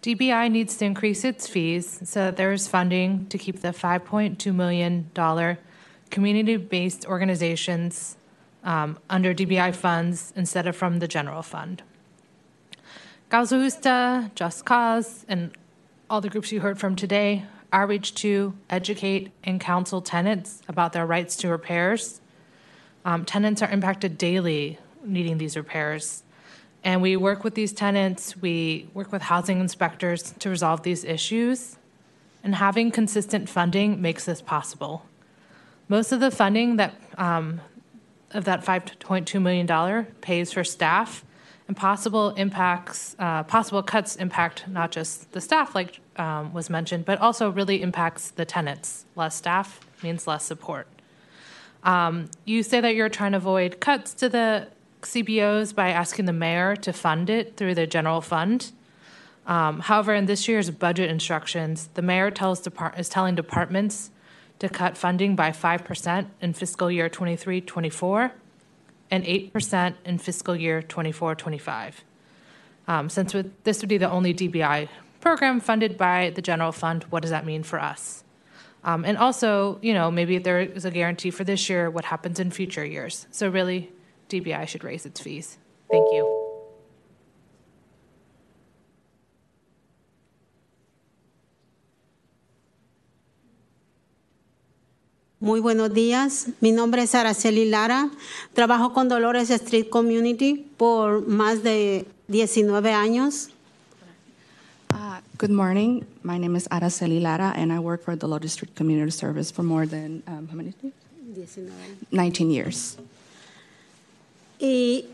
[0.00, 4.54] DBI needs to increase its fees so that there is funding to keep the $5.2
[4.54, 5.10] million
[6.08, 8.16] community based organizations
[8.64, 11.82] um, under DBI funds instead of from the general fund.
[13.28, 15.50] Causa Justa, Just Cause, and
[16.08, 17.44] all the groups you heard from today
[17.74, 22.22] outreach to educate and counsel tenants about their rights to repairs
[23.08, 26.24] um, tenants are impacted daily needing these repairs.
[26.84, 31.78] And we work with these tenants, we work with housing inspectors to resolve these issues.
[32.44, 35.06] And having consistent funding makes this possible.
[35.88, 37.62] Most of the funding that um,
[38.32, 41.24] of that $5.2 million pays for staff,
[41.66, 47.06] and possible impacts, uh, possible cuts impact not just the staff, like um, was mentioned,
[47.06, 49.06] but also really impacts the tenants.
[49.16, 50.86] Less staff means less support.
[51.88, 54.68] Um, you say that you're trying to avoid cuts to the
[55.00, 58.72] CBOs by asking the mayor to fund it through the general fund.
[59.46, 64.10] Um, however, in this year's budget instructions, the mayor depart- is telling departments
[64.58, 68.32] to cut funding by 5% in fiscal year 23 24
[69.10, 72.04] and 8% in fiscal year 24 25.
[72.86, 73.34] Um, since
[73.64, 74.90] this would be the only DBI
[75.22, 78.24] program funded by the general fund, what does that mean for us?
[78.88, 82.40] Um, and also, you know, maybe there is a guarantee for this year what happens
[82.40, 83.26] in future years.
[83.30, 83.92] So really,
[84.30, 85.58] DBI should raise its fees.
[85.90, 86.24] Thank you.
[95.40, 96.48] Muy buenos días.
[96.62, 98.10] Mi nombre es Araceli Lara.
[98.54, 103.50] Trabajo con Dolores Street Community por más de 19 años.
[105.38, 106.04] Good morning.
[106.24, 109.62] My name is Araceli Lara, and I work for the Law District Community Service for
[109.62, 110.74] more than um, how many
[111.36, 111.56] years?
[112.10, 112.96] 19 years.
[114.58, 115.04] Y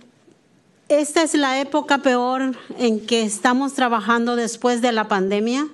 [0.89, 5.69] esta es la época peor en que estamos trabajando después de la pandemia.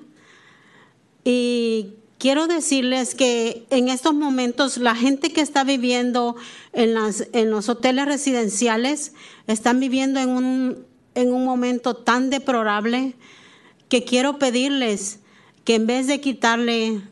[1.25, 6.35] Y quiero decirles que en estos momentos la gente que está viviendo
[6.73, 9.13] en, las, en los hoteles residenciales
[9.47, 13.15] están viviendo en un, en un momento tan deplorable
[13.91, 15.19] que quiero pedirles
[15.65, 17.03] que en vez de quitarle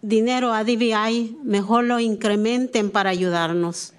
[0.00, 3.92] dinero a DBI, mejor lo incrementen para ayudarnos.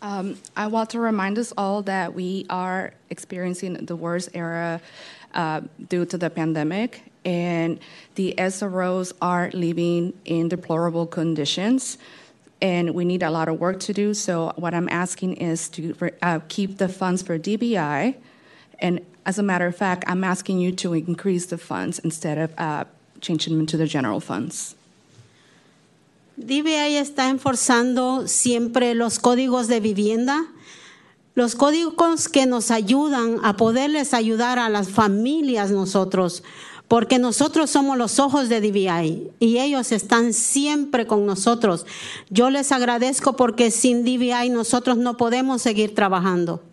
[0.00, 4.80] Um, I want to remind us all that we are experiencing the worst era
[5.34, 5.60] uh,
[5.90, 7.78] due to the pandemic, and
[8.14, 11.98] the SROs are living in deplorable conditions,
[12.62, 14.14] and we need a lot of work to do.
[14.14, 18.14] So, what I'm asking is to uh, keep the funds for DBI
[18.78, 19.00] and
[19.30, 22.84] as a matter of fact, I'm asking you to increase the funds instead of uh,
[23.20, 24.74] changing them to the general funds.
[26.36, 30.46] DBI está enforzando siempre los códigos de vivienda,
[31.36, 36.42] los códigos que nos ayudan a poderles ayudar a las familias nosotros,
[36.88, 41.86] porque nosotros somos los ojos de DBI y ellos están siempre con nosotros.
[42.30, 46.64] Yo les agradezco porque sin DBI nosotros no podemos seguir trabajando.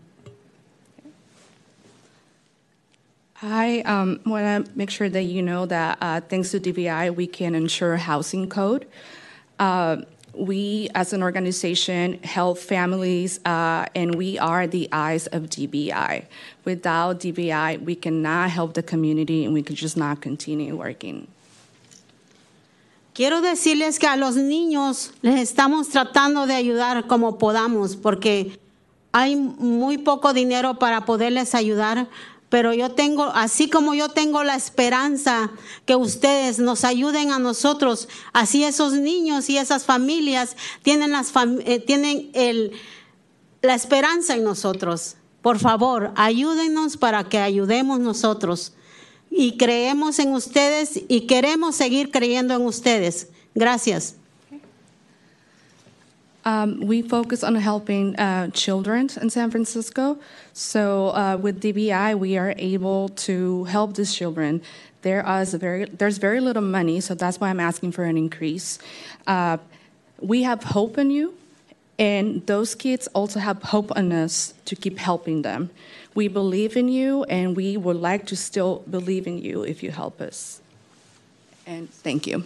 [3.41, 7.27] I um, want to make sure that you know that uh, thanks to DBI, we
[7.27, 8.87] can ensure housing code.
[9.59, 9.97] Uh,
[10.33, 16.25] we, as an organization, help families, uh, and we are the eyes of DBI.
[16.65, 21.27] Without DBI, we cannot help the community, and we can just not continue working.
[23.13, 28.57] Quiero decirles que a los niños les estamos tratando de ayudar como podamos, porque
[29.11, 32.07] hay muy poco dinero para poderles ayudar,
[32.49, 35.51] pero yo tengo, así como yo tengo la esperanza
[35.85, 42.71] que ustedes nos ayuden a nosotros, así esos niños y esas familias tienen, las eh,
[43.61, 45.15] la esperanza en nosotros.
[45.41, 48.73] Por favor, ayúdenos para que ayudemos nosotros.
[49.29, 53.27] Y creemos en ustedes y queremos seguir creyendo en ustedes.
[53.55, 54.16] Gracias.
[56.47, 60.17] Um, we focus on helping uh, children in San Francisco.
[60.53, 64.61] So uh, with DBI, we are able to help these children.
[65.01, 68.79] There is very, there's very little money, so that's why I'm asking for an increase.
[69.27, 69.57] Uh,
[70.21, 71.33] we have hope in you,
[71.99, 75.69] and those kids also have hope in us to keep helping them.
[76.15, 79.91] We believe in you, and we would like to still believe in you if you
[79.91, 80.61] help us.
[81.65, 82.45] And thank you.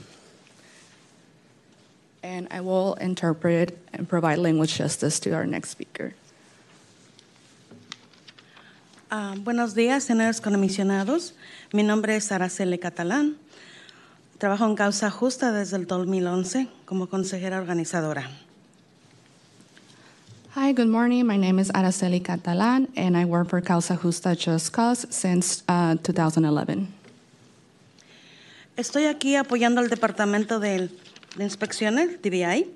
[2.23, 6.14] And I will interpret and provide language justice to our next speaker.
[9.10, 11.34] Ah, buenos días, señores comisionados.
[11.73, 13.35] Mi nombre es Araceli Catalán.
[14.38, 18.30] Trabajo en Causa Justa desde el 2011 como consejera organizadora.
[20.56, 21.26] Hi, good morning.
[21.26, 25.95] My name is Araceli Catalan, and I work for Causa Justa Just Cause since uh,
[26.03, 26.88] 2011.
[28.77, 30.89] Estoy aquí apoyando al Departamento de,
[31.36, 32.68] de Inspecciones, DBI,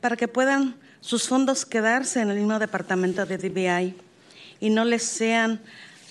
[0.00, 3.94] para que puedan sus fondos quedarse en el mismo departamento de DBI
[4.60, 5.60] y no les sean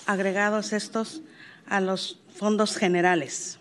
[0.06, 1.22] agregados estos
[1.68, 3.58] a los fondos generales.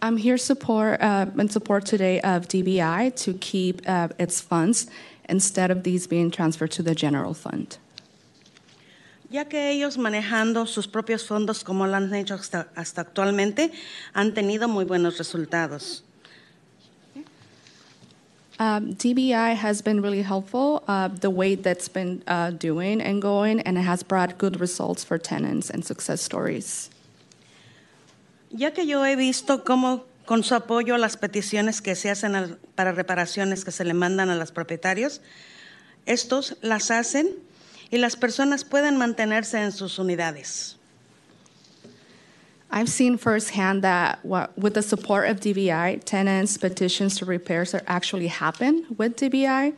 [0.00, 4.86] I'm here support uh, in support today of DBI to keep uh, its funds
[5.28, 7.78] instead of these being transferred to the general fund.
[9.30, 13.72] Ya que ellos manejando sus propios fondos como lo han hecho hasta, hasta actualmente,
[14.14, 16.04] han tenido muy buenos resultados.
[18.60, 23.60] Um, DBI has been really helpful uh, the way that's been uh, doing and going,
[23.60, 26.90] and it has brought good results for tenants and success stories.
[28.50, 32.34] Ya que yo he visto cómo con su apoyo a las peticiones que se hacen
[32.34, 35.20] al- para reparaciones que se le mandan a los propietarios,
[36.06, 37.28] estos las hacen
[37.90, 40.77] y las personas pueden mantenerse en sus unidades.
[42.70, 47.82] I've seen firsthand that what, with the support of DBI, tenants' petitions to repairs are
[47.86, 49.72] actually happen with DBI,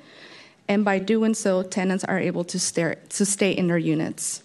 [0.69, 4.43] and by doing so, tenants are able to stay, to stay in their units.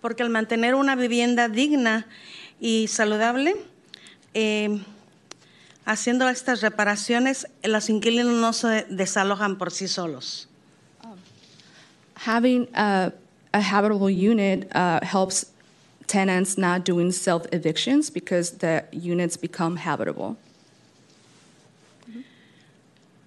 [0.00, 2.06] Porque al mantener una vivienda digna
[2.60, 3.54] y saludable,
[4.34, 4.80] eh,
[5.84, 10.46] haciendo estas reparaciones, los inquilinos no se desalojan por sí solos.
[12.14, 13.12] Having a,
[13.54, 15.46] a habitable unit uh, helps
[16.08, 20.36] tenants not doing self evictions because the units become habitable.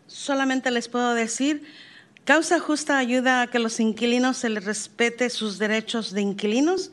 [0.07, 1.63] Solamente les puedo decir,
[2.25, 6.91] Causa Justa ayuda a que los inquilinos se les respete sus derechos de inquilinos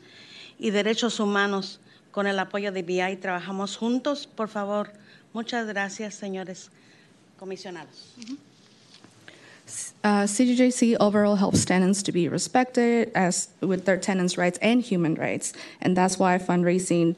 [0.57, 1.79] y derechos humanos.
[2.11, 4.91] Con el apoyo de BI trabajamos juntos, por favor.
[5.33, 6.71] Muchas gracias, señores
[7.39, 8.13] comisionados.
[8.17, 8.48] Uh,
[10.03, 15.53] CJJC overall helps tenants to be respected as with their tenants' rights and human rights,
[15.81, 17.17] and that's why fundraising,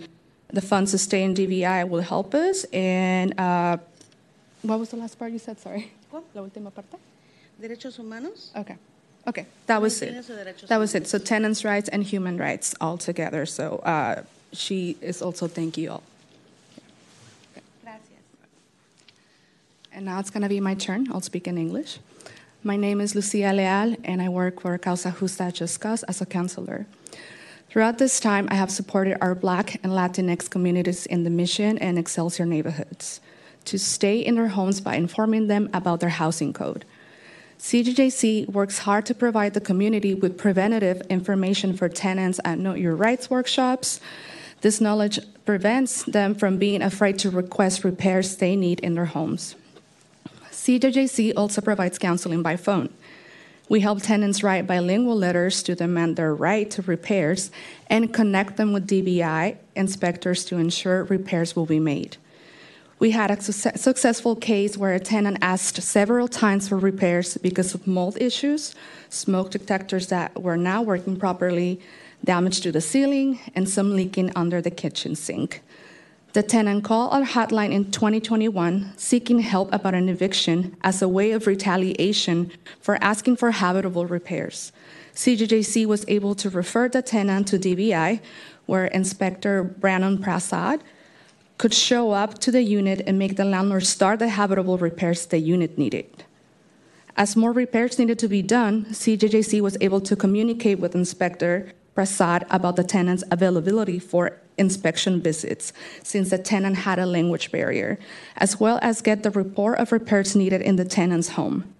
[0.50, 0.62] the
[0.98, 2.66] stay in DBI will help us.
[2.74, 3.78] And uh,
[4.64, 5.60] what was the last part you said?
[5.60, 5.92] Sorry,
[6.34, 6.98] la última parte.
[7.62, 8.50] Derechos humanos.
[8.56, 8.78] Okay,
[9.28, 10.14] okay, that was it.
[10.14, 11.08] Inquilinos y derechos That was it.
[11.08, 13.46] So tenants' rights and human rights all together.
[13.46, 16.04] So uh, she is also thank you all.
[17.84, 18.02] Gracias.
[19.94, 21.08] And now it's going to be my turn.
[21.12, 22.00] I'll speak in English.
[22.64, 26.86] My name is Lucia Leal, and I work for Causa Justa Just as a counselor.
[27.68, 31.98] Throughout this time, I have supported our Black and Latinx communities in the Mission and
[31.98, 33.20] Excelsior neighborhoods
[33.66, 36.86] to stay in their homes by informing them about their housing code.
[37.58, 42.96] CJJC works hard to provide the community with preventative information for tenants at Know Your
[42.96, 44.00] Rights workshops.
[44.62, 49.56] This knowledge prevents them from being afraid to request repairs they need in their homes.
[50.62, 52.94] CJJC also provides counseling by phone.
[53.68, 57.50] We help tenants write bilingual letters to demand their right to repairs
[57.88, 62.18] and connect them with DBI inspectors to ensure repairs will be made.
[63.00, 67.74] We had a suce- successful case where a tenant asked several times for repairs because
[67.74, 68.76] of mold issues,
[69.10, 71.82] smoke detectors that were not working properly,
[72.24, 75.64] damage to the ceiling, and some leaking under the kitchen sink.
[76.34, 81.32] The tenant called our hotline in 2021 seeking help about an eviction as a way
[81.32, 84.72] of retaliation for asking for habitable repairs.
[85.14, 88.22] CJJC was able to refer the tenant to DBI,
[88.66, 90.82] where Inspector Brandon Prasad
[91.58, 95.38] could show up to the unit and make the landlord start the habitable repairs the
[95.38, 96.24] unit needed.
[97.18, 102.46] As more repairs needed to be done, CJJC was able to communicate with Inspector Prasad
[102.50, 105.74] about the tenant's availability for inspection visits,
[106.04, 107.98] since the tenant had a language barrier,
[108.38, 111.74] as well as get the report of repairs needed in the tenant's home.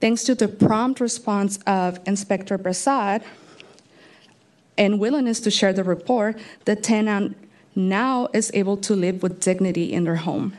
[0.00, 3.22] Thanks to the prompt response of Inspector Prasad
[4.76, 7.36] and willingness to share the report, the tenant
[7.74, 10.56] now is able to live with dignity in their home.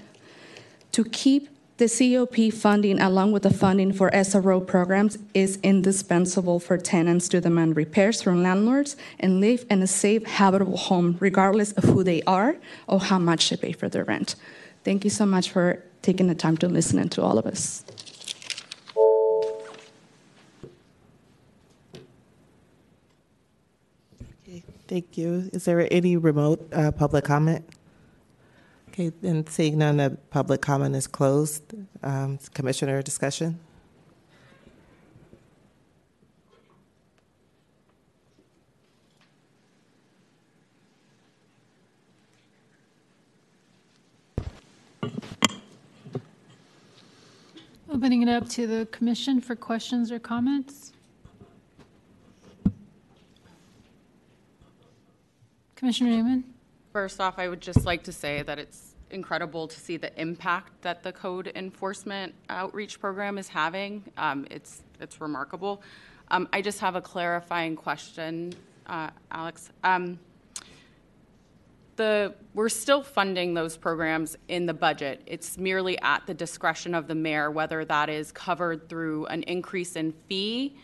[0.94, 6.78] To keep The COP funding, along with the funding for SRO programs, is indispensable for
[6.78, 11.84] tenants to demand repairs from landlords and live in a safe, habitable home, regardless of
[11.84, 12.56] who they are
[12.88, 14.36] or how much they pay for their rent.
[14.86, 17.84] Thank you so much for taking the time to listen to all of us.
[24.48, 25.50] Okay, thank you.
[25.52, 27.66] Is there any remote uh, public comment?
[28.98, 31.74] Okay, then seeing none, the public comment is closed.
[32.02, 33.60] Um, Commissioner discussion?
[47.92, 50.94] Opening it up to the commission for questions or comments.
[55.76, 56.55] Commissioner Neumann?
[56.96, 60.82] First off, I would just like to say that it's incredible to see the impact
[60.84, 64.02] that the code enforcement outreach program is having.
[64.16, 65.82] Um, it's it's remarkable.
[66.32, 68.54] Um, I just have a clarifying question,
[68.88, 69.72] uh, Alex.
[69.84, 70.18] Um,
[71.98, 75.22] the we're still funding those programs in the budget.
[75.26, 79.98] It's merely at the discretion of the mayor whether that is covered through an increase
[79.98, 80.78] in fee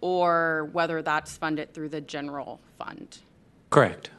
[0.00, 3.18] or whether that's funded through the general fund.
[3.70, 4.10] Correct.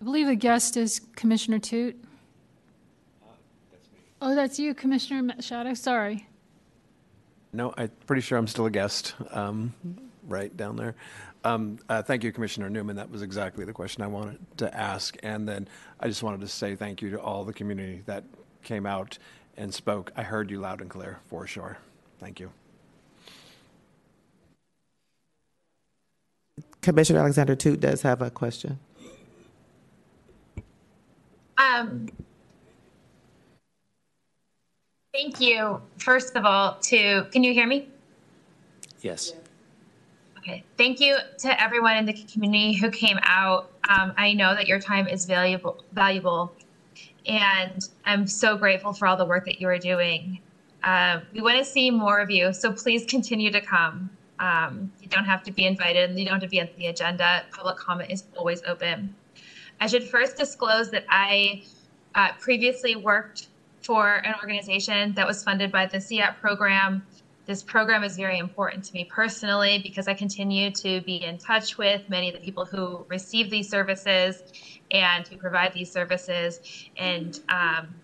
[0.00, 1.96] I believe the guest is Commissioner Tut.
[4.20, 5.74] Oh, that's you, Commissioner Shadow.
[5.74, 6.26] Sorry.
[7.52, 9.74] No, I'm pretty sure I'm still a guest, um,
[10.26, 10.94] right down there.
[11.44, 12.96] Um, uh, thank you, Commissioner Neumann.
[12.96, 15.16] That was exactly the question I wanted to ask.
[15.22, 15.68] And then
[16.00, 18.24] I just wanted to say thank you to all the community that
[18.62, 19.18] came out
[19.56, 20.12] and spoke.
[20.16, 21.78] I heard you loud and clear, for sure.
[22.18, 22.50] Thank you.
[26.82, 28.78] Commissioner Alexander-Tut does have a question.
[31.58, 32.08] Um,
[35.12, 37.88] thank you, first of all, to, can you hear me?
[39.02, 39.34] Yes.
[40.38, 40.64] Okay.
[40.76, 43.70] Thank you to everyone in the community who came out.
[43.88, 46.52] Um, I know that your time is valuable, valuable,
[47.26, 50.40] and I'm so grateful for all the work that you are doing.
[50.82, 54.10] Uh, we want to see more of you, so please continue to come.
[54.38, 56.16] Um, you don't have to be invited.
[56.16, 57.44] You don't have to be on the agenda.
[57.50, 59.14] Public comment is always open.
[59.80, 61.62] I should first disclose that I
[62.14, 63.48] uh, previously worked
[63.82, 67.06] for an organization that was funded by the CEAP program.
[67.46, 71.78] This program is very important to me personally because I continue to be in touch
[71.78, 74.42] with many of the people who receive these services
[74.90, 76.60] and who provide these services,
[76.96, 77.94] and um,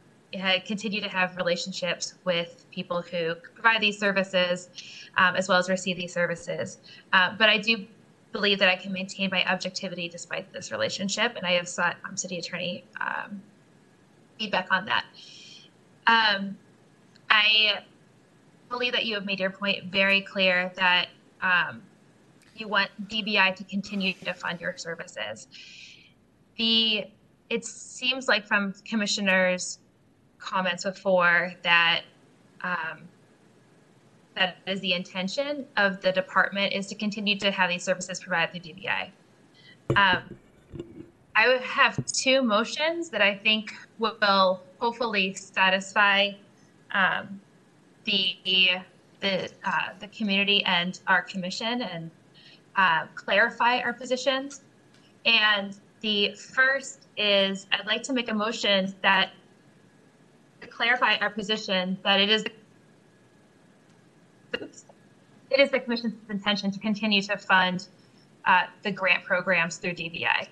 [0.64, 4.68] continue to have relationships with people who provide these services
[5.16, 6.78] um, as well as receive these services.
[7.12, 7.86] Uh, but I do
[8.34, 12.16] believe that I can maintain my objectivity despite this relationship, and I have sought um,
[12.16, 13.40] city attorney um,
[14.38, 15.04] feedback on that.
[16.08, 16.58] Um,
[17.30, 17.84] I
[18.68, 21.10] believe that you have made your point very clear that
[21.42, 21.80] um,
[22.56, 25.46] you want DBI to continue to fund your services.
[26.58, 27.06] The
[27.50, 29.78] it seems like from commissioners'
[30.38, 32.02] comments before that
[32.62, 33.08] um,
[34.36, 38.50] that is the intention of the department is to continue to have these services provided
[38.50, 39.10] through DBI.
[39.96, 40.36] Um,
[41.36, 46.30] I would have two motions that I think will hopefully satisfy
[46.92, 47.40] um,
[48.04, 48.36] the
[49.20, 52.10] the uh, the community and our commission and
[52.76, 54.62] uh, clarify our positions.
[55.24, 59.30] And the first is I'd like to make a motion that
[60.60, 62.44] to clarify our position that it is
[64.62, 67.86] it is the commission's intention to continue to fund
[68.44, 70.48] uh, the grant programs through DBI.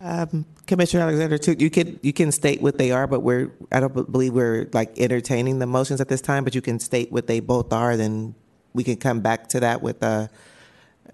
[0.00, 4.10] Um, Commissioner Alexander-Tut, you can you can state what they are, but we're I don't
[4.10, 6.42] believe we're like entertaining the motions at this time.
[6.42, 8.34] But you can state what they both are, then
[8.72, 10.26] we can come back to that with uh,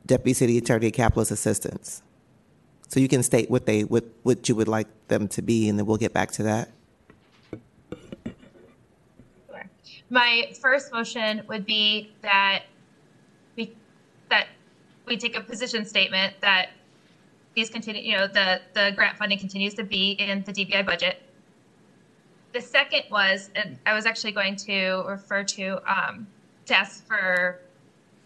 [0.06, 2.02] Deputy City Attorney Capitalist Assistance.
[2.88, 5.78] So you can state what they what what you would like them to be, and
[5.78, 6.70] then we'll get back to that.
[10.10, 12.64] My first motion would be that
[13.56, 13.74] we
[14.30, 14.46] that
[15.06, 16.70] we take a position statement that
[17.54, 21.22] these continue, you know, the the grant funding continues to be in the DBI budget.
[22.52, 26.26] The second was, and I was actually going to refer to um,
[26.66, 27.60] to ask for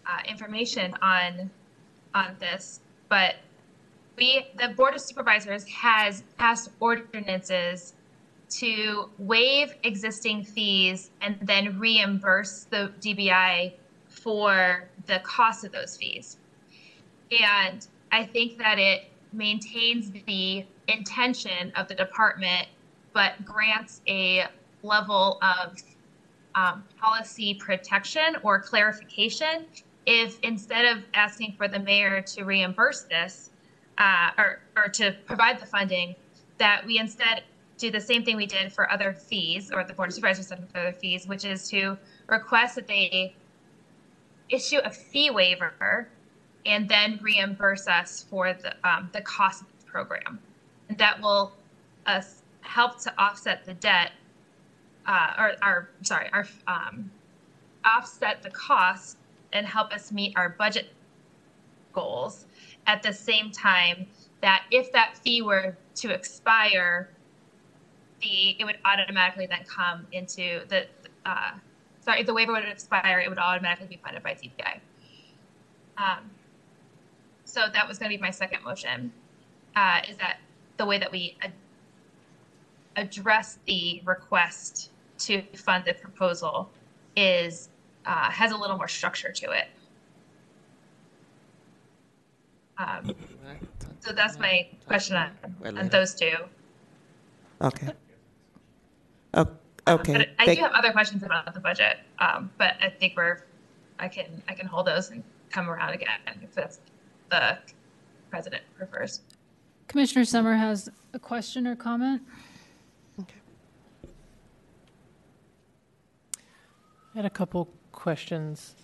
[0.05, 1.49] uh, information on
[2.13, 2.79] on this,
[3.09, 3.35] but
[4.17, 7.93] we the board of supervisors has passed ordinances
[8.57, 13.73] to waive existing fees and then reimburse the DBI
[14.07, 16.37] for the cost of those fees.
[17.41, 22.67] And I think that it maintains the intention of the department,
[23.13, 24.45] but grants a
[24.83, 25.81] level of
[26.55, 29.65] um, policy protection or clarification
[30.05, 33.49] if instead of asking for the mayor to reimburse this
[33.97, 36.15] uh, or, or to provide the funding,
[36.57, 37.43] that we instead
[37.83, 40.59] do the same thing we did for other fees, or the board of supervisors did
[40.71, 41.97] for other fees, which is to
[42.27, 43.35] request that they
[44.49, 46.07] issue a fee waiver
[46.65, 50.39] and then reimburse us for the um, the cost of the program,
[50.87, 51.51] and that will
[52.05, 52.21] uh,
[52.61, 54.11] help to offset the debt,
[55.05, 57.11] uh, or our sorry, our um,
[57.83, 59.17] offset the cost
[59.51, 60.87] and help us meet our budget
[61.91, 62.45] goals.
[62.87, 64.07] At the same time,
[64.41, 67.09] that if that fee were to expire,
[68.23, 70.87] the it would automatically then come into the
[71.25, 71.51] uh,
[72.03, 74.79] sorry, if the waiver would expire, it would automatically be funded by DBI.
[75.97, 76.29] Um,
[77.45, 79.11] so that was going to be my second motion.
[79.75, 80.37] Uh, is that
[80.77, 81.53] the way that we ad-
[82.95, 86.69] address the request to fund the proposal
[87.15, 87.69] is
[88.05, 89.67] uh, has a little more structure to it.
[92.77, 93.15] Um,
[93.99, 95.31] so that's my question on,
[95.77, 96.33] on those two.
[97.61, 97.93] Okay.
[99.33, 99.47] Oh,
[99.87, 100.13] okay.
[100.13, 103.43] But I Thank- do have other questions about the budget, um, but I think we're,
[103.99, 106.09] I can, I can hold those and come around again
[106.41, 106.79] if that's
[107.29, 107.57] the
[108.29, 109.21] president prefers.
[109.87, 112.21] Commissioner Summer has a question or comment?
[113.19, 113.33] Okay.
[117.13, 118.75] I had a couple questions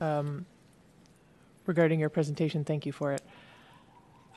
[0.00, 0.46] um,
[1.66, 2.64] regarding your presentation.
[2.64, 3.22] Thank you for it.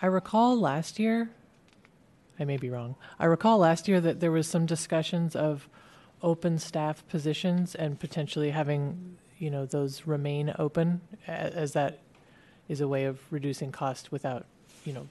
[0.01, 1.30] I recall last year,
[2.41, 5.69] I may be wrong, I recall last year that there was some discussions of
[6.23, 11.99] open staff positions and potentially having, you know, those remain open as that
[12.68, 14.45] is a way of reducing cost without,
[14.85, 15.07] you know,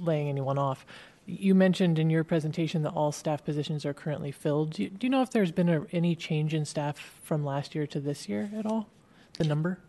[0.00, 0.86] laying anyone off.
[1.26, 4.70] You mentioned in your presentation that all staff positions are currently filled.
[4.70, 7.74] Do you, do you know if there's been a, any change in staff from last
[7.74, 8.88] year to this year at all?
[9.38, 9.80] The number?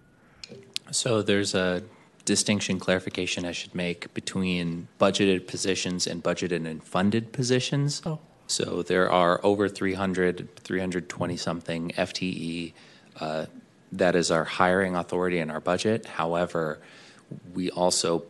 [0.91, 1.83] So there's a
[2.27, 8.01] distinction clarification I should make between budgeted positions and budgeted and funded positions.
[8.05, 8.19] Oh.
[8.47, 12.73] So there are over 300, 320 something FTE.
[13.17, 13.45] Uh,
[13.93, 16.05] that is our hiring authority in our budget.
[16.05, 16.79] However,
[17.53, 18.25] we also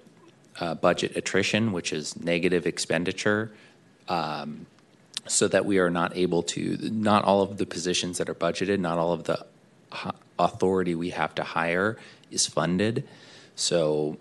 [0.60, 3.52] uh, budget attrition, which is negative expenditure,
[4.08, 4.68] um,
[5.26, 8.78] so that we are not able to, not all of the positions that are budgeted,
[8.80, 9.44] not all of the
[10.38, 11.98] authority we have to hire
[12.30, 13.08] is funded.
[13.58, 14.18] So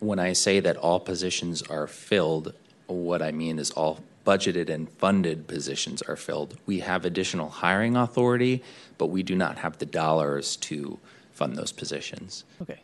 [0.00, 2.54] when I say that all positions are filled,
[2.86, 6.56] what I mean is all budgeted and funded positions are filled.
[6.66, 8.62] We have additional hiring authority,
[8.98, 10.98] but we do not have the dollars to
[11.32, 12.44] fund those positions.
[12.62, 12.80] Okay.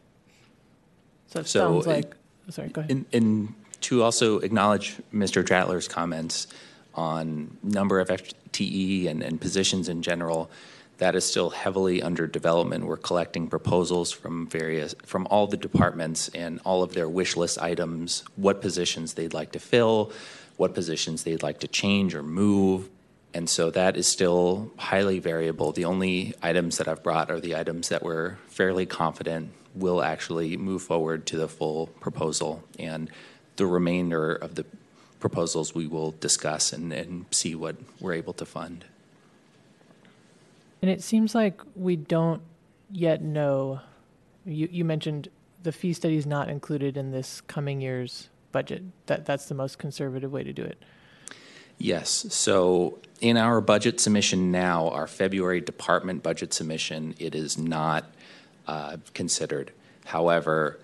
[1.29, 2.15] So it So sounds it- like,
[2.49, 2.91] oh, sorry, go ahead.
[2.91, 5.43] And, and to also acknowledge Mr.
[5.43, 6.49] Dratler's comments
[6.95, 10.51] on number of FTE and, and positions in general,
[10.99, 12.85] that is still heavily under development.
[12.85, 17.59] We're collecting proposals from various, from all the departments and all of their wish list
[17.59, 20.13] items, what positions they'd like to fill,
[20.57, 22.89] what positions they'd like to change or move.
[23.33, 25.71] And so that is still highly variable.
[25.71, 30.57] The only items that I've brought are the items that we're fairly confident will actually
[30.57, 32.65] move forward to the full proposal.
[32.79, 33.09] And
[33.55, 34.65] the remainder of the
[35.21, 38.85] proposals we will discuss and, and see what we're able to fund.
[40.81, 42.43] And it seems like we don't
[42.91, 43.81] yet know.
[44.45, 45.29] You, you mentioned
[45.63, 48.83] the fee study is not included in this coming year's budget.
[49.07, 50.83] That that's the most conservative way to do it.
[51.79, 52.27] Yes.
[52.31, 58.05] So in our budget submission now, our February department budget submission, it is not
[58.67, 59.73] uh, considered.
[60.05, 60.79] However,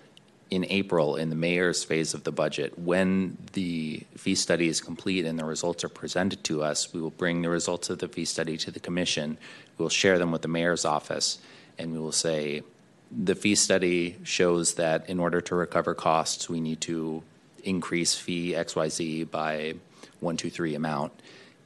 [0.51, 5.25] in April, in the mayor's phase of the budget, when the fee study is complete
[5.25, 8.25] and the results are presented to us, we will bring the results of the fee
[8.25, 9.37] study to the commission.
[9.77, 11.39] We will share them with the mayor's office,
[11.77, 12.63] and we will say,
[13.11, 17.23] the fee study shows that in order to recover costs, we need to
[17.63, 19.75] increase fee XYZ by
[20.19, 21.11] one, two, three amount.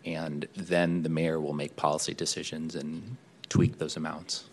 [0.06, 3.18] And then the mayor will make policy decisions and
[3.50, 4.46] tweak those amounts.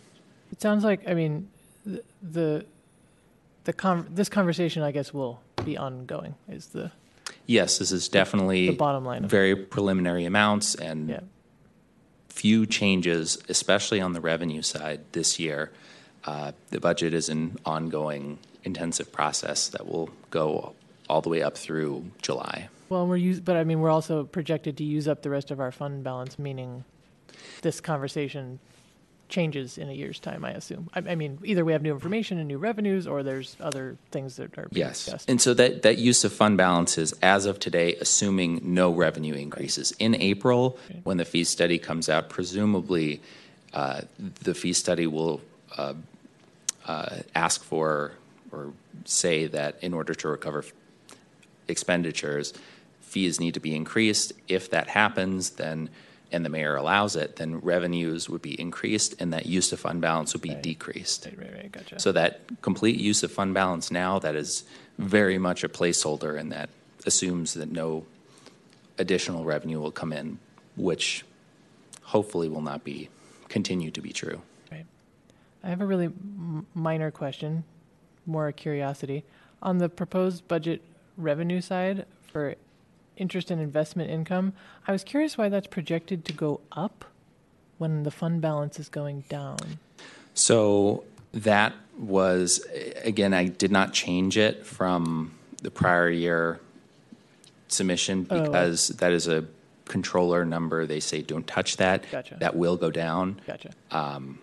[0.53, 1.49] It sounds like I mean
[1.85, 2.67] the the,
[3.65, 6.35] the con- this conversation I guess will be ongoing.
[6.49, 6.91] Is the
[7.47, 11.21] Yes, this is definitely The bottom line very preliminary amounts and Yeah.
[12.37, 15.73] Few changes, especially on the revenue side this year.
[16.25, 20.75] Uh, the budget is an ongoing intensive process that will go
[21.09, 22.69] all the way up through July.
[22.91, 25.61] well we're use, but I mean we're also projected to use up the rest of
[25.61, 26.85] our fund balance, meaning
[27.63, 28.59] this conversation
[29.29, 30.89] changes in a year's time, I assume.
[30.95, 34.37] I, I mean, either we have new information and new revenues, or there's other things
[34.37, 35.05] that are being Yes.
[35.05, 35.29] discussed.
[35.31, 39.93] And so that, that use of fund balances as of today, assuming no revenue increases.
[39.99, 43.21] In April, when the fee study comes out, presumably
[43.75, 44.03] uh,
[44.43, 45.41] the fee study will
[45.77, 45.95] uh,
[46.87, 48.13] uh, ask for
[48.53, 48.73] or
[49.05, 50.65] say that in order to recover
[51.69, 52.55] expenditures,
[53.01, 54.33] fees need to be increased.
[54.49, 55.91] If that happens, then,
[56.37, 60.03] and the mayor allows it, then revenues would be increased and that use of fund
[60.03, 61.25] balance would be decreased.
[61.25, 61.99] Right, right, right, gotcha.
[61.99, 64.65] So that complete use of fund balance now, that is
[64.99, 66.69] very much a placeholder and that
[67.07, 68.05] assumes that no
[68.99, 70.39] additional revenue will come in,
[70.77, 71.25] which
[72.03, 73.09] hopefully will not be,
[73.49, 74.43] continue to be true.
[74.71, 74.87] Right.
[75.65, 77.65] I have a really m- minor question,
[78.27, 79.25] more a curiosity.
[79.63, 80.83] On the proposed budget
[81.17, 82.57] revenue side for
[83.17, 84.53] interest and investment income,
[84.87, 87.05] I was curious why that's projected to go up
[87.79, 89.59] when the fund balance is going down.
[90.35, 92.65] So that was,
[93.05, 95.33] again, I did not change it from
[95.63, 96.61] the prior year
[97.69, 98.43] submission Oh.
[98.43, 99.45] because that is a
[99.87, 100.87] controller number.
[100.87, 102.05] They say don't touch that.
[102.11, 102.37] Gotcha.
[102.41, 103.41] That will go down.
[103.47, 103.71] Gotcha.
[103.91, 104.39] Um,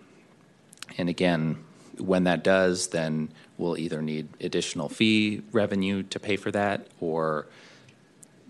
[0.98, 1.58] and again,
[1.98, 7.46] when that does, then we'll either need additional fee revenue to pay for that or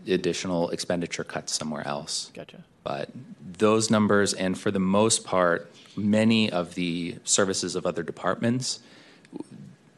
[0.06, 2.30] additional expenditure cuts somewhere else.
[2.34, 2.64] Gotcha.
[2.82, 3.10] But
[3.58, 8.80] those numbers, and for the most part, many of the services of other departments,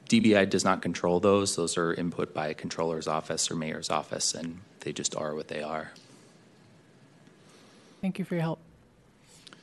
[0.09, 1.57] DBI does not control those.
[1.57, 5.49] Those are input by a controller's office or mayor's office, and they just are what
[5.49, 5.91] they are.
[8.01, 8.61] Thank you for your help.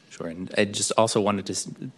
[0.09, 0.27] Sure.
[0.27, 1.91] And I just also wanted to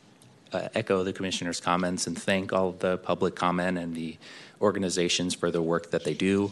[0.53, 4.17] uh, echo the commissioner's comments and thank all the public comment and the
[4.61, 6.51] organizations for the work that they do.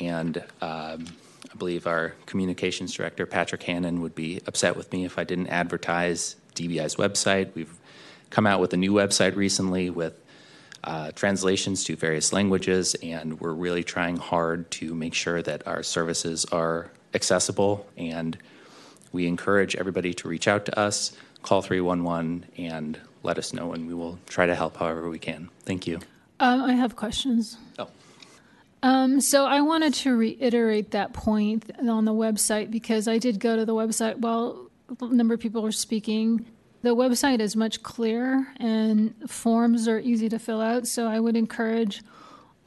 [0.00, 1.06] And um,
[1.54, 5.48] I believe our communications director, Patrick Hannon, would be upset with me if I didn't
[5.48, 7.54] advertise DBI's website.
[7.54, 7.72] We've
[8.30, 10.14] come out with a new website recently with
[10.82, 15.84] uh, translations to various languages, and we're really trying hard to make sure that our
[15.84, 17.86] services are accessible.
[17.96, 18.36] And
[19.12, 23.86] we encourage everybody to reach out to us, call 311, and let us know, and
[23.86, 25.50] we will try to help however we can.
[25.60, 26.00] Thank you.
[26.40, 27.56] Um, I have questions.
[27.78, 27.88] Oh.
[28.84, 33.56] Um, so I wanted to reiterate that point on the website because I did go
[33.56, 34.70] to the website while
[35.00, 36.44] a number of people were speaking.
[36.82, 40.86] The website is much clearer and forms are easy to fill out.
[40.86, 42.02] So I would encourage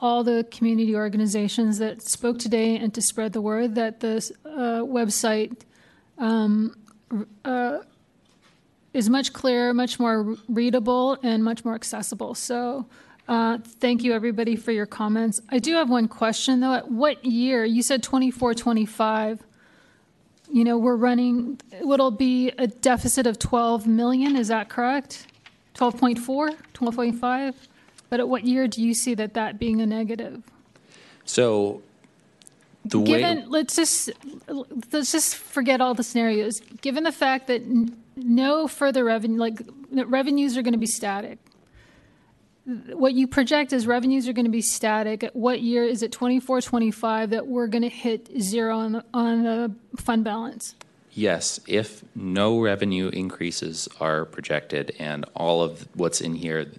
[0.02, 4.82] all the community organizations that spoke today and to spread the word that the uh,
[4.82, 5.62] website
[6.18, 6.76] um,
[7.46, 7.78] uh,
[8.92, 12.34] is much clearer, much more readable, and much more accessible.
[12.34, 12.88] So,
[13.28, 15.42] uh, thank you everybody for your comments.
[15.50, 16.74] I do have one question though.
[16.74, 17.66] At what year?
[17.66, 19.44] You said 24, 25.
[20.50, 25.28] You know, we're running, it'll be a deficit of 12 million, is that correct?
[25.76, 27.54] 12.4, 12.5?
[28.10, 30.44] But at what year do you see that that being a negative?
[31.26, 31.82] So,
[32.86, 33.06] the way.
[33.06, 34.10] Given, let's just
[34.48, 36.62] let's just forget all the scenarios.
[36.82, 41.38] Given the fact that n- no further revenue, like revenues are going to be static.
[42.68, 45.24] What you project is revenues are going to be static.
[45.24, 49.06] At what year is it 24, 25 that we're going to hit zero on the,
[49.14, 50.76] on the fund balance?
[51.14, 56.70] Yes, if no revenue increases are projected and all of what's in here,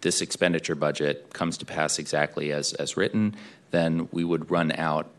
[0.00, 3.36] this expenditure budget comes to pass exactly as, as written,
[3.72, 5.10] then we would run out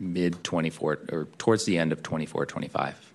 [0.00, 3.12] mid 24 or towards the end of 24, 25.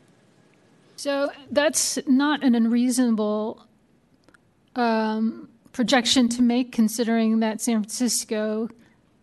[0.96, 3.66] So that's not an unreasonable
[4.76, 8.70] um, projection to make, considering that San Francisco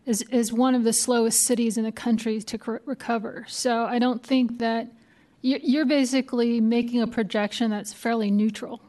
[0.05, 3.45] is, is one of the slowest cities in the country to cor- recover.
[3.49, 4.93] So I don't think that
[5.43, 8.81] you- you're basically making a projection that's fairly neutral.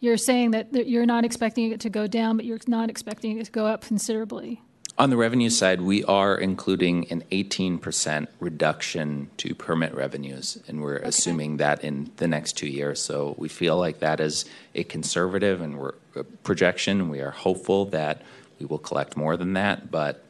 [0.00, 3.46] You're saying that you're not expecting it to go down, but you're not expecting it
[3.46, 4.62] to go up considerably.
[4.98, 10.96] On the revenue side, we are including an 18% reduction to permit revenues, and we're
[10.96, 13.00] assuming that in the next two years.
[13.00, 14.44] So we feel like that is
[14.74, 17.10] a conservative and we're a projection.
[17.10, 18.22] We are hopeful that
[18.58, 20.24] we will collect more than that, but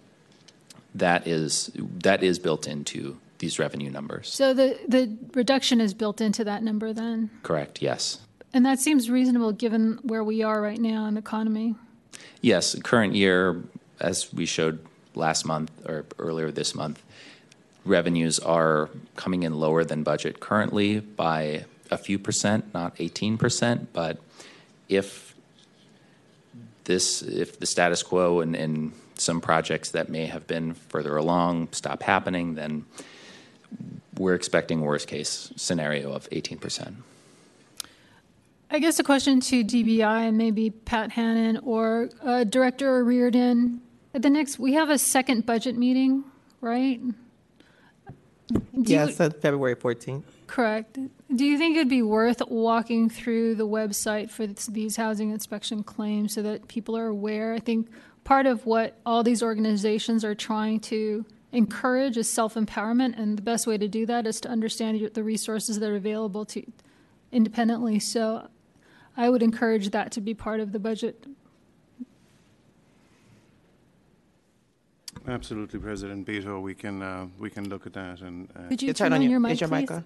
[0.95, 1.71] that is
[2.03, 4.29] that is built into these revenue numbers.
[4.29, 7.31] So the, the reduction is built into that number then?
[7.43, 7.81] Correct.
[7.81, 8.19] Yes.
[8.53, 11.77] And that seems reasonable given where we are right now in the economy.
[12.41, 13.63] Yes, current year,
[14.01, 14.85] as we showed
[15.15, 17.03] last month or earlier this month,
[17.85, 24.19] revenues are coming in lower than budget currently by a few percent, not 18%, but
[24.89, 25.35] if
[26.85, 31.69] this, if the status quo and, and some projects that may have been further along
[31.73, 32.85] stop happening, then
[34.17, 36.95] we're expecting worst case scenario of 18%.
[38.71, 43.81] I guess a question to DBI and maybe Pat Hannon or uh, Director Reardon.
[44.15, 46.25] At the next, we have a second budget meeting,
[46.61, 47.01] right?
[48.49, 50.23] Do you- Yes, on February 14th.
[50.47, 50.99] Correct.
[51.35, 55.83] Do you think it'd be worth walking through the website for this- these housing inspection
[55.83, 57.53] claims so that people are aware?
[57.53, 57.89] I think
[58.25, 63.67] part of what all these organizations are trying to encourage is self-empowerment, and the best
[63.67, 66.63] way to do that is to understand your- the resources that are available to
[67.31, 67.99] independently.
[67.99, 68.49] So
[69.17, 71.27] I would encourage that to be part of the budget.
[75.29, 76.61] Absolutely, President Bito.
[76.63, 78.49] We can, uh, we can look at that and.
[78.57, 79.97] uh, Could you turn on your mic, Is your mic please?
[79.97, 80.05] on?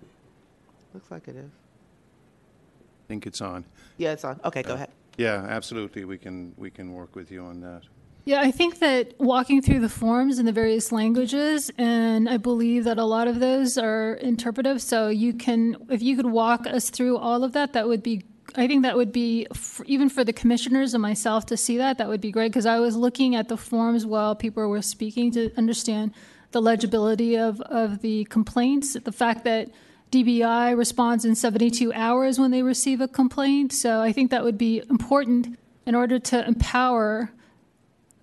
[0.95, 1.51] Looks like it is.
[1.51, 3.65] I think it's on.
[3.99, 4.41] Yeah, it's on.
[4.45, 4.91] Okay, go ahead.
[5.17, 6.05] Yeah, absolutely.
[6.05, 7.83] We can, we can work with you on that.
[8.25, 12.85] Yeah, I think that walking through the forms in the various languages, and I believe
[12.85, 14.81] that a lot of those are interpretive.
[14.81, 18.25] So you can, if you could walk us through all of that, that would be.
[18.55, 19.47] I think that would be
[19.87, 21.99] even for the commissioners and myself to see that.
[21.99, 25.31] That would be great because I was looking at the forms while people were speaking
[25.33, 26.13] to understand
[26.51, 28.97] the legibility of of the complaints.
[29.03, 29.71] The fact that
[30.11, 33.73] DBI responds in 72 hours when they receive a complaint.
[33.73, 37.31] So I think that would be important in order to empower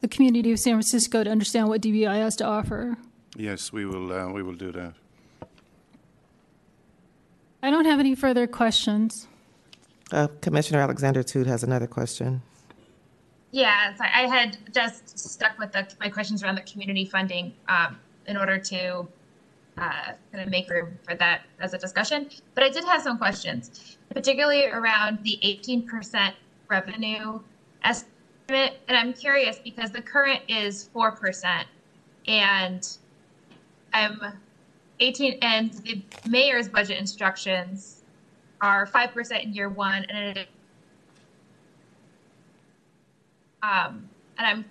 [0.01, 2.97] the community of San Francisco to understand what DBI has to offer.
[3.35, 4.93] Yes, we will, uh, we will do that.
[7.61, 9.27] I don't have any further questions.
[10.11, 12.41] Uh, Commissioner Alexander-Tut has another question.
[13.51, 17.97] Yeah, so I had just stuck with the, my questions around the community funding um,
[18.27, 19.07] in order to
[19.77, 22.29] uh, kind of make room for that as a discussion.
[22.53, 26.33] But I did have some questions, particularly around the 18%
[26.67, 27.39] revenue
[27.83, 28.79] estimate.
[28.87, 31.63] And I'm curious because the current is 4%,
[32.27, 32.97] and
[33.93, 34.21] I'm
[34.99, 37.98] 18, and the mayor's budget instructions
[38.61, 40.47] are 5% in year one and it
[43.61, 44.65] Um, and I'm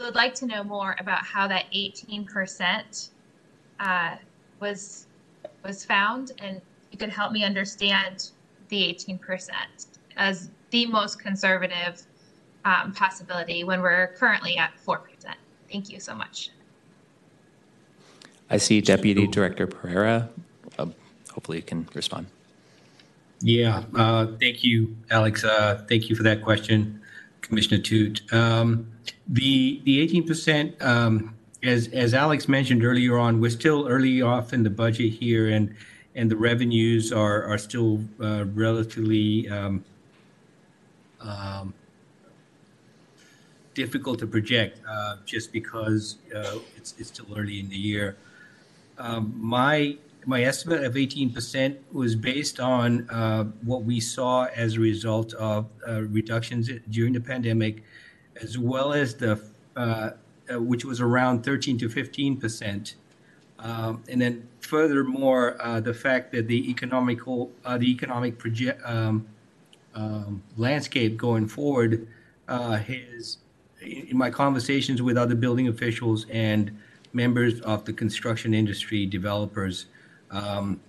[0.00, 3.10] would like to know more about how that 18%
[3.80, 4.16] uh,
[4.60, 5.06] was
[5.64, 8.32] was found, and you could help me understand
[8.68, 9.50] the 18%
[10.16, 12.02] as the most conservative
[12.64, 14.98] um, possibility when we're currently at 4%.
[15.70, 16.50] Thank you so much.
[18.50, 20.28] I see Deputy Director Pereira.
[20.78, 20.86] Uh,
[21.32, 22.26] hopefully, you can respond.
[23.44, 25.44] Yeah, uh, thank you, Alex.
[25.44, 27.02] Uh, thank you for that question,
[27.42, 28.22] Commissioner Tut.
[28.32, 28.90] Um,
[29.28, 34.54] the the eighteen percent, um, as as Alex mentioned earlier on, we're still early off
[34.54, 35.74] in the budget here, and
[36.14, 39.84] and the revenues are are still uh, relatively um,
[41.20, 41.74] um,
[43.74, 48.16] difficult to project, uh, just because uh, it's it's still early in the year.
[48.96, 54.80] Um, my my estimate of 18% was based on uh, what we saw as a
[54.80, 57.82] result of uh, reductions during the pandemic,
[58.40, 59.40] as well as the
[59.76, 60.10] uh,
[60.52, 62.94] uh, which was around 13 to 15%.
[63.58, 69.26] Um, and then furthermore, uh, the fact that the economical uh, the economic project um,
[69.94, 72.06] um, landscape going forward
[72.46, 73.38] has,
[73.80, 76.76] in my conversations with other building officials and
[77.14, 79.86] members of the construction industry, developers,
[80.30, 80.80] um,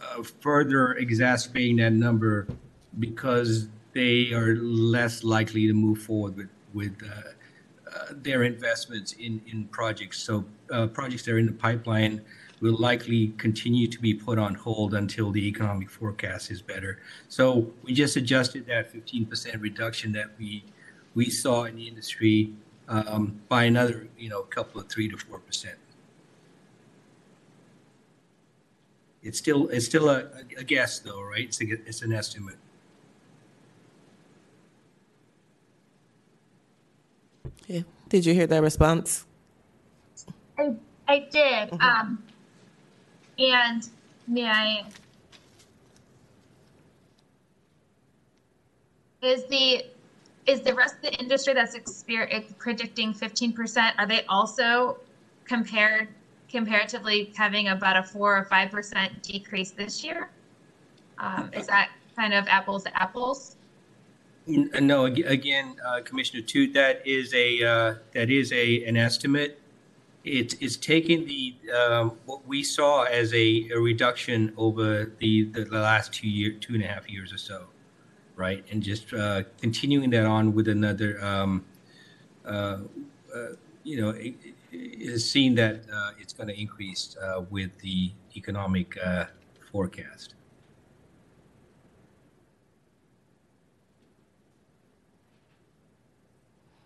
[0.00, 2.46] uh, further exacerbating that number
[2.98, 7.30] because they are less likely to move forward with, with uh,
[7.94, 10.18] uh, their investments in, in projects.
[10.18, 12.20] So uh, projects that are in the pipeline
[12.60, 17.00] will likely continue to be put on hold until the economic forecast is better.
[17.28, 20.64] So we just adjusted that 15% reduction that we
[21.14, 22.52] we saw in the industry
[22.88, 25.76] um, by another, you know, couple of three to four percent.
[29.24, 30.26] It's still it's still a,
[30.58, 31.44] a guess though, right?
[31.44, 32.56] It's a, it's an estimate.
[37.66, 37.80] Yeah.
[38.10, 39.24] Did you hear that response?
[40.58, 40.74] I,
[41.08, 41.72] I did.
[41.80, 42.22] Um,
[43.38, 43.88] and
[44.28, 44.84] may I?
[49.22, 49.86] Is the
[50.46, 53.92] is the rest of the industry that's exper- predicting 15%?
[53.96, 54.98] Are they also
[55.46, 56.08] compared
[56.54, 60.30] comparatively having about a four or five percent decrease this year?
[61.18, 63.56] Um, is that kind of apples to apples?
[64.46, 69.58] No, again, uh, Commissioner Tut, that is a uh, that is a an estimate.
[70.24, 75.80] It's taking the um, what we saw as a, a reduction over the, the the
[75.80, 77.64] last two year two and a half years or so,
[78.36, 81.22] right, and just uh, continuing that on with another.
[81.22, 81.64] Um,
[82.46, 82.78] uh,
[83.34, 83.46] uh,
[83.82, 84.14] you know,
[85.06, 89.24] has seen that uh, it's going to increase uh, with the economic uh,
[89.70, 90.34] forecast.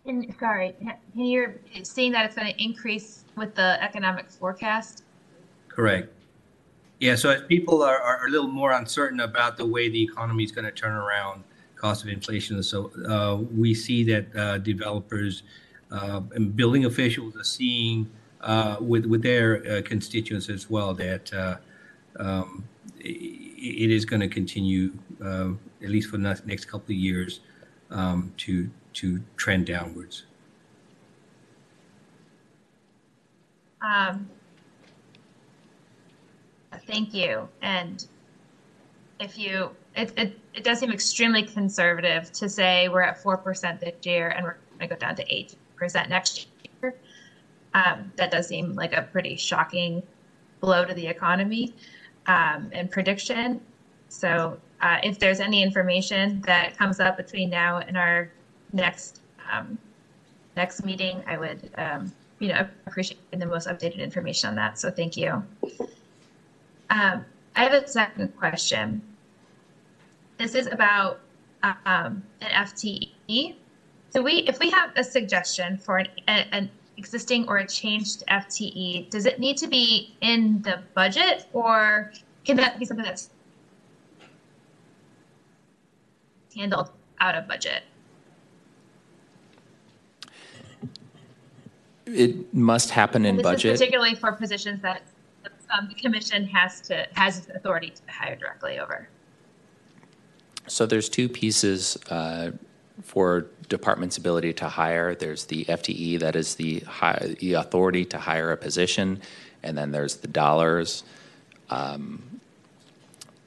[0.06, 0.74] And, sorry,
[1.14, 5.04] you're seeing that it's going to increase with the economic forecast?
[5.68, 6.08] Correct.
[6.98, 10.44] Yeah, so as people are, are a little more uncertain about the way the economy
[10.44, 11.44] is going to turn around,
[11.76, 15.42] cost of inflation, so uh, we see that uh, developers
[15.90, 18.10] and building officials are seeing
[18.40, 21.56] uh, with with their uh, constituents as well that uh,
[22.18, 22.64] um,
[23.00, 27.40] it is going to continue at least for the next couple of years
[27.90, 30.24] um, to to trend downwards.
[33.80, 34.28] Um,
[36.86, 37.48] thank you.
[37.62, 38.04] And
[39.20, 43.94] if you, it, it, it does seem extremely conservative to say we're at 4% this
[44.04, 45.54] year and we're going to go down to 8%
[46.08, 46.48] next
[46.82, 46.94] year.
[47.74, 50.02] Um, that does seem like a pretty shocking
[50.60, 51.74] blow to the economy
[52.26, 53.60] um, and prediction.
[54.08, 58.30] So, uh, if there's any information that comes up between now and our
[58.72, 59.20] next
[59.52, 59.78] um,
[60.56, 64.78] next meeting, I would um, you know appreciate the most updated information on that.
[64.78, 65.42] So, thank you.
[66.90, 67.24] Um,
[67.56, 69.02] I have a second question.
[70.38, 71.20] This is about
[71.62, 73.56] um, an FTE.
[74.10, 79.10] So, we if we have a suggestion for an, an existing or a changed FTE,
[79.10, 82.12] does it need to be in the budget or
[82.44, 83.30] can that be something that's
[86.56, 86.90] handled
[87.20, 87.82] out of budget?
[92.06, 93.74] It must happen in budget.
[93.74, 95.02] particularly for positions that
[95.70, 99.08] um, the commission has to has authority to hire directly over.
[100.66, 102.52] So there's two pieces uh,
[103.02, 105.14] for department's ability to hire.
[105.14, 109.20] There's the FTE, that is the, high, the authority to hire a position,
[109.62, 111.04] and then there's the dollars.
[111.70, 112.40] Um,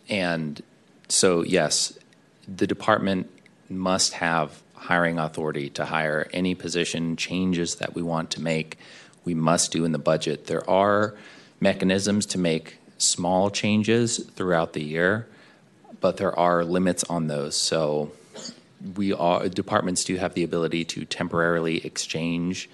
[0.09, 0.61] and
[1.07, 1.97] so, yes,
[2.47, 3.29] the department
[3.69, 8.77] must have hiring authority to hire any position changes that we want to make.
[9.23, 10.47] We must do in the budget.
[10.47, 11.15] There are
[11.59, 15.27] mechanisms to make small changes throughout the year,
[15.99, 17.55] but there are limits on those.
[17.55, 18.11] So
[18.95, 22.69] we are departments do have the ability to temporarily exchange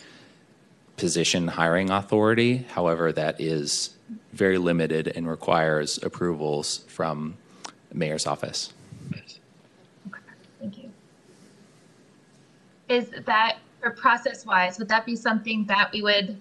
[0.95, 2.65] position hiring authority.
[2.69, 3.91] However, that is
[4.33, 7.37] very limited and requires approvals from
[7.93, 8.73] mayor's office.
[9.13, 9.21] Okay,
[10.59, 10.91] Thank you.
[12.89, 16.37] Is that, or process-wise, would that be something that we would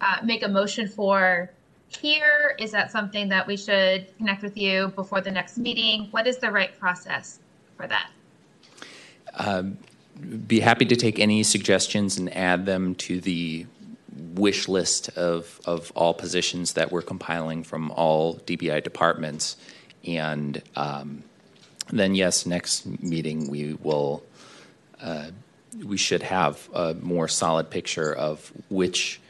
[0.00, 1.50] uh, make a motion for
[1.88, 2.56] here?
[2.58, 6.08] Is that something that we should connect with you before the next meeting?
[6.10, 7.38] What is the right process
[7.76, 8.10] for that?
[9.36, 9.78] Um,
[10.46, 13.66] be happy to take any suggestions and add them to the
[14.34, 19.56] wish list of, of all positions that we're compiling from all DBI departments.
[20.06, 21.22] And um,
[21.88, 24.22] then, yes, next meeting we will,
[25.00, 25.30] uh,
[25.84, 29.20] we should have a more solid picture of which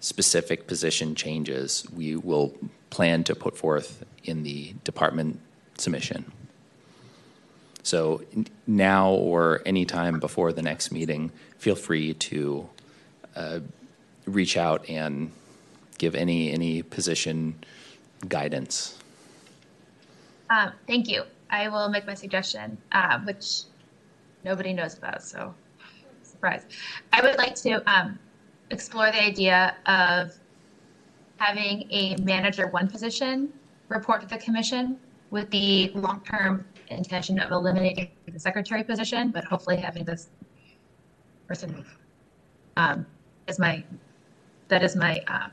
[0.00, 2.54] specific position changes we will
[2.90, 5.40] plan to put forth in the department
[5.78, 6.30] submission.
[7.86, 8.20] So
[8.66, 12.68] now or anytime before the next meeting, feel free to
[13.36, 13.60] uh,
[14.24, 15.30] reach out and
[15.96, 17.54] give any any position
[18.28, 18.98] guidance.
[20.50, 21.22] Um, thank you.
[21.48, 23.62] I will make my suggestion, uh, which
[24.44, 25.54] nobody knows about, so
[26.24, 26.66] surprise.
[27.12, 28.18] I would like to um,
[28.70, 30.32] explore the idea of
[31.36, 33.52] having a manager one position
[33.88, 34.98] report to the commission
[35.30, 40.28] with the long-term intention of eliminating the secretary position, but hopefully having this
[41.46, 41.84] person
[42.76, 43.06] um,
[43.46, 43.82] is my
[44.68, 45.50] that is my um,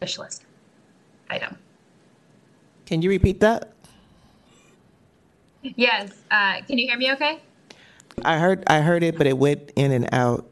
[0.00, 0.44] wish list
[1.30, 1.56] item.
[2.86, 3.72] Can you repeat that?
[5.62, 6.12] Yes.
[6.30, 7.12] Uh, can you hear me?
[7.12, 7.40] Okay.
[8.24, 10.46] I heard I heard it, but it went in and out.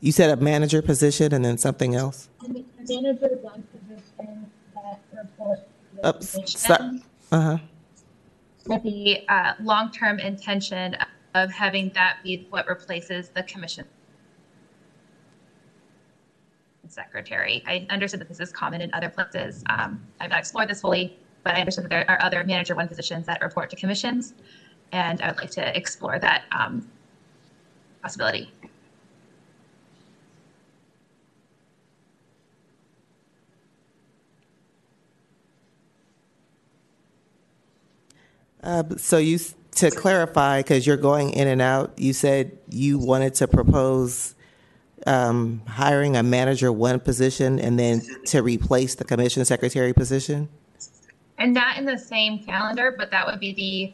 [0.00, 2.28] You said a manager position and then something else.
[2.42, 5.60] Manager one position that report.
[6.04, 6.98] Oops, uh
[7.40, 7.58] huh.
[8.66, 10.96] With the uh, long-term intention
[11.34, 13.86] of having that be what replaces the commission
[16.88, 17.62] secretary.
[17.66, 19.64] I understood that this is common in other places.
[19.68, 22.88] Um, I've not explored this fully, but I understand that there are other manager one
[22.88, 24.34] positions that report to commissions,
[24.92, 26.88] and I would like to explore that um,
[28.02, 28.52] possibility.
[38.64, 39.38] Uh, so you,
[39.72, 44.34] to clarify, because you're going in and out, you said you wanted to propose
[45.06, 50.48] um, hiring a manager one position and then to replace the commission secretary position?
[51.36, 53.92] And not in the same calendar, but that would be the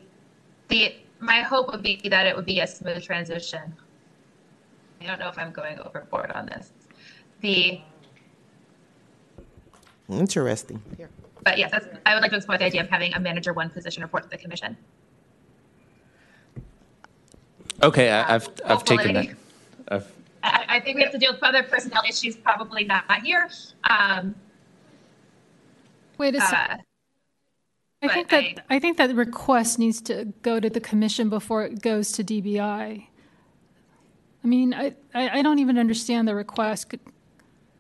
[0.69, 3.75] the my hope would be that it would be a smooth transition.
[5.01, 6.71] I don't know if I'm going overboard on this.
[7.41, 7.81] The
[10.09, 10.83] Interesting.
[10.97, 11.09] Here.
[11.45, 13.71] But yes, that's, I would like to explore the idea of having a manager one
[13.71, 14.77] position report to the commission.
[17.83, 19.29] Okay, I, I've I've taken that.
[19.89, 20.13] I've,
[20.43, 23.49] I, I think we have to deal with other personnel issues, probably not here.
[23.89, 24.35] Um,
[26.19, 26.83] Wait a uh, second.
[28.03, 31.83] I think that I, think that request needs to go to the commission before it
[31.83, 33.07] goes to DBI.
[34.43, 36.91] I mean, I, I, I don't even understand the request.
[36.91, 37.01] Could-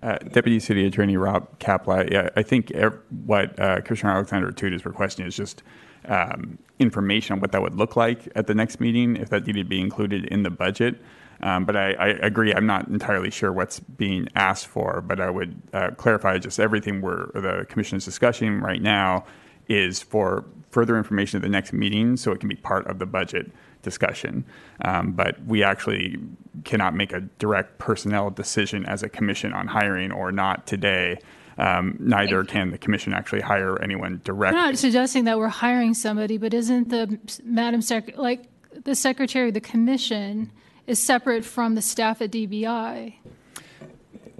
[0.02, 4.86] Uh, Deputy City Attorney Rob Kaplan, yeah, I think ev- what uh, Commissioner Alexander-Tut is
[4.86, 5.62] requesting is just
[6.06, 9.64] um, information on what that would look like at the next meeting, if that needed
[9.64, 11.02] to be included in the budget.
[11.42, 15.28] Um, but I, I agree, I'm not entirely sure what's being asked for, but I
[15.28, 19.26] would uh, clarify just everything we're, the commission is discussing right now
[19.68, 23.06] is for further information at the next meeting so it can be part of the
[23.06, 23.50] budget
[23.82, 24.44] discussion.
[24.84, 26.18] Um, but we actually
[26.64, 31.18] cannot make a direct personnel decision as a commission on hiring or not today.
[31.58, 34.58] Um, neither can the commission actually hire anyone directly.
[34.58, 38.44] I'm not suggesting that we're hiring somebody, but isn't the Madam Sec, like,
[38.84, 40.52] the Secretary of the Commission
[40.86, 43.14] is separate from the staff at DBI?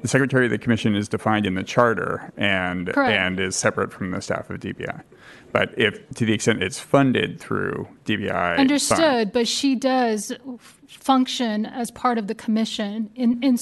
[0.00, 3.12] The secretary of the commission is defined in the charter and Correct.
[3.12, 5.02] and is separate from the staff of DBI.
[5.52, 10.78] But if to the extent it's funded through DBI, fund- Understood, but she does f-
[10.86, 13.58] function as part of the commission in, in,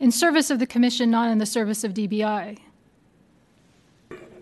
[0.00, 2.58] in service of the commission, not in the service of DBI.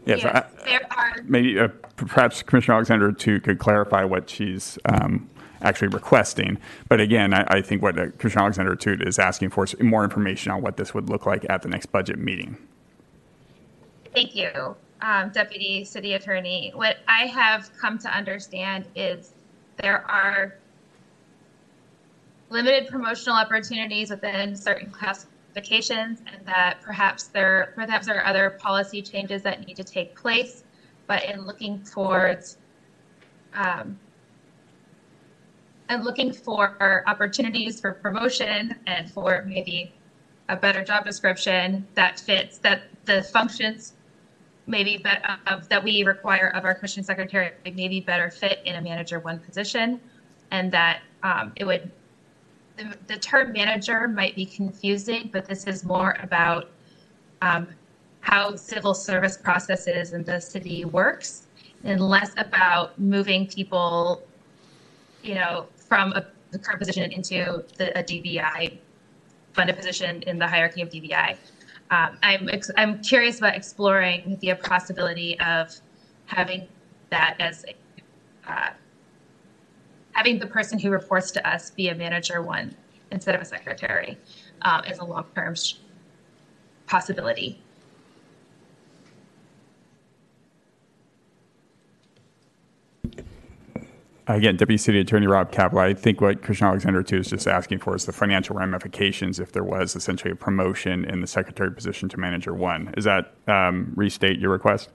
[0.04, 5.28] Yes, I- there are maybe uh, perhaps Commissioner Alexander-Tut could clarify what she's um,
[5.62, 6.58] actually requesting.
[6.88, 10.52] But again, I, I think what uh, Commissioner Alexander-Tut is asking for is more information
[10.52, 12.56] on what this would look like at the next budget meeting.
[14.14, 14.76] Thank you,
[15.06, 16.72] um, Deputy City Attorney.
[16.74, 19.34] What I have come to understand is
[19.76, 20.56] there are
[22.50, 29.00] limited promotional opportunities within certain classifications, and that perhaps there perhaps there are other policy
[29.00, 30.64] changes that need to take place.
[31.06, 32.58] But in looking towards
[33.54, 33.96] um,
[35.88, 39.92] and looking for opportunities for promotion and for maybe
[40.48, 43.92] a better job description that fits that the functions
[44.66, 48.80] maybe bet, of, that we require of our commission secretary maybe better fit in a
[48.80, 50.00] manager one position
[50.50, 51.90] and that um, it would
[52.76, 56.70] the, the term manager might be confusing but this is more about
[57.42, 57.68] um,
[58.20, 61.46] how civil service processes in the city works
[61.84, 64.22] and less about moving people
[65.22, 68.78] you know from a the current position into the, a dbi
[69.52, 71.36] funded position in the hierarchy of dbi
[71.90, 75.74] um, I'm ex- I'm curious about exploring the possibility of
[76.26, 76.68] having
[77.10, 77.64] that as
[78.46, 78.70] uh,
[80.12, 82.74] having the person who reports to us be a manager one
[83.10, 84.18] instead of a secretary
[84.62, 85.74] um, as a long term sh-
[86.86, 87.62] possibility.
[94.28, 97.94] Again, Deputy City Attorney Rob Kaplan, I think what Commissioner Alexander-Tut is just asking for
[97.94, 102.18] is the financial ramifications if there was essentially a promotion in the secretary position to
[102.18, 102.92] manager one.
[102.96, 104.88] Is that um, restate your request?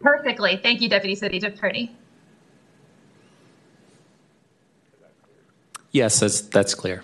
[0.00, 0.56] Perfectly.
[0.56, 1.94] Thank you, Deputy City Attorney.
[5.92, 7.02] yes, that's that's clear.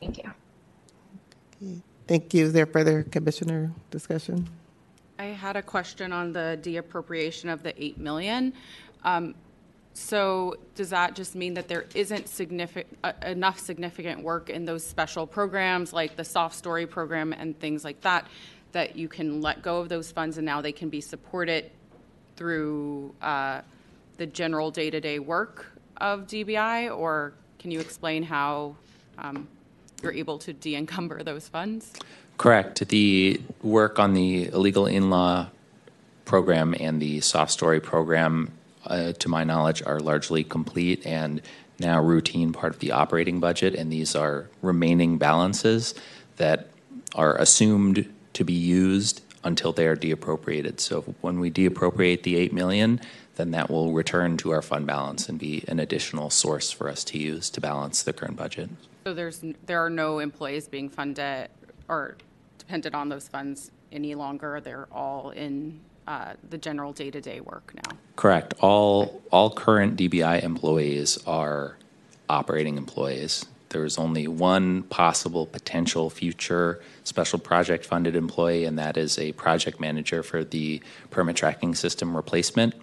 [0.00, 1.80] Thank you.
[2.06, 2.46] Thank you.
[2.46, 4.48] Is there further commissioner discussion?
[5.18, 8.52] I had a question on the deappropriation of the 8 million.
[9.04, 9.34] Um,
[9.96, 15.24] So does that just mean that there isn't significant, enough significant work in those special
[15.24, 18.26] programs, like the soft story program and things like that,
[18.72, 21.70] that you can let go of those funds and now they can be supported
[22.34, 23.60] through uh,
[24.16, 26.96] the general day-to-day work of DBI?
[26.96, 28.74] Or can you explain how
[29.18, 29.46] um,
[30.02, 31.92] you're able to de-encumber those funds?
[32.38, 32.88] Correct.
[32.88, 35.48] The work on the illegal in-law
[36.24, 38.52] program and the soft story program,
[38.86, 41.40] uh, to my knowledge, are largely complete and
[41.78, 43.74] now routine part of the operating budget.
[43.74, 45.94] And these are remaining balances
[46.36, 46.68] that
[47.14, 50.80] are assumed to be used until they are deappropriated.
[50.80, 53.00] So when we deappropriate the 8 million,
[53.36, 57.04] then that will return to our fund balance and be an additional source for us
[57.04, 58.70] to use to balance the current budget.
[59.04, 61.50] So there's, there are no employees being funded
[61.88, 62.16] or
[62.58, 64.60] dependent on those funds any longer?
[64.60, 67.96] They're all in uh, the general day-to-day work now?
[68.16, 68.54] Correct.
[68.60, 71.76] All, all current DBI employees are
[72.28, 73.46] operating employees.
[73.70, 79.32] There is only one possible potential future special project funded employee, and that is a
[79.32, 80.80] project manager for the
[81.10, 82.74] permit tracking system replacement.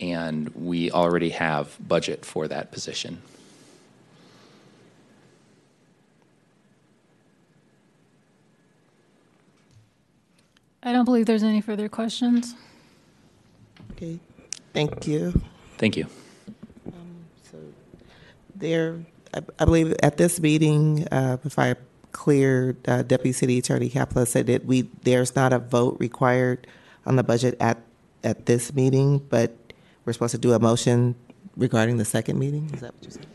[0.00, 3.22] and we already have budget for that position.
[10.82, 12.54] I don't believe there's any further questions.
[13.92, 14.18] Okay,
[14.72, 15.40] thank you.
[15.78, 16.06] Thank you.
[16.86, 17.58] Um, so
[18.56, 18.98] there,
[19.34, 21.76] I I believe at this meeting, uh, if I
[22.12, 26.66] cleared, uh, Deputy City Attorney Kaplan said that we, there's not a vote required
[27.06, 27.78] on the budget at,
[28.22, 29.56] at this meeting, but
[30.04, 31.14] we're supposed to do a motion
[31.56, 32.70] regarding the second meeting?
[32.72, 33.26] Is that what you're saying?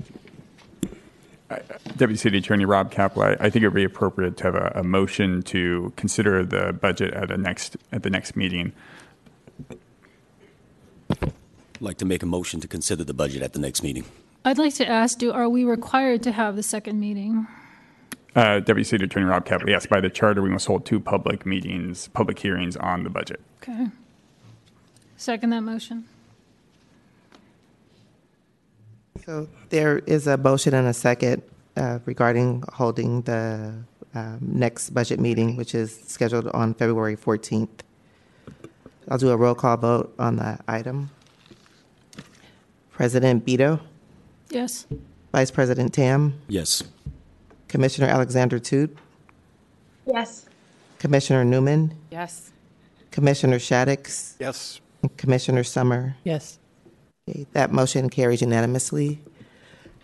[1.96, 4.72] Deputy City Attorney Rob Kaplan, I I think it would be appropriate to have a,
[4.76, 8.74] a motion to consider the budget at a next, at the next meeting.
[11.10, 11.32] I'd
[11.80, 14.06] like to make a motion to consider the budget at the next meeting.
[14.44, 17.48] I'd like to ask, do, are we required to have the second meeting?
[18.36, 21.46] Uh, Deputy City Attorney Rob Kaplan, yes, by the charter, we must hold two public
[21.46, 23.42] meetings, public hearings on the budget.
[23.64, 23.88] Okay.
[25.16, 26.06] Second that motion.
[29.28, 31.42] So there is a motion and a second
[31.76, 33.74] uh, regarding holding the
[34.16, 37.68] um, next budget meeting, which is scheduled on February 14th.
[39.10, 41.10] I'll do a roll call vote on the item.
[42.92, 43.82] President Bito,
[44.50, 44.88] Yes.
[45.34, 46.84] Vice President Tam, Yes.
[47.68, 48.92] Commissioner Alexander-Tut,
[50.06, 50.46] Yes.
[51.00, 52.52] Commissioner Neumann, Yes.
[53.12, 54.80] Commissioner Shaddix, Yes.
[55.02, 56.16] and Commissioner Summer.
[56.24, 56.60] Yes.
[57.28, 59.20] Okay, That motion carries unanimously.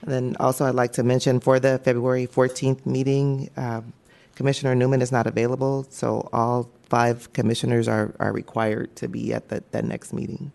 [0.01, 3.93] And then also, I'd like to mention for the February 14th meeting, um,
[4.35, 9.49] Commissioner Neumann is not available, so all five commissioners are, are required to be at
[9.49, 10.51] the, that next meeting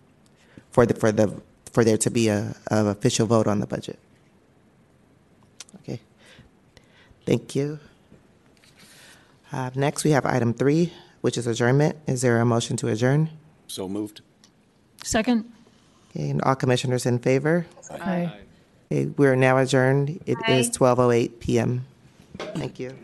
[0.71, 1.41] for the, for the,
[1.73, 3.99] for there to be a, a official vote on the budget.
[5.77, 6.01] Okay.
[7.25, 7.79] Thank you.
[9.53, 11.97] Uh, Next, we have item three, which is adjournment.
[12.07, 13.31] Is there a motion to adjourn?
[13.67, 14.21] So moved.
[15.03, 15.51] Second.
[16.19, 17.67] Okay, and all commissioners in favor?
[17.91, 18.33] Aye.
[18.91, 20.21] Okay, we're now adjourned.
[20.27, 20.73] It is Aye.
[20.73, 21.87] 12:08 PM.
[22.39, 22.97] Thank you.